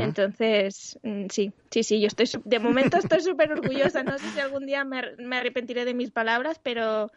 Entonces, 0.00 0.98
mm, 1.04 1.26
sí, 1.30 1.52
sí, 1.70 1.84
sí, 1.84 2.00
yo 2.00 2.08
estoy, 2.08 2.26
de 2.44 2.58
momento 2.58 2.96
estoy 2.98 3.20
súper 3.20 3.52
orgullosa. 3.52 4.02
No 4.02 4.18
sé 4.18 4.32
si 4.32 4.40
algún 4.40 4.66
día 4.66 4.82
me, 4.84 5.14
me, 5.18 5.36
arrepentiré 5.36 5.84
de 5.84 5.94
mis 5.94 6.10
palabras, 6.10 6.58
pero, 6.60 7.12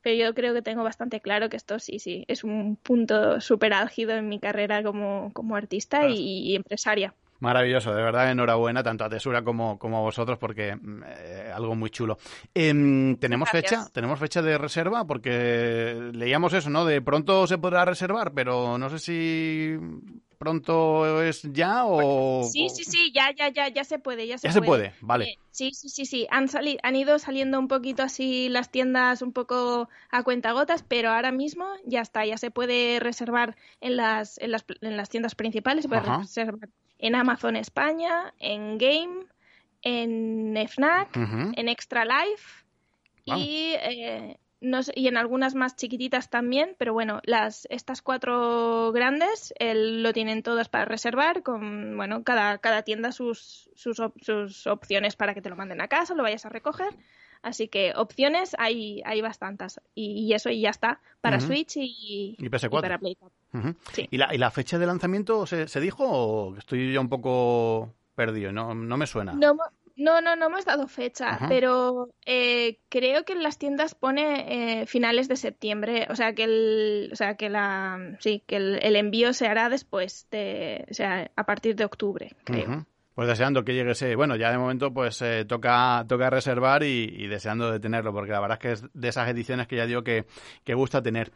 pero 0.00 0.16
yo 0.16 0.34
creo 0.34 0.54
que 0.54 0.62
tengo 0.62 0.82
bastante 0.82 1.20
claro 1.20 1.50
que 1.50 1.58
esto 1.58 1.78
sí, 1.78 1.98
sí, 1.98 2.24
es 2.28 2.42
un 2.42 2.76
punto 2.76 3.42
súper 3.42 3.74
álgido 3.74 4.12
en 4.12 4.30
mi 4.30 4.40
carrera 4.40 4.82
como, 4.82 5.30
como 5.34 5.54
artista 5.54 6.08
y 6.08 6.56
empresaria. 6.56 7.14
Maravilloso, 7.40 7.94
de 7.94 8.02
verdad, 8.02 8.30
enhorabuena 8.30 8.82
tanto 8.82 9.04
a 9.04 9.08
Tesura 9.08 9.42
como, 9.42 9.78
como 9.78 9.98
a 9.98 10.00
vosotros 10.00 10.38
porque 10.38 10.74
mm, 10.74 11.02
eh, 11.06 11.52
algo 11.54 11.74
muy 11.74 11.90
chulo. 11.90 12.18
Em, 12.54 13.16
¿Tenemos 13.16 13.50
fecha? 13.50 13.86
¿Tenemos 13.92 14.18
fecha 14.18 14.42
de 14.42 14.58
reserva? 14.58 15.06
Porque 15.06 16.10
leíamos 16.12 16.52
eso, 16.52 16.70
¿no? 16.70 16.84
De 16.84 17.02
pronto 17.02 17.46
se 17.46 17.58
podrá 17.58 17.84
reservar, 17.84 18.32
pero 18.32 18.78
no 18.78 18.88
sé 18.88 18.98
si 18.98 19.76
pronto 20.38 21.22
es 21.22 21.42
ya 21.52 21.84
o... 21.84 22.44
Sí, 22.44 22.68
sí, 22.68 22.84
sí, 22.84 23.12
ya, 23.14 23.34
ya, 23.36 23.48
ya, 23.48 23.68
ya 23.68 23.84
se 23.84 23.98
puede, 23.98 24.26
ya 24.26 24.38
se 24.38 24.48
ya 24.48 24.52
puede. 24.52 24.62
se 24.62 24.66
puede, 24.66 24.94
vale. 25.00 25.24
Eh, 25.24 25.38
sí, 25.50 25.72
sí, 25.72 25.88
sí, 25.88 26.06
sí, 26.06 26.26
han, 26.30 26.48
salido, 26.48 26.78
han 26.82 26.96
ido 26.96 27.18
saliendo 27.18 27.58
un 27.58 27.68
poquito 27.68 28.02
así 28.02 28.48
las 28.48 28.70
tiendas 28.70 29.22
un 29.22 29.32
poco 29.32 29.88
a 30.10 30.22
cuentagotas, 30.22 30.82
pero 30.82 31.10
ahora 31.10 31.32
mismo 31.32 31.66
ya 31.84 32.00
está, 32.00 32.24
ya 32.24 32.38
se 32.38 32.50
puede 32.50 33.00
reservar 33.00 33.56
en 33.80 33.96
las, 33.96 34.38
en 34.38 34.52
las, 34.52 34.64
en 34.80 34.96
las 34.96 35.08
tiendas 35.08 35.34
principales, 35.34 35.82
se 35.82 35.88
puede 35.88 36.02
reservar 36.02 36.68
en 36.98 37.14
Amazon 37.14 37.56
España, 37.56 38.34
en 38.38 38.78
Game, 38.78 39.26
en 39.82 40.56
FNAC, 40.68 41.16
en 41.16 41.68
Extra 41.68 42.04
Life 42.04 42.64
y, 43.24 43.74
eh, 43.74 44.36
y 44.94 45.08
en 45.08 45.16
algunas 45.16 45.54
más 45.54 45.76
chiquititas 45.76 46.30
también, 46.30 46.74
pero 46.78 46.92
bueno, 46.92 47.20
las 47.24 47.66
estas 47.70 48.02
cuatro 48.02 48.90
grandes 48.92 49.54
lo 49.60 50.12
tienen 50.12 50.42
todas 50.42 50.68
para 50.68 50.86
reservar, 50.86 51.42
con 51.42 51.96
bueno, 51.96 52.24
cada, 52.24 52.58
cada 52.58 52.82
tienda 52.82 53.12
sus, 53.12 53.70
sus, 53.74 54.02
sus 54.20 54.66
opciones 54.66 55.16
para 55.16 55.34
que 55.34 55.42
te 55.42 55.50
lo 55.50 55.56
manden 55.56 55.80
a 55.80 55.88
casa, 55.88 56.14
lo 56.14 56.22
vayas 56.22 56.46
a 56.46 56.50
recoger. 56.50 56.94
Así 57.42 57.68
que 57.68 57.92
opciones 57.94 58.54
hay, 58.58 59.02
hay 59.04 59.20
bastantes. 59.20 59.80
Y, 59.94 60.32
eso 60.32 60.50
y 60.50 60.60
ya 60.62 60.70
está 60.70 61.00
para 61.20 61.40
Switch 61.40 61.76
y, 61.76 62.36
para 62.70 62.98
Play 62.98 63.16
¿Y, 64.10 64.16
la, 64.16 64.34
¿Y 64.34 64.38
la 64.38 64.50
fecha 64.50 64.78
de 64.78 64.86
lanzamiento 64.86 65.46
se, 65.46 65.68
se 65.68 65.80
dijo 65.80 66.04
o 66.04 66.56
estoy 66.56 66.92
ya 66.92 67.00
un 67.00 67.08
poco 67.08 67.94
perdido? 68.14 68.52
No, 68.52 68.74
no 68.74 68.96
me 68.96 69.06
suena. 69.06 69.32
No, 69.32 69.56
no, 69.96 70.20
no, 70.20 70.36
no 70.36 70.46
hemos 70.46 70.66
dado 70.66 70.88
fecha, 70.88 71.38
pero 71.48 72.10
eh, 72.26 72.78
creo 72.90 73.24
que 73.24 73.32
en 73.32 73.42
las 73.42 73.56
tiendas 73.56 73.94
pone 73.94 74.82
eh, 74.82 74.86
finales 74.86 75.26
de 75.26 75.36
septiembre, 75.36 76.06
o 76.10 76.16
sea 76.16 76.34
que 76.34 76.44
el, 76.44 77.08
o 77.12 77.16
sea 77.16 77.36
que 77.36 77.48
la, 77.48 78.16
sí, 78.20 78.42
que 78.46 78.56
el, 78.56 78.96
envío 78.96 79.32
se 79.32 79.46
hará 79.46 79.70
después 79.70 80.28
de, 80.30 80.86
o 80.90 80.94
sea, 80.94 81.30
a 81.34 81.46
partir 81.46 81.76
de 81.76 81.86
octubre, 81.86 82.36
creo. 82.44 82.86
Pues 83.16 83.28
deseando 83.28 83.64
que 83.64 83.72
llegue 83.72 83.92
ese, 83.92 84.14
bueno, 84.14 84.36
ya 84.36 84.50
de 84.50 84.58
momento 84.58 84.92
pues 84.92 85.22
eh, 85.22 85.46
toca, 85.46 86.04
toca 86.06 86.28
reservar 86.28 86.82
y, 86.82 87.26
deseando 87.28 87.72
de 87.72 87.80
tenerlo, 87.80 88.12
porque 88.12 88.32
la 88.32 88.40
verdad 88.40 88.58
es 88.60 88.60
que 88.60 88.72
es 88.72 88.92
de 88.92 89.08
esas 89.08 89.26
ediciones 89.30 89.66
que 89.66 89.76
ya 89.76 89.86
digo 89.86 90.04
que, 90.04 90.26
que 90.64 90.74
gusta 90.74 91.00
tener. 91.00 91.32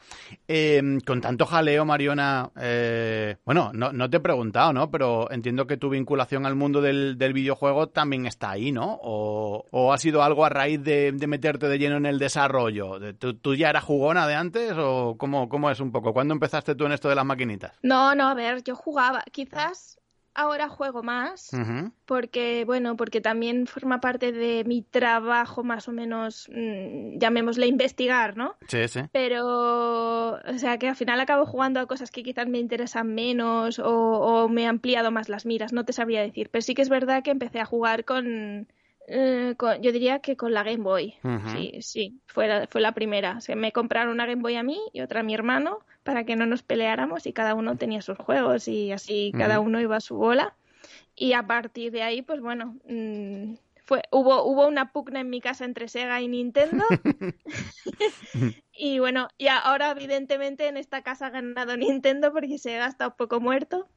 Em, 0.46 1.00
con 1.00 1.22
tanto 1.22 1.46
jaleo, 1.46 1.86
Mariona, 1.86 2.50
eh, 2.60 3.36
bueno, 3.46 3.70
no, 3.72 3.94
no, 3.94 4.10
te 4.10 4.18
he 4.18 4.20
preguntado, 4.20 4.74
¿no? 4.74 4.90
Pero 4.90 5.30
entiendo 5.30 5.66
que 5.66 5.78
tu 5.78 5.88
vinculación 5.88 6.44
al 6.44 6.54
mundo 6.54 6.82
del, 6.82 7.16
del 7.16 7.32
videojuego 7.32 7.88
también 7.88 8.26
está 8.26 8.50
ahí, 8.50 8.72
¿no? 8.72 8.98
O, 9.02 9.64
o, 9.70 9.94
ha 9.94 9.96
sido 9.96 10.22
algo 10.22 10.44
a 10.44 10.50
raíz 10.50 10.84
de, 10.84 11.12
de 11.12 11.26
meterte 11.26 11.66
de 11.66 11.78
lleno 11.78 11.96
en 11.96 12.04
el 12.04 12.18
desarrollo. 12.18 13.14
¿Tú, 13.14 13.38
¿Tú, 13.38 13.54
ya 13.54 13.70
eras 13.70 13.84
jugona 13.84 14.26
de 14.26 14.34
antes 14.34 14.74
o 14.76 15.16
cómo, 15.16 15.48
cómo 15.48 15.70
es 15.70 15.80
un 15.80 15.92
poco? 15.92 16.12
¿Cuándo 16.12 16.34
empezaste 16.34 16.74
tú 16.74 16.84
en 16.84 16.92
esto 16.92 17.08
de 17.08 17.14
las 17.14 17.24
maquinitas? 17.24 17.72
No, 17.82 18.14
no, 18.14 18.28
a 18.28 18.34
ver, 18.34 18.62
yo 18.64 18.76
jugaba. 18.76 19.24
Quizás 19.32 19.99
ahora 20.34 20.68
juego 20.68 21.02
más 21.02 21.50
porque, 22.06 22.64
bueno, 22.64 22.96
porque 22.96 23.20
también 23.20 23.66
forma 23.66 24.00
parte 24.00 24.32
de 24.32 24.64
mi 24.64 24.82
trabajo 24.82 25.62
más 25.62 25.88
o 25.88 25.92
menos, 25.92 26.48
mm, 26.52 27.18
llamémosle 27.18 27.66
investigar, 27.66 28.36
¿no? 28.36 28.56
Sí, 28.68 28.88
sí. 28.88 29.00
Pero, 29.12 30.34
o 30.34 30.58
sea, 30.58 30.78
que 30.78 30.88
al 30.88 30.96
final 30.96 31.20
acabo 31.20 31.46
jugando 31.46 31.80
a 31.80 31.86
cosas 31.86 32.10
que 32.10 32.22
quizás 32.22 32.46
me 32.46 32.58
interesan 32.58 33.14
menos 33.14 33.80
o, 33.82 34.48
me 34.48 34.62
he 34.62 34.66
ampliado 34.66 35.10
más 35.10 35.28
las 35.28 35.46
miras, 35.46 35.72
no 35.72 35.84
te 35.84 35.92
sabría 35.92 36.22
decir. 36.22 36.48
Pero 36.50 36.62
sí 36.62 36.74
que 36.74 36.82
es 36.82 36.88
verdad 36.88 37.22
que 37.22 37.30
empecé 37.30 37.60
a 37.60 37.64
jugar 37.64 38.04
con 38.04 38.66
Eh, 39.12 39.56
yo 39.80 39.90
diría 39.92 40.20
que 40.20 40.36
con 40.36 40.52
la 40.54 40.62
Game 40.62 40.84
Boy. 40.84 41.14
Sí, 41.52 41.78
sí, 41.80 42.20
fue 42.26 42.46
la, 42.46 42.68
fue 42.68 42.80
la 42.80 42.92
primera. 42.92 43.40
Se 43.40 43.56
me 43.56 43.72
compraron 43.72 44.12
una 44.12 44.26
Game 44.26 44.42
Boy 44.42 44.54
a 44.54 44.62
mí 44.62 44.78
y 44.92 45.00
otra 45.00 45.20
a 45.20 45.22
mi 45.24 45.34
hermano 45.34 45.80
para 46.02 46.24
que 46.24 46.36
no 46.36 46.46
nos 46.46 46.62
peleáramos 46.62 47.26
y 47.26 47.32
cada 47.32 47.54
uno 47.54 47.76
tenía 47.76 48.02
sus 48.02 48.18
juegos 48.18 48.68
y 48.68 48.92
así 48.92 49.32
cada 49.36 49.60
uno 49.60 49.80
iba 49.80 49.96
a 49.96 50.00
su 50.00 50.16
bola. 50.16 50.56
Y 51.14 51.34
a 51.34 51.46
partir 51.46 51.92
de 51.92 52.02
ahí, 52.02 52.22
pues 52.22 52.40
bueno, 52.40 52.76
mm, 52.88 53.54
fue, 53.84 54.02
hubo, 54.10 54.44
hubo 54.44 54.66
una 54.66 54.92
pugna 54.92 55.20
en 55.20 55.30
mi 55.30 55.40
casa 55.40 55.64
entre 55.64 55.88
Sega 55.88 56.20
y 56.20 56.28
Nintendo. 56.28 56.84
y 58.72 58.98
bueno, 58.98 59.28
y 59.36 59.48
ahora 59.48 59.90
evidentemente 59.90 60.68
en 60.68 60.76
esta 60.76 61.02
casa 61.02 61.26
ha 61.26 61.30
ganado 61.30 61.76
Nintendo 61.76 62.32
porque 62.32 62.58
Sega 62.58 62.86
está 62.86 63.08
un 63.08 63.16
poco 63.16 63.40
muerto 63.40 63.88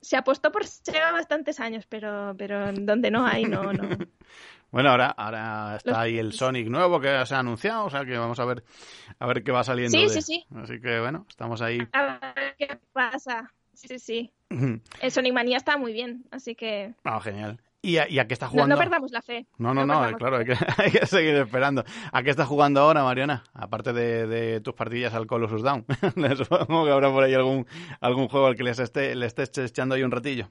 se 0.00 0.16
apostó 0.16 0.50
por 0.50 0.66
Sega 0.66 1.12
bastantes 1.12 1.60
años, 1.60 1.86
pero, 1.88 2.34
pero 2.36 2.72
donde 2.72 3.10
no 3.10 3.26
hay, 3.26 3.44
no, 3.44 3.72
no. 3.72 3.88
Bueno, 4.70 4.90
ahora, 4.90 5.08
ahora 5.08 5.76
está 5.76 6.00
ahí 6.00 6.16
el 6.16 6.32
Sonic 6.32 6.68
nuevo 6.68 7.00
que 7.00 7.26
se 7.26 7.34
ha 7.34 7.40
anunciado, 7.40 7.86
o 7.86 7.90
sea 7.90 8.04
que 8.04 8.16
vamos 8.16 8.38
a 8.38 8.44
ver 8.44 8.62
a 9.18 9.26
ver 9.26 9.42
qué 9.42 9.50
va 9.50 9.64
saliendo. 9.64 9.98
Sí, 9.98 10.08
sí, 10.08 10.22
sí. 10.22 10.46
Así 10.54 10.80
que 10.80 11.00
bueno, 11.00 11.26
estamos 11.28 11.60
ahí. 11.60 11.80
A 11.92 12.32
ver 12.36 12.54
qué 12.56 12.78
pasa. 12.92 13.52
Sí, 13.74 13.98
sí. 13.98 14.32
el 15.00 15.10
Sonic 15.10 15.32
Manía 15.32 15.56
está 15.56 15.76
muy 15.76 15.92
bien, 15.92 16.24
así 16.30 16.54
que. 16.54 16.94
Ah, 17.02 17.20
genial. 17.20 17.60
¿Y 17.82 17.96
a, 17.96 18.06
qué 18.26 18.34
está 18.34 18.46
jugando? 18.46 18.74
No, 18.74 18.78
perdamos 18.78 19.10
la 19.10 19.22
fe. 19.22 19.46
No, 19.56 19.72
no, 19.72 19.86
no, 19.86 20.16
claro, 20.18 20.38
hay 20.78 20.90
que, 20.90 21.06
seguir 21.06 21.34
esperando. 21.36 21.84
¿A 22.12 22.22
qué 22.22 22.30
está 22.30 22.44
jugando 22.44 22.80
ahora, 22.80 23.02
Mariana? 23.02 23.44
Aparte 23.54 23.92
de, 23.94 24.60
tus 24.60 24.74
partidas 24.74 25.14
al 25.14 25.26
Colossus 25.26 25.62
Down. 25.62 25.86
Supongo 26.36 26.84
que 26.84 26.92
habrá 26.92 27.10
por 27.10 27.24
ahí 27.24 27.32
algún, 27.32 27.66
algún 28.00 28.28
juego 28.28 28.46
al 28.46 28.56
que 28.56 28.64
les 28.64 28.78
esté, 28.78 29.14
le 29.14 29.26
estés 29.26 29.56
echando 29.56 29.94
ahí 29.94 30.02
un 30.02 30.10
ratillo. 30.10 30.50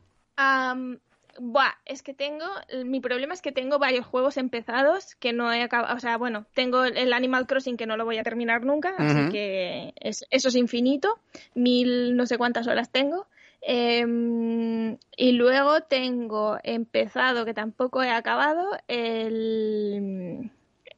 buah, 1.38 1.74
es 1.86 2.02
que 2.02 2.16
tengo. 2.16 2.46
Mi 2.84 3.00
problema 3.00 3.36
es 3.36 3.44
que 3.44 3.52
tengo 3.52 3.78
varios 3.78 4.08
juegos 4.08 4.38
empezados 4.38 5.14
que 5.16 5.32
no 5.32 5.54
he 5.54 5.62
acabado. 5.62 5.96
O 5.96 6.00
sea, 6.00 6.18
bueno, 6.18 6.48
tengo 6.56 6.84
el 6.84 7.14
Animal 7.14 7.46
Crossing 7.46 7.78
que 7.78 7.86
no 7.86 7.96
lo 7.96 8.06
voy 8.06 8.18
a 8.18 8.24
terminar 8.24 8.66
nunca, 8.66 8.96
así 8.98 9.30
que 9.30 9.94
eso 10.02 10.26
es 10.48 10.56
infinito. 10.56 11.20
Mil 11.54 12.18
no 12.18 12.26
sé 12.26 12.40
cuántas 12.40 12.66
horas 12.68 12.90
tengo. 12.92 13.28
Em, 13.62 14.98
y 15.18 15.32
luego 15.34 15.82
tengo 15.82 16.58
empezado, 16.64 17.46
que 17.46 17.54
tampoco 17.54 18.02
he 18.04 18.10
acabado, 18.10 18.66
el, 18.88 20.52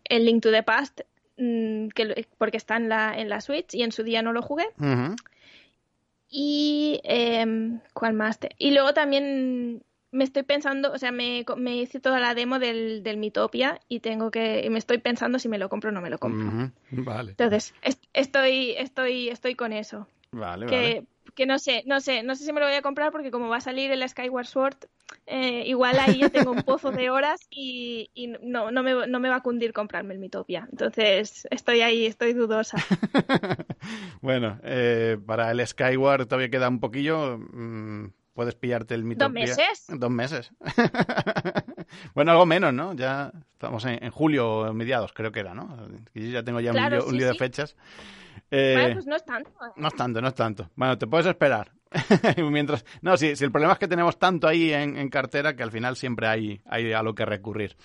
el 0.05 0.26
Link 0.26 0.43
to 0.43 0.51
the 0.51 0.64
Past, 0.64 1.01
mm, 1.38 1.88
que, 1.89 2.28
porque 2.38 2.57
está 2.57 2.78
en 2.78 2.89
la, 2.89 3.18
en 3.18 3.30
la 3.30 3.41
Switch 3.41 3.74
y 3.74 3.84
en 3.84 3.91
su 3.91 4.03
día 4.03 4.22
no 4.22 4.34
lo 4.34 4.41
jugué. 4.41 4.68
Y 6.30 7.01
em, 7.03 7.82
¿cuál 7.93 8.14
más? 8.14 8.39
Y 8.57 8.72
luego 8.72 8.93
también 8.93 9.84
me 10.12 10.24
estoy 10.24 10.43
pensando, 10.43 10.91
o 10.91 10.97
sea, 10.97 11.12
me, 11.12 11.45
me 11.57 11.78
hice 11.78 11.99
toda 11.99 12.20
la 12.20 12.36
demo 12.36 12.59
del, 12.59 13.01
del 13.01 13.18
Mitopia 13.18 13.80
y 13.88 14.01
tengo 14.01 14.30
que, 14.30 14.68
me 14.70 14.78
estoy 14.78 14.99
pensando 14.99 15.39
si 15.39 15.49
me 15.49 15.57
lo 15.57 15.70
compro 15.70 15.89
o 15.89 15.93
no 15.93 16.01
me 16.01 16.09
lo 16.09 16.20
compro. 16.20 16.72
Vale. 16.91 17.32
Entonces, 17.32 17.74
estoy, 18.14 18.72
estoy, 18.72 19.30
estoy 19.30 19.55
con 19.55 19.74
eso. 19.74 20.07
Vale, 20.32 20.68
que, 20.68 21.05
que 21.36 21.45
no 21.45 21.59
sé, 21.59 21.84
no 21.86 22.01
sé, 22.01 22.23
no 22.23 22.36
sé 22.36 22.45
si 22.45 22.53
me 22.53 22.59
lo 22.59 22.67
voy 22.67 22.75
a 22.75 22.82
comprar 22.82 23.11
porque 23.11 23.32
como 23.32 23.49
va 23.49 23.57
a 23.57 23.61
salir 23.61 23.91
el 23.91 24.07
Skyward 24.07 24.45
Sword, 24.45 24.77
eh, 25.27 25.63
igual 25.65 25.99
ahí 25.99 26.19
ya 26.19 26.29
tengo 26.29 26.51
un 26.51 26.63
pozo 26.63 26.91
de 26.91 27.09
horas 27.09 27.47
y, 27.49 28.09
no, 28.41 28.71
no, 28.71 28.84
me, 28.84 29.07
no 29.07 29.19
me 29.19 29.29
va 29.29 29.38
a 29.38 29.41
cundir 29.41 29.73
comprarme 29.73 30.13
el 30.13 30.19
Mitopia. 30.19 30.67
Entonces 30.71 31.47
estoy 31.51 31.82
ahí, 31.82 32.05
estoy 32.05 32.34
dudosa. 32.34 32.77
bueno, 34.21 34.59
eh, 34.63 35.17
para 35.25 35.51
el 35.51 35.65
Skyward 35.65 36.27
todavía 36.27 36.49
queda 36.49 36.69
un 36.69 36.79
poquillo. 36.79 37.38
Mm, 37.38 38.07
puedes 38.34 38.55
pillarte 38.55 38.95
el 38.95 39.03
Mitopia. 39.03 39.45
¿Dos 39.45 39.57
meses? 39.57 39.86
Dos 39.88 40.11
meses. 40.11 40.51
bueno, 42.13 42.32
algo 42.32 42.45
menos, 42.45 42.73
¿no? 42.73 42.93
Ya 42.93 43.32
estamos 43.53 43.86
en, 43.86 44.09
julio, 44.11 44.73
mediados, 44.73 45.13
creo 45.13 45.32
que 45.32 45.41
era, 45.41 45.53
¿no? 45.53 45.88
Yo 46.13 46.23
ya 46.23 46.43
tengo 46.43 46.59
ya 46.59 46.71
un 46.71 47.17
lío, 47.17 47.27
de 47.27 47.36
fechas. 47.36 47.75
Eh, 48.49 48.91
pues 48.93 49.05
no 49.05 49.15
es 49.15 49.25
tanto. 49.25 49.49
¿eh? 49.49 49.71
No 49.75 49.88
es 49.88 49.95
tanto, 49.95 50.21
no 50.21 50.27
es 50.27 50.36
tanto. 50.36 50.69
Bueno, 50.75 50.97
te 50.97 51.07
puedes 51.07 51.25
esperar. 51.25 51.71
Mientras, 52.51 52.85
no, 53.01 53.17
si, 53.17 53.27
el 53.27 53.51
problema 53.51 53.73
es 53.73 53.79
que 53.79 53.87
tenemos 53.87 54.17
tanto 54.17 54.47
ahí 54.47 54.71
en, 54.73 55.09
cartera 55.09 55.55
que 55.55 55.63
al 55.63 55.71
final 55.71 55.95
siempre 55.97 56.27
hay, 56.27 56.61
hay 56.65 56.93
a 56.93 57.03
lo 57.03 57.13
que 57.13 57.25
recurrir. 57.25 57.75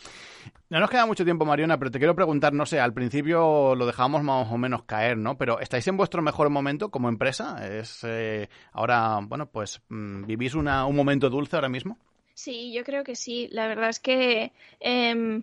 No 0.68 0.80
nos 0.80 0.90
queda 0.90 1.06
mucho 1.06 1.24
tiempo, 1.24 1.44
Mariona, 1.44 1.78
pero 1.78 1.90
te 1.90 1.98
quiero 1.98 2.14
preguntar, 2.14 2.52
no 2.52 2.66
sé, 2.66 2.80
al 2.80 2.92
principio 2.92 3.74
lo 3.74 3.86
dejamos 3.86 4.22
más 4.22 4.50
o 4.50 4.58
menos 4.58 4.84
caer, 4.84 5.16
¿no? 5.16 5.36
Pero 5.36 5.60
¿estáis 5.60 5.86
en 5.88 5.96
vuestro 5.96 6.22
mejor 6.22 6.50
momento 6.50 6.90
como 6.90 7.08
empresa? 7.08 7.66
¿Es 7.66 8.00
eh, 8.04 8.48
ahora, 8.72 9.20
bueno, 9.22 9.46
pues 9.46 9.80
mm, 9.88 10.26
vivís 10.26 10.54
una, 10.54 10.86
un 10.86 10.96
momento 10.96 11.30
dulce 11.30 11.56
ahora 11.56 11.68
mismo? 11.68 11.98
Sí, 12.34 12.72
yo 12.72 12.84
creo 12.84 13.02
que 13.02 13.16
sí. 13.16 13.48
La 13.50 13.66
verdad 13.66 13.88
es 13.88 13.98
que 13.98 14.52
em, 14.78 15.42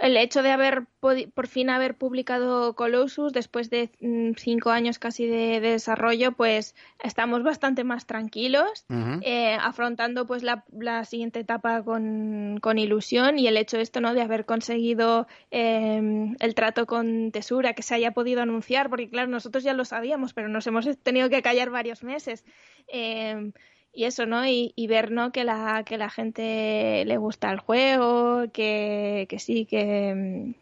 el 0.00 0.16
hecho 0.16 0.42
de 0.42 0.50
haber 0.50 0.86
por 1.00 1.46
fin 1.46 1.70
haber 1.70 1.94
publicado 1.94 2.74
Colossus 2.74 3.32
después 3.32 3.70
de 3.70 3.90
mm, 4.00 4.32
cinco 4.36 4.70
años 4.70 4.98
casi 4.98 5.26
de, 5.26 5.60
desarrollo, 5.60 6.32
pues 6.32 6.74
estamos 7.02 7.42
bastante 7.42 7.84
más 7.84 8.06
tranquilos, 8.06 8.84
eh, 9.22 9.56
afrontando 9.60 10.26
pues 10.26 10.42
la, 10.42 10.64
siguiente 11.04 11.40
etapa 11.40 11.82
con, 11.82 12.60
ilusión 12.76 13.38
y 13.38 13.46
el 13.46 13.56
hecho 13.56 13.76
de 13.76 13.82
esto, 13.82 14.00
¿no? 14.00 14.14
De 14.14 14.22
haber 14.22 14.44
conseguido 14.44 15.26
em, 15.50 16.36
el 16.40 16.54
trato 16.54 16.86
con 16.86 17.30
Tesura, 17.30 17.74
que 17.74 17.82
se 17.82 17.94
haya 17.94 18.12
podido 18.12 18.42
anunciar, 18.42 18.90
porque 18.90 19.08
claro, 19.08 19.28
nosotros 19.30 19.64
ya 19.64 19.74
lo 19.74 19.84
sabíamos, 19.84 20.32
pero 20.32 20.48
nos 20.48 20.66
hemos 20.66 20.86
tenido 21.02 21.28
que 21.30 21.42
callar 21.42 21.70
varios 21.70 22.02
meses. 22.02 22.44
Em, 22.88 23.52
y 23.92 24.04
eso, 24.04 24.26
¿no? 24.26 24.46
Y, 24.46 24.72
ver, 24.88 25.10
¿no? 25.10 25.32
Que 25.32 25.44
la, 25.44 25.82
que 25.84 25.98
la 25.98 26.10
gente 26.10 27.04
le 27.04 27.16
gusta 27.16 27.50
el 27.50 27.58
juego, 27.58 28.44
que, 28.52 29.26
que 29.28 29.38
sí, 29.38 29.66
que, 29.66 30.54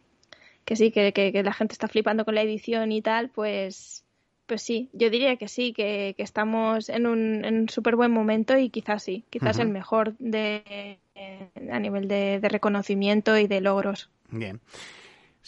que 0.65 0.77
sí, 0.77 0.91
que, 0.91 1.13
que, 1.13 1.43
la 1.43 1.53
gente 1.53 1.73
está 1.73 1.89
flipando 1.89 2.25
con 2.25 2.35
la 2.35 2.43
edición 2.43 2.91
y 2.93 3.03
tal, 3.03 3.29
pues, 3.29 4.05
pues 4.47 4.63
sí, 4.63 4.89
yo 4.93 5.11
diría 5.11 5.37
que 5.37 5.49
sí, 5.49 5.73
que, 5.73 6.15
que 6.17 6.23
estamos 6.23 6.89
en 6.89 7.07
un, 7.07 7.45
en 7.45 7.69
súper 7.69 7.97
buen 7.97 8.11
momento 8.11 8.57
y 8.57 8.71
quizás 8.71 9.03
sí, 9.03 9.25
quizás 9.31 9.59
el 9.59 9.69
mejor 9.69 10.15
de, 10.19 10.99
a 11.71 11.79
nivel 11.79 12.09
de, 12.09 12.41
de 12.41 12.49
reconocimiento 12.49 13.37
y 13.37 13.47
de 13.47 13.61
logros. 13.61 14.11
Bien. 14.31 14.61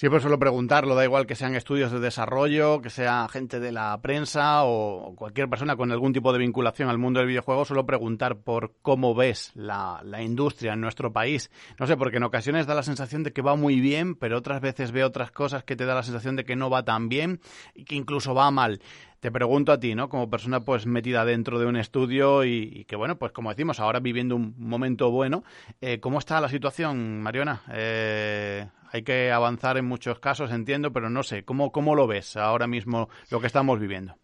Siempre 0.01 0.21
suelo 0.23 0.39
preguntarlo, 0.39 0.95
da 0.95 1.05
igual 1.05 1.27
que 1.27 1.35
sean 1.35 1.55
estudios 1.55 1.93
de 1.93 2.01
desarrollo, 2.01 2.81
que 2.81 2.89
sea 2.89 3.29
gente 3.29 3.61
de 3.61 3.71
la 3.71 4.01
prensa 4.01 4.65
o 4.65 5.15
cualquier 5.15 5.51
persona 5.51 5.77
con 5.77 5.93
algún 5.93 6.15
tipo 6.15 6.33
de 6.33 6.39
vinculación 6.39 6.89
al 6.89 6.97
mundo 6.97 7.21
del 7.21 7.29
videojuego, 7.29 7.67
suelo 7.67 7.85
preguntar 7.85 8.39
por 8.39 8.73
cómo 8.81 9.15
ves 9.15 9.53
la, 9.55 10.01
la, 10.03 10.23
industria 10.23 10.73
en 10.73 10.81
nuestro 10.81 11.13
país. 11.13 11.51
No 11.79 11.87
sé, 11.87 11.99
porque 11.99 12.17
en 12.17 12.23
ocasiones 12.23 12.67
da 12.67 12.75
la 12.75 12.83
sensación 12.83 13.25
de 13.25 13.35
que 13.35 13.43
va 13.43 13.57
muy 13.57 13.79
bien, 13.79 14.15
pero 14.15 14.39
otras 14.39 14.63
veces 14.63 14.91
veo 14.91 15.07
otras 15.07 15.33
cosas 15.33 15.65
que 15.65 15.77
te 15.77 15.85
da 15.85 15.95
la 15.95 16.03
sensación 16.03 16.35
de 16.35 16.47
que 16.47 16.57
no 16.57 16.71
va 16.71 16.83
tan 16.83 17.11
bien 17.11 17.43
y 17.75 17.85
que 17.85 17.95
incluso 17.95 18.35
va 18.35 18.51
mal. 18.51 18.81
Te 19.21 19.31
pregunto 19.31 19.71
a 19.71 19.79
ti, 19.79 19.95
¿no? 19.95 20.09
Como 20.09 20.31
persona 20.31 20.65
pues 20.65 20.87
metida 20.87 21.27
dentro 21.27 21.59
de 21.59 21.67
un 21.67 21.77
estudio 21.77 22.43
y, 22.47 22.87
que, 22.87 22.97
bueno, 22.97 23.19
pues 23.19 23.33
como 23.33 23.51
decimos, 23.51 23.81
ahora 23.81 24.01
viviendo 24.01 24.35
un 24.35 24.55
momento 24.57 25.11
bueno, 25.11 25.45
eh, 25.83 26.01
¿cómo 26.01 26.19
está 26.19 26.41
la 26.41 26.49
situación, 26.49 27.21
Mariona? 27.21 27.61
Eh, 27.71 28.67
hay 28.93 29.03
que 29.03 29.31
avanzar 29.31 29.77
en 29.77 29.87
muchos 29.87 30.19
casos, 30.19 30.51
entiendo, 30.51 30.93
pero 30.93 31.11
no 31.11 31.23
sé, 31.23 31.45
¿cómo, 31.45 31.73
cómo 31.73 31.95
lo 31.95 32.07
ves 32.07 32.37
ahora 32.37 32.67
mismo 32.67 33.09
lo 33.31 33.41
que 33.41 33.47
estamos 33.47 33.79
viviendo? 33.79 34.17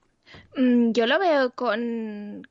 Mm, 0.56 0.92
yo 0.92 1.06
lo 1.06 1.18
veo 1.18 1.50
con, 1.52 2.42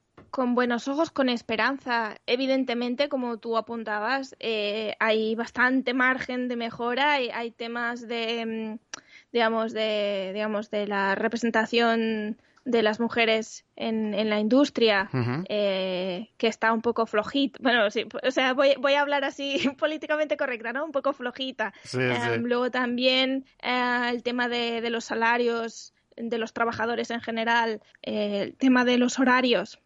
buenos 0.55 0.87
ojos, 0.87 1.11
con 1.11 1.29
esperanza. 1.29 2.17
Evidentemente, 2.25 3.09
como 3.09 3.37
tú 3.37 3.57
apuntabas, 3.57 4.35
eh, 4.39 4.95
hay 4.99 5.35
bastante 5.35 5.93
margen 5.93 6.47
de 6.47 6.55
mejora, 6.55 7.13
hay, 7.13 7.29
hay 7.29 7.51
temas 7.51 8.07
de, 8.07 8.45
mm, 8.45 8.95
digamos, 9.31 9.73
de, 9.73 10.31
digamos, 10.33 10.69
de 10.69 10.87
la 10.87 11.15
representación 11.15 12.37
de 12.65 12.81
las 12.81 12.99
mujeres 12.99 13.63
en, 13.75 14.15
en 14.15 14.29
la 14.29 14.39
industria 14.39 15.09
eh, 15.47 16.31
que 16.37 16.47
está 16.47 16.73
un 16.73 16.81
poco 16.81 17.05
flojita. 17.05 17.59
Bueno, 17.61 17.89
sí, 17.91 18.07
o 18.23 18.31
sea, 18.31 18.53
voy, 18.53 18.73
voy 18.79 18.93
a 18.93 19.01
hablar 19.01 19.23
así 19.23 19.69
políticamente 19.77 20.35
correcta, 20.35 20.73
¿no? 20.73 20.83
Un 20.83 20.91
poco 20.91 21.13
flojita. 21.13 21.73
Em, 21.93 22.43
luego 22.43 22.71
también 22.71 23.45
eh, 23.61 24.09
el 24.09 24.23
tema 24.23 24.49
de, 24.49 24.81
de, 24.81 24.89
los 24.89 25.05
salarios 25.05 25.93
de 26.17 26.37
los 26.37 26.53
trabajadores 26.53 27.11
en 27.11 27.21
general, 27.21 27.81
eh, 28.01 28.41
el 28.43 28.55
tema 28.55 28.83
de 28.83 28.97
los 28.97 29.19
horarios. 29.19 29.79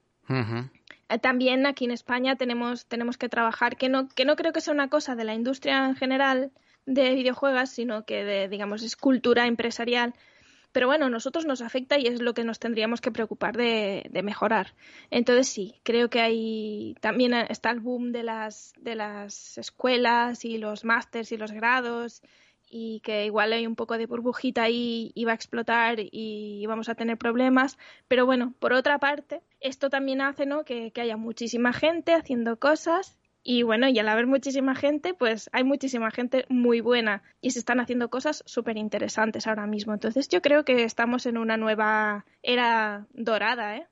También 1.21 1.65
aquí 1.65 1.86
en 1.86 1.91
España 1.91 2.36
tenemos, 2.36 2.86
tenemos 2.86 3.17
que 3.17 3.30
trabajar, 3.30 3.77
que 3.77 3.89
no, 3.89 4.07
que 4.09 4.25
no 4.25 4.36
creo 4.36 4.53
que 4.53 4.61
sea 4.61 4.75
una 4.75 4.89
cosa 4.89 5.15
de 5.15 5.23
la 5.23 5.34
industria 5.34 5.86
en 5.86 5.95
general 5.95 6.51
de 6.86 7.15
videojuegos, 7.15 7.71
sino 7.71 8.05
que 8.05 8.23
de, 8.23 8.47
digamos, 8.47 8.84
es 8.84 8.95
cultura 8.95 9.47
empresarial 9.47 10.13
pero 10.72 10.88
bueno, 10.88 11.07
a 11.07 11.09
nosotros 11.09 11.45
nos 11.45 11.61
afecta 11.61 11.97
y 11.97 12.07
es 12.07 12.22
lo 12.22 12.34
que 12.34 12.43
nos 12.43 12.59
tendríamos 12.59 13.01
que 13.01 13.11
preocupar 13.11 13.57
de, 13.57 14.09
mejorar. 14.24 14.74
Entonces 15.09 15.47
sí, 15.47 15.80
creo 15.84 16.09
que 16.09 16.22
hay 16.22 16.95
también 17.01 17.34
está 17.34 17.72
el 17.72 17.80
boom 17.80 18.11
de 18.11 18.24
las, 18.24 18.74
de 18.78 18.95
las 18.95 19.57
escuelas 19.57 20.45
y 20.45 20.57
los 20.57 20.86
másters 20.86 21.32
y 21.32 21.38
los 21.38 21.51
grados 21.51 22.22
y 22.70 22.99
que 22.99 23.26
igual 23.26 23.51
hay 23.53 23.65
un 23.65 23.76
poco 23.76 23.97
de 23.97 24.05
burbujita 24.05 24.63
ahí 24.63 25.11
y 25.15 25.26
va 25.26 25.32
a 25.32 25.36
explotar 25.36 25.97
y 25.99 26.63
vamos 26.67 26.88
a 26.88 26.95
tener 26.95 27.17
problemas. 27.17 27.78
Pero 28.07 28.28
bueno, 28.28 28.53
por 28.59 28.74
otra 28.74 28.99
parte, 28.99 29.41
esto 29.59 29.89
también 29.89 30.22
hace 30.22 30.45
¿no? 30.45 30.63
que, 30.65 30.91
que 30.91 31.01
haya 31.01 31.17
muchísima 31.17 31.74
gente 31.74 32.13
haciendo 32.13 32.59
cosas 32.59 33.17
Y 33.52 33.64
bueno, 33.64 33.88
y 33.89 33.97
al 33.97 34.08
haber 34.08 34.28
muchísima 34.28 34.76
gente, 34.76 35.16
pues 35.16 35.50
hay 35.54 35.64
muchísima 35.64 36.12
gente 36.12 36.45
muy 36.50 36.82
buena 36.82 37.24
y 37.41 37.50
se 37.50 37.58
están 37.58 37.80
haciendo 37.80 38.12
cosas 38.12 38.43
súper 38.45 38.78
interesantes 38.78 39.47
ahora 39.47 39.66
mismo. 39.66 39.91
Entonces 39.91 40.30
yo 40.30 40.43
creo 40.43 40.64
que 40.64 40.84
estamos 40.84 41.26
en 41.26 41.36
una 41.36 41.58
nueva 41.58 42.28
era 42.43 43.08
dorada, 43.12 43.76
¿eh? 43.76 43.88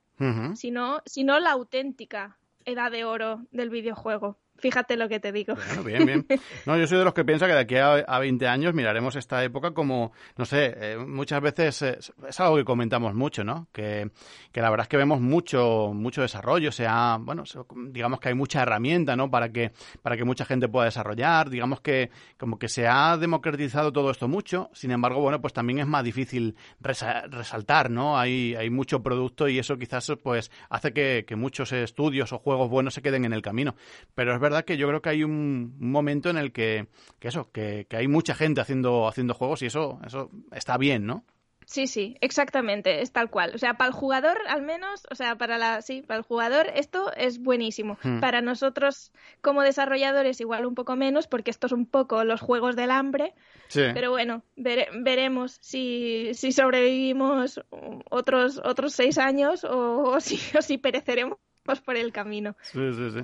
si, 0.54 0.70
no, 0.70 1.02
si 1.06 1.24
no 1.24 1.40
la 1.40 1.50
auténtica 1.50 2.38
edad 2.66 2.92
de 2.92 3.04
oro 3.04 3.46
del 3.50 3.70
videojuego. 3.70 4.38
Fíjate 4.58 4.96
lo 4.96 5.08
que 5.08 5.20
te 5.20 5.32
digo. 5.32 5.54
bien, 5.84 6.04
bien. 6.04 6.26
No, 6.66 6.76
yo 6.76 6.86
soy 6.86 6.98
de 6.98 7.04
los 7.04 7.14
que 7.14 7.24
piensa 7.24 7.46
que 7.46 7.52
de 7.52 7.60
aquí 7.60 7.76
a, 7.76 8.18
20 8.18 8.46
años 8.48 8.74
miraremos 8.74 9.14
esta 9.16 9.42
época 9.44 9.72
como, 9.72 10.12
no 10.36 10.44
sé, 10.44 10.74
eh, 10.76 10.96
muchas 10.98 11.40
veces 11.40 11.82
es 11.82 12.40
algo 12.40 12.56
que 12.56 12.64
comentamos 12.64 13.14
mucho, 13.14 13.44
¿no? 13.44 13.68
Que, 13.72 14.10
que, 14.52 14.60
la 14.60 14.70
verdad 14.70 14.84
es 14.84 14.88
que 14.88 14.96
vemos 14.96 15.20
mucho, 15.20 15.92
mucho 15.94 16.22
desarrollo, 16.22 16.72
sea, 16.72 17.18
bueno, 17.20 17.44
digamos 17.90 18.20
que 18.20 18.28
hay 18.30 18.34
mucha 18.34 18.62
herramienta, 18.62 19.16
¿no? 19.16 19.30
Para 19.30 19.50
que, 19.50 19.72
para 20.02 20.16
que 20.16 20.24
mucha 20.24 20.44
gente 20.44 20.68
pueda 20.68 20.86
desarrollar, 20.86 21.50
digamos 21.50 21.80
que 21.80 22.10
como 22.36 22.58
que 22.58 22.68
se 22.68 22.88
ha 22.88 23.16
democratizado 23.16 23.92
todo 23.92 24.10
esto 24.10 24.26
mucho, 24.26 24.70
sin 24.72 24.90
embargo, 24.90 25.20
bueno, 25.20 25.40
pues 25.40 25.52
también 25.52 25.78
es 25.78 25.86
más 25.86 26.02
difícil 26.02 26.56
resaltar, 26.80 27.90
¿no? 27.90 28.18
Hay, 28.18 28.54
hay 28.56 28.70
mucho 28.70 29.02
producto 29.02 29.48
y 29.48 29.58
eso 29.58 29.78
quizás 29.78 30.12
pues 30.22 30.50
hace 30.68 30.92
que, 30.92 31.24
que 31.26 31.36
muchos 31.36 31.72
estudios 31.72 32.32
o 32.32 32.38
juegos 32.38 32.68
buenos 32.68 32.94
se 32.94 33.02
queden 33.02 33.24
en 33.24 33.32
el 33.32 33.42
camino. 33.42 33.76
Pero 34.14 34.34
es 34.34 34.40
verdad 34.40 34.47
que 34.64 34.76
yo 34.76 34.88
creo 34.88 35.02
que 35.02 35.10
hay 35.10 35.24
un, 35.24 35.76
momento 35.78 36.30
en 36.30 36.38
el 36.38 36.52
que, 36.52 36.88
que 37.18 37.28
eso, 37.28 37.50
que, 37.52 37.86
que, 37.88 37.96
hay 37.96 38.08
mucha 38.08 38.34
gente 38.34 38.60
haciendo, 38.60 39.08
haciendo 39.08 39.34
juegos 39.34 39.62
y 39.62 39.66
eso, 39.66 40.00
eso 40.04 40.30
está 40.52 40.76
bien, 40.78 41.06
¿no? 41.06 41.24
Sí, 41.68 41.86
sí, 41.86 42.16
exactamente, 42.22 43.02
es 43.02 43.12
tal 43.12 43.28
cual. 43.28 43.52
O 43.54 43.58
sea, 43.58 43.74
para 43.74 43.88
el 43.88 43.94
jugador 43.94 44.38
al 44.48 44.62
menos, 44.62 45.06
o 45.10 45.14
sea, 45.14 45.36
para 45.36 45.58
la, 45.58 45.82
sí, 45.82 46.00
para 46.00 46.16
el 46.16 46.24
jugador 46.24 46.66
esto 46.74 47.12
es 47.14 47.42
buenísimo. 47.42 47.98
Hmm. 48.02 48.20
Para 48.20 48.40
nosotros 48.40 49.12
como 49.42 49.60
desarrolladores 49.60 50.40
igual 50.40 50.64
un 50.64 50.74
poco 50.74 50.96
menos, 50.96 51.26
porque 51.26 51.50
esto 51.50 51.66
es 51.66 51.74
un 51.74 51.84
poco 51.84 52.24
los 52.24 52.40
juegos 52.40 52.74
del 52.74 52.90
hambre. 52.90 53.34
Sí. 53.68 53.82
Pero 53.92 54.10
bueno, 54.10 54.42
veremos 54.56 55.58
si, 55.60 56.30
si 56.32 56.52
sobrevivimos 56.52 57.60
otros 58.08 58.62
otros 58.64 58.94
seis 58.94 59.18
años 59.18 59.62
o, 59.64 60.18
si, 60.20 60.40
o 60.56 60.62
si 60.62 60.78
pereceremos 60.78 61.36
por 61.84 61.98
el 61.98 62.12
camino. 62.12 62.56
Sí, 62.62 62.80
sí, 62.94 63.10
sí. 63.10 63.20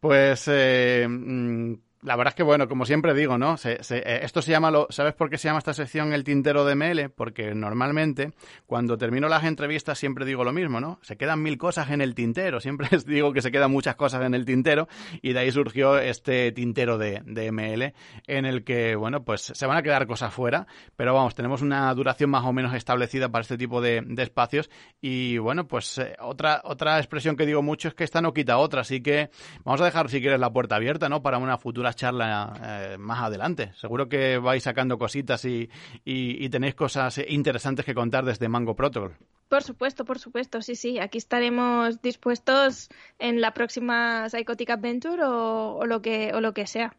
Pues 0.00 0.44
eh, 0.48 1.06
mm, 1.08 1.74
la 2.02 2.16
verdad 2.16 2.32
es 2.32 2.34
que, 2.36 2.42
bueno, 2.42 2.66
como 2.66 2.86
siempre 2.86 3.12
digo, 3.12 3.36
¿no? 3.36 3.56
Eh, 3.64 4.20
esto 4.22 4.40
se 4.40 4.50
llama, 4.50 4.70
lo, 4.70 4.86
¿sabes 4.88 5.12
por 5.12 5.28
qué 5.28 5.36
se 5.36 5.48
llama 5.48 5.58
esta 5.58 5.74
sección 5.74 6.14
el 6.14 6.24
tintero 6.24 6.64
de 6.64 6.74
ML? 6.74 7.10
Porque 7.10 7.54
normalmente, 7.54 8.32
cuando 8.66 8.96
termino 8.96 9.28
las 9.28 9.44
entrevistas, 9.44 9.98
siempre 9.98 10.24
digo 10.24 10.42
lo 10.42 10.52
mismo, 10.52 10.80
¿no? 10.80 10.98
Se 11.02 11.18
quedan 11.18 11.42
mil 11.42 11.58
cosas 11.58 11.90
en 11.90 12.00
el 12.00 12.14
tintero. 12.14 12.58
Siempre 12.60 12.88
digo 13.06 13.34
que 13.34 13.42
se 13.42 13.50
quedan 13.50 13.70
muchas 13.70 13.96
cosas 13.96 14.24
en 14.24 14.34
el 14.34 14.46
tintero. 14.46 14.88
Y 15.20 15.34
de 15.34 15.40
ahí 15.40 15.52
surgió 15.52 15.98
este 15.98 16.52
tintero 16.52 16.96
de, 16.96 17.20
de 17.26 17.52
ML, 17.52 17.92
en 18.26 18.46
el 18.46 18.64
que, 18.64 18.96
bueno, 18.96 19.22
pues 19.22 19.52
se 19.54 19.66
van 19.66 19.76
a 19.76 19.82
quedar 19.82 20.06
cosas 20.06 20.32
fuera. 20.32 20.66
Pero 20.96 21.12
vamos, 21.12 21.34
tenemos 21.34 21.60
una 21.60 21.92
duración 21.92 22.30
más 22.30 22.44
o 22.44 22.52
menos 22.54 22.72
establecida 22.72 23.28
para 23.28 23.42
este 23.42 23.58
tipo 23.58 23.82
de, 23.82 24.02
espacios. 24.16 24.70
Y 25.02 25.36
bueno, 25.36 25.68
pues 25.68 25.98
eh, 25.98 26.16
otra, 26.20 26.62
otra 26.64 26.96
expresión 26.98 27.36
que 27.36 27.44
digo 27.44 27.62
mucho 27.62 27.88
es 27.88 27.94
que 27.94 28.04
esta 28.04 28.22
no 28.22 28.32
quita 28.32 28.56
otra. 28.56 28.80
Así 28.80 29.02
que 29.02 29.28
vamos 29.64 29.82
a 29.82 29.84
dejar, 29.84 30.08
si 30.08 30.22
quieres, 30.22 30.40
la 30.40 30.50
puerta 30.50 30.76
abierta, 30.76 31.10
¿no? 31.10 31.22
Para 31.22 31.36
una 31.36 31.58
futura 31.58 31.89
charla 31.94 32.52
eh, 32.62 32.96
más 32.98 33.20
adelante. 33.20 33.72
Seguro 33.74 34.08
que 34.08 34.38
vais 34.38 34.62
sacando 34.62 34.98
cositas 34.98 35.44
y, 35.44 35.68
tenéis 36.50 36.74
cosas 36.74 37.20
interesantes 37.28 37.84
que 37.84 37.94
contar 37.94 38.24
desde 38.24 38.48
Mango 38.48 38.74
Protocol. 38.74 39.16
Por 39.48 39.62
supuesto, 39.62 40.04
por 40.04 40.18
supuesto, 40.18 40.62
sí, 40.62 40.76
sí. 40.76 40.98
Aquí 40.98 41.18
estaremos 41.18 42.00
dispuestos 42.02 42.88
en 43.18 43.40
la 43.40 43.52
próxima 43.52 44.28
Psychotic 44.28 44.70
Adventure 44.70 45.22
o, 45.24 45.84
lo, 45.86 46.00
que, 46.02 46.32
o 46.34 46.40
lo 46.40 46.54
que 46.54 46.66
sea. 46.66 46.94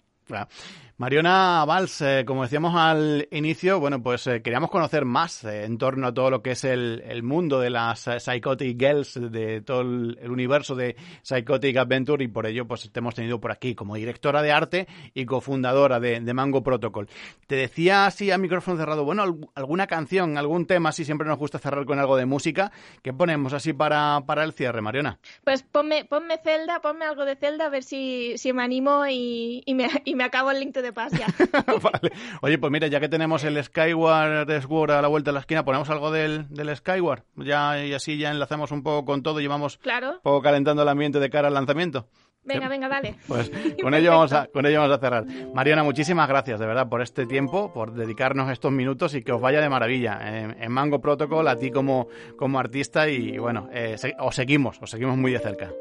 Mariona 1.02 1.66
Valls, 1.66 2.00
eh, 2.02 2.26
como 2.28 2.44
decíamos 2.44 2.76
al 2.76 3.28
inicio, 3.32 3.80
bueno, 3.80 4.04
pues 4.04 4.28
eh, 4.28 4.44
queríamos 4.44 4.70
conocer 4.70 5.04
más 5.04 5.44
eh, 5.46 5.64
en 5.64 5.80
torno 5.80 6.06
a 6.06 6.14
todo 6.14 6.30
lo 6.30 6.44
que 6.44 6.52
es 6.52 6.64
el, 6.64 7.24
mundo 7.24 7.60
de 7.60 7.72
las 7.72 8.02
Psychotic 8.20 8.80
Girls, 8.80 9.20
de 9.20 9.62
todo 9.62 9.82
el, 9.82 10.20
universo 10.30 10.76
de 10.76 10.96
Psychotic 11.24 11.76
Adventure 11.78 12.24
y 12.24 12.28
por 12.28 12.46
ello 12.46 12.68
pues 12.68 12.88
te 12.92 13.00
hemos 13.00 13.16
tenido 13.16 13.42
por 13.42 13.52
aquí 13.52 13.74
como 13.74 13.96
directora 13.96 14.44
de 14.44 14.52
arte 14.52 14.88
y 15.16 15.26
cofundadora 15.26 16.00
de, 16.00 16.22
Mango 16.36 16.62
Protocol. 16.62 17.10
Te 17.48 17.56
decía 17.56 18.06
así 18.06 18.30
a 18.30 18.38
micrófono 18.38 18.78
cerrado, 18.78 19.04
bueno, 19.04 19.24
alguna 19.56 19.88
canción, 19.88 20.38
algún 20.38 20.68
tema, 20.68 20.90
así 20.90 21.04
siempre 21.04 21.28
nos 21.28 21.40
gusta 21.40 21.58
cerrar 21.58 21.84
con 21.86 21.98
algo 21.98 22.16
de 22.16 22.28
música. 22.28 22.72
¿Qué 23.02 23.12
ponemos 23.12 23.54
así 23.54 23.74
para, 23.74 24.22
para 24.28 24.44
el 24.44 24.54
cierre, 24.54 24.82
Mariona? 24.82 25.18
Pues 25.44 25.64
ponme, 25.64 26.06
ponme 26.06 26.38
Zelda, 26.44 26.80
ponme 26.80 27.06
algo 27.06 27.26
de 27.26 27.36
Zelda 27.36 27.66
a 27.66 27.70
ver 27.70 27.82
si, 27.82 28.38
si 28.38 28.54
me 28.54 28.62
animo 28.62 29.08
y, 29.08 29.64
y, 29.66 29.74
me, 29.74 29.90
y 30.06 30.14
me 30.14 30.26
acabo 30.26 30.52
el 30.52 30.60
link 30.60 30.76
de 30.76 30.91
Oye, 32.42 32.58
pues 32.58 32.72
mira, 32.72 32.88
ya 32.88 33.00
que 33.00 33.10
tenemos 33.10 33.44
el 33.44 33.62
Skyward 33.64 34.62
Sword 34.62 34.92
a 34.92 35.02
la 35.02 35.08
vuelta 35.08 35.32
de 35.32 35.34
la 35.34 35.40
esquina, 35.42 35.66
ponemos 35.66 35.90
algo 35.90 36.12
del, 36.12 36.48
del 36.50 36.76
Skyward. 36.76 37.24
Ya, 37.38 37.84
y 37.84 37.94
así 37.94 38.18
ya 38.18 38.32
enlazamos 38.32 38.72
un 38.72 38.84
poco 38.84 39.06
con 39.06 39.24
todo 39.24 39.40
y 39.40 39.48
vamos 39.48 39.78
claro. 39.78 40.12
un 40.12 40.22
poco 40.22 40.42
calentando 40.42 40.84
el 40.84 40.90
ambiente 40.90 41.20
de 41.20 41.30
cara 41.30 41.48
al 41.48 41.54
lanzamiento. 41.54 42.08
Venga, 42.44 42.68
venga, 42.68 42.90
dale. 42.90 43.16
Pues 43.28 43.52
con 43.82 43.94
ello, 43.94 44.12
vamos 44.12 44.34
a, 44.34 44.48
con 44.48 44.66
ello 44.66 44.80
vamos 44.82 44.98
a 44.98 45.00
cerrar. 45.00 45.26
Mariana, 45.54 45.84
muchísimas 45.84 46.28
gracias, 46.28 46.60
de 46.60 46.66
verdad, 46.66 46.90
por 46.90 47.02
este 47.02 47.26
tiempo, 47.26 47.72
por 47.72 47.94
dedicarnos 47.94 48.50
estos 48.52 48.72
minutos 48.72 49.14
y 49.14 49.24
que 49.24 49.32
os 49.32 49.42
vaya 49.42 49.62
de 49.62 49.70
maravilla. 49.70 50.20
En, 50.22 50.72
Mango 50.72 51.02
Protocol, 51.02 51.48
a 51.48 51.56
ti 51.56 51.70
como, 51.70 52.08
como 52.38 52.60
artista 52.60 53.08
y 53.10 53.38
bueno, 53.38 53.70
eh, 53.72 53.96
os 54.20 54.36
seguimos, 54.36 54.82
os 54.82 54.90
seguimos 54.90 55.18
muy 55.18 55.32
de 55.32 55.40
cerca. 55.40 55.72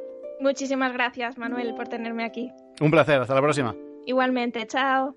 Muchísimas 0.40 0.92
gracias, 0.92 1.38
Manuel, 1.38 1.74
por 1.74 1.88
tenerme 1.88 2.24
aquí. 2.24 2.50
Un 2.80 2.90
placer, 2.90 3.20
hasta 3.20 3.34
la 3.34 3.42
próxima. 3.42 3.74
Igualmente, 4.04 4.66
chao. 4.66 5.16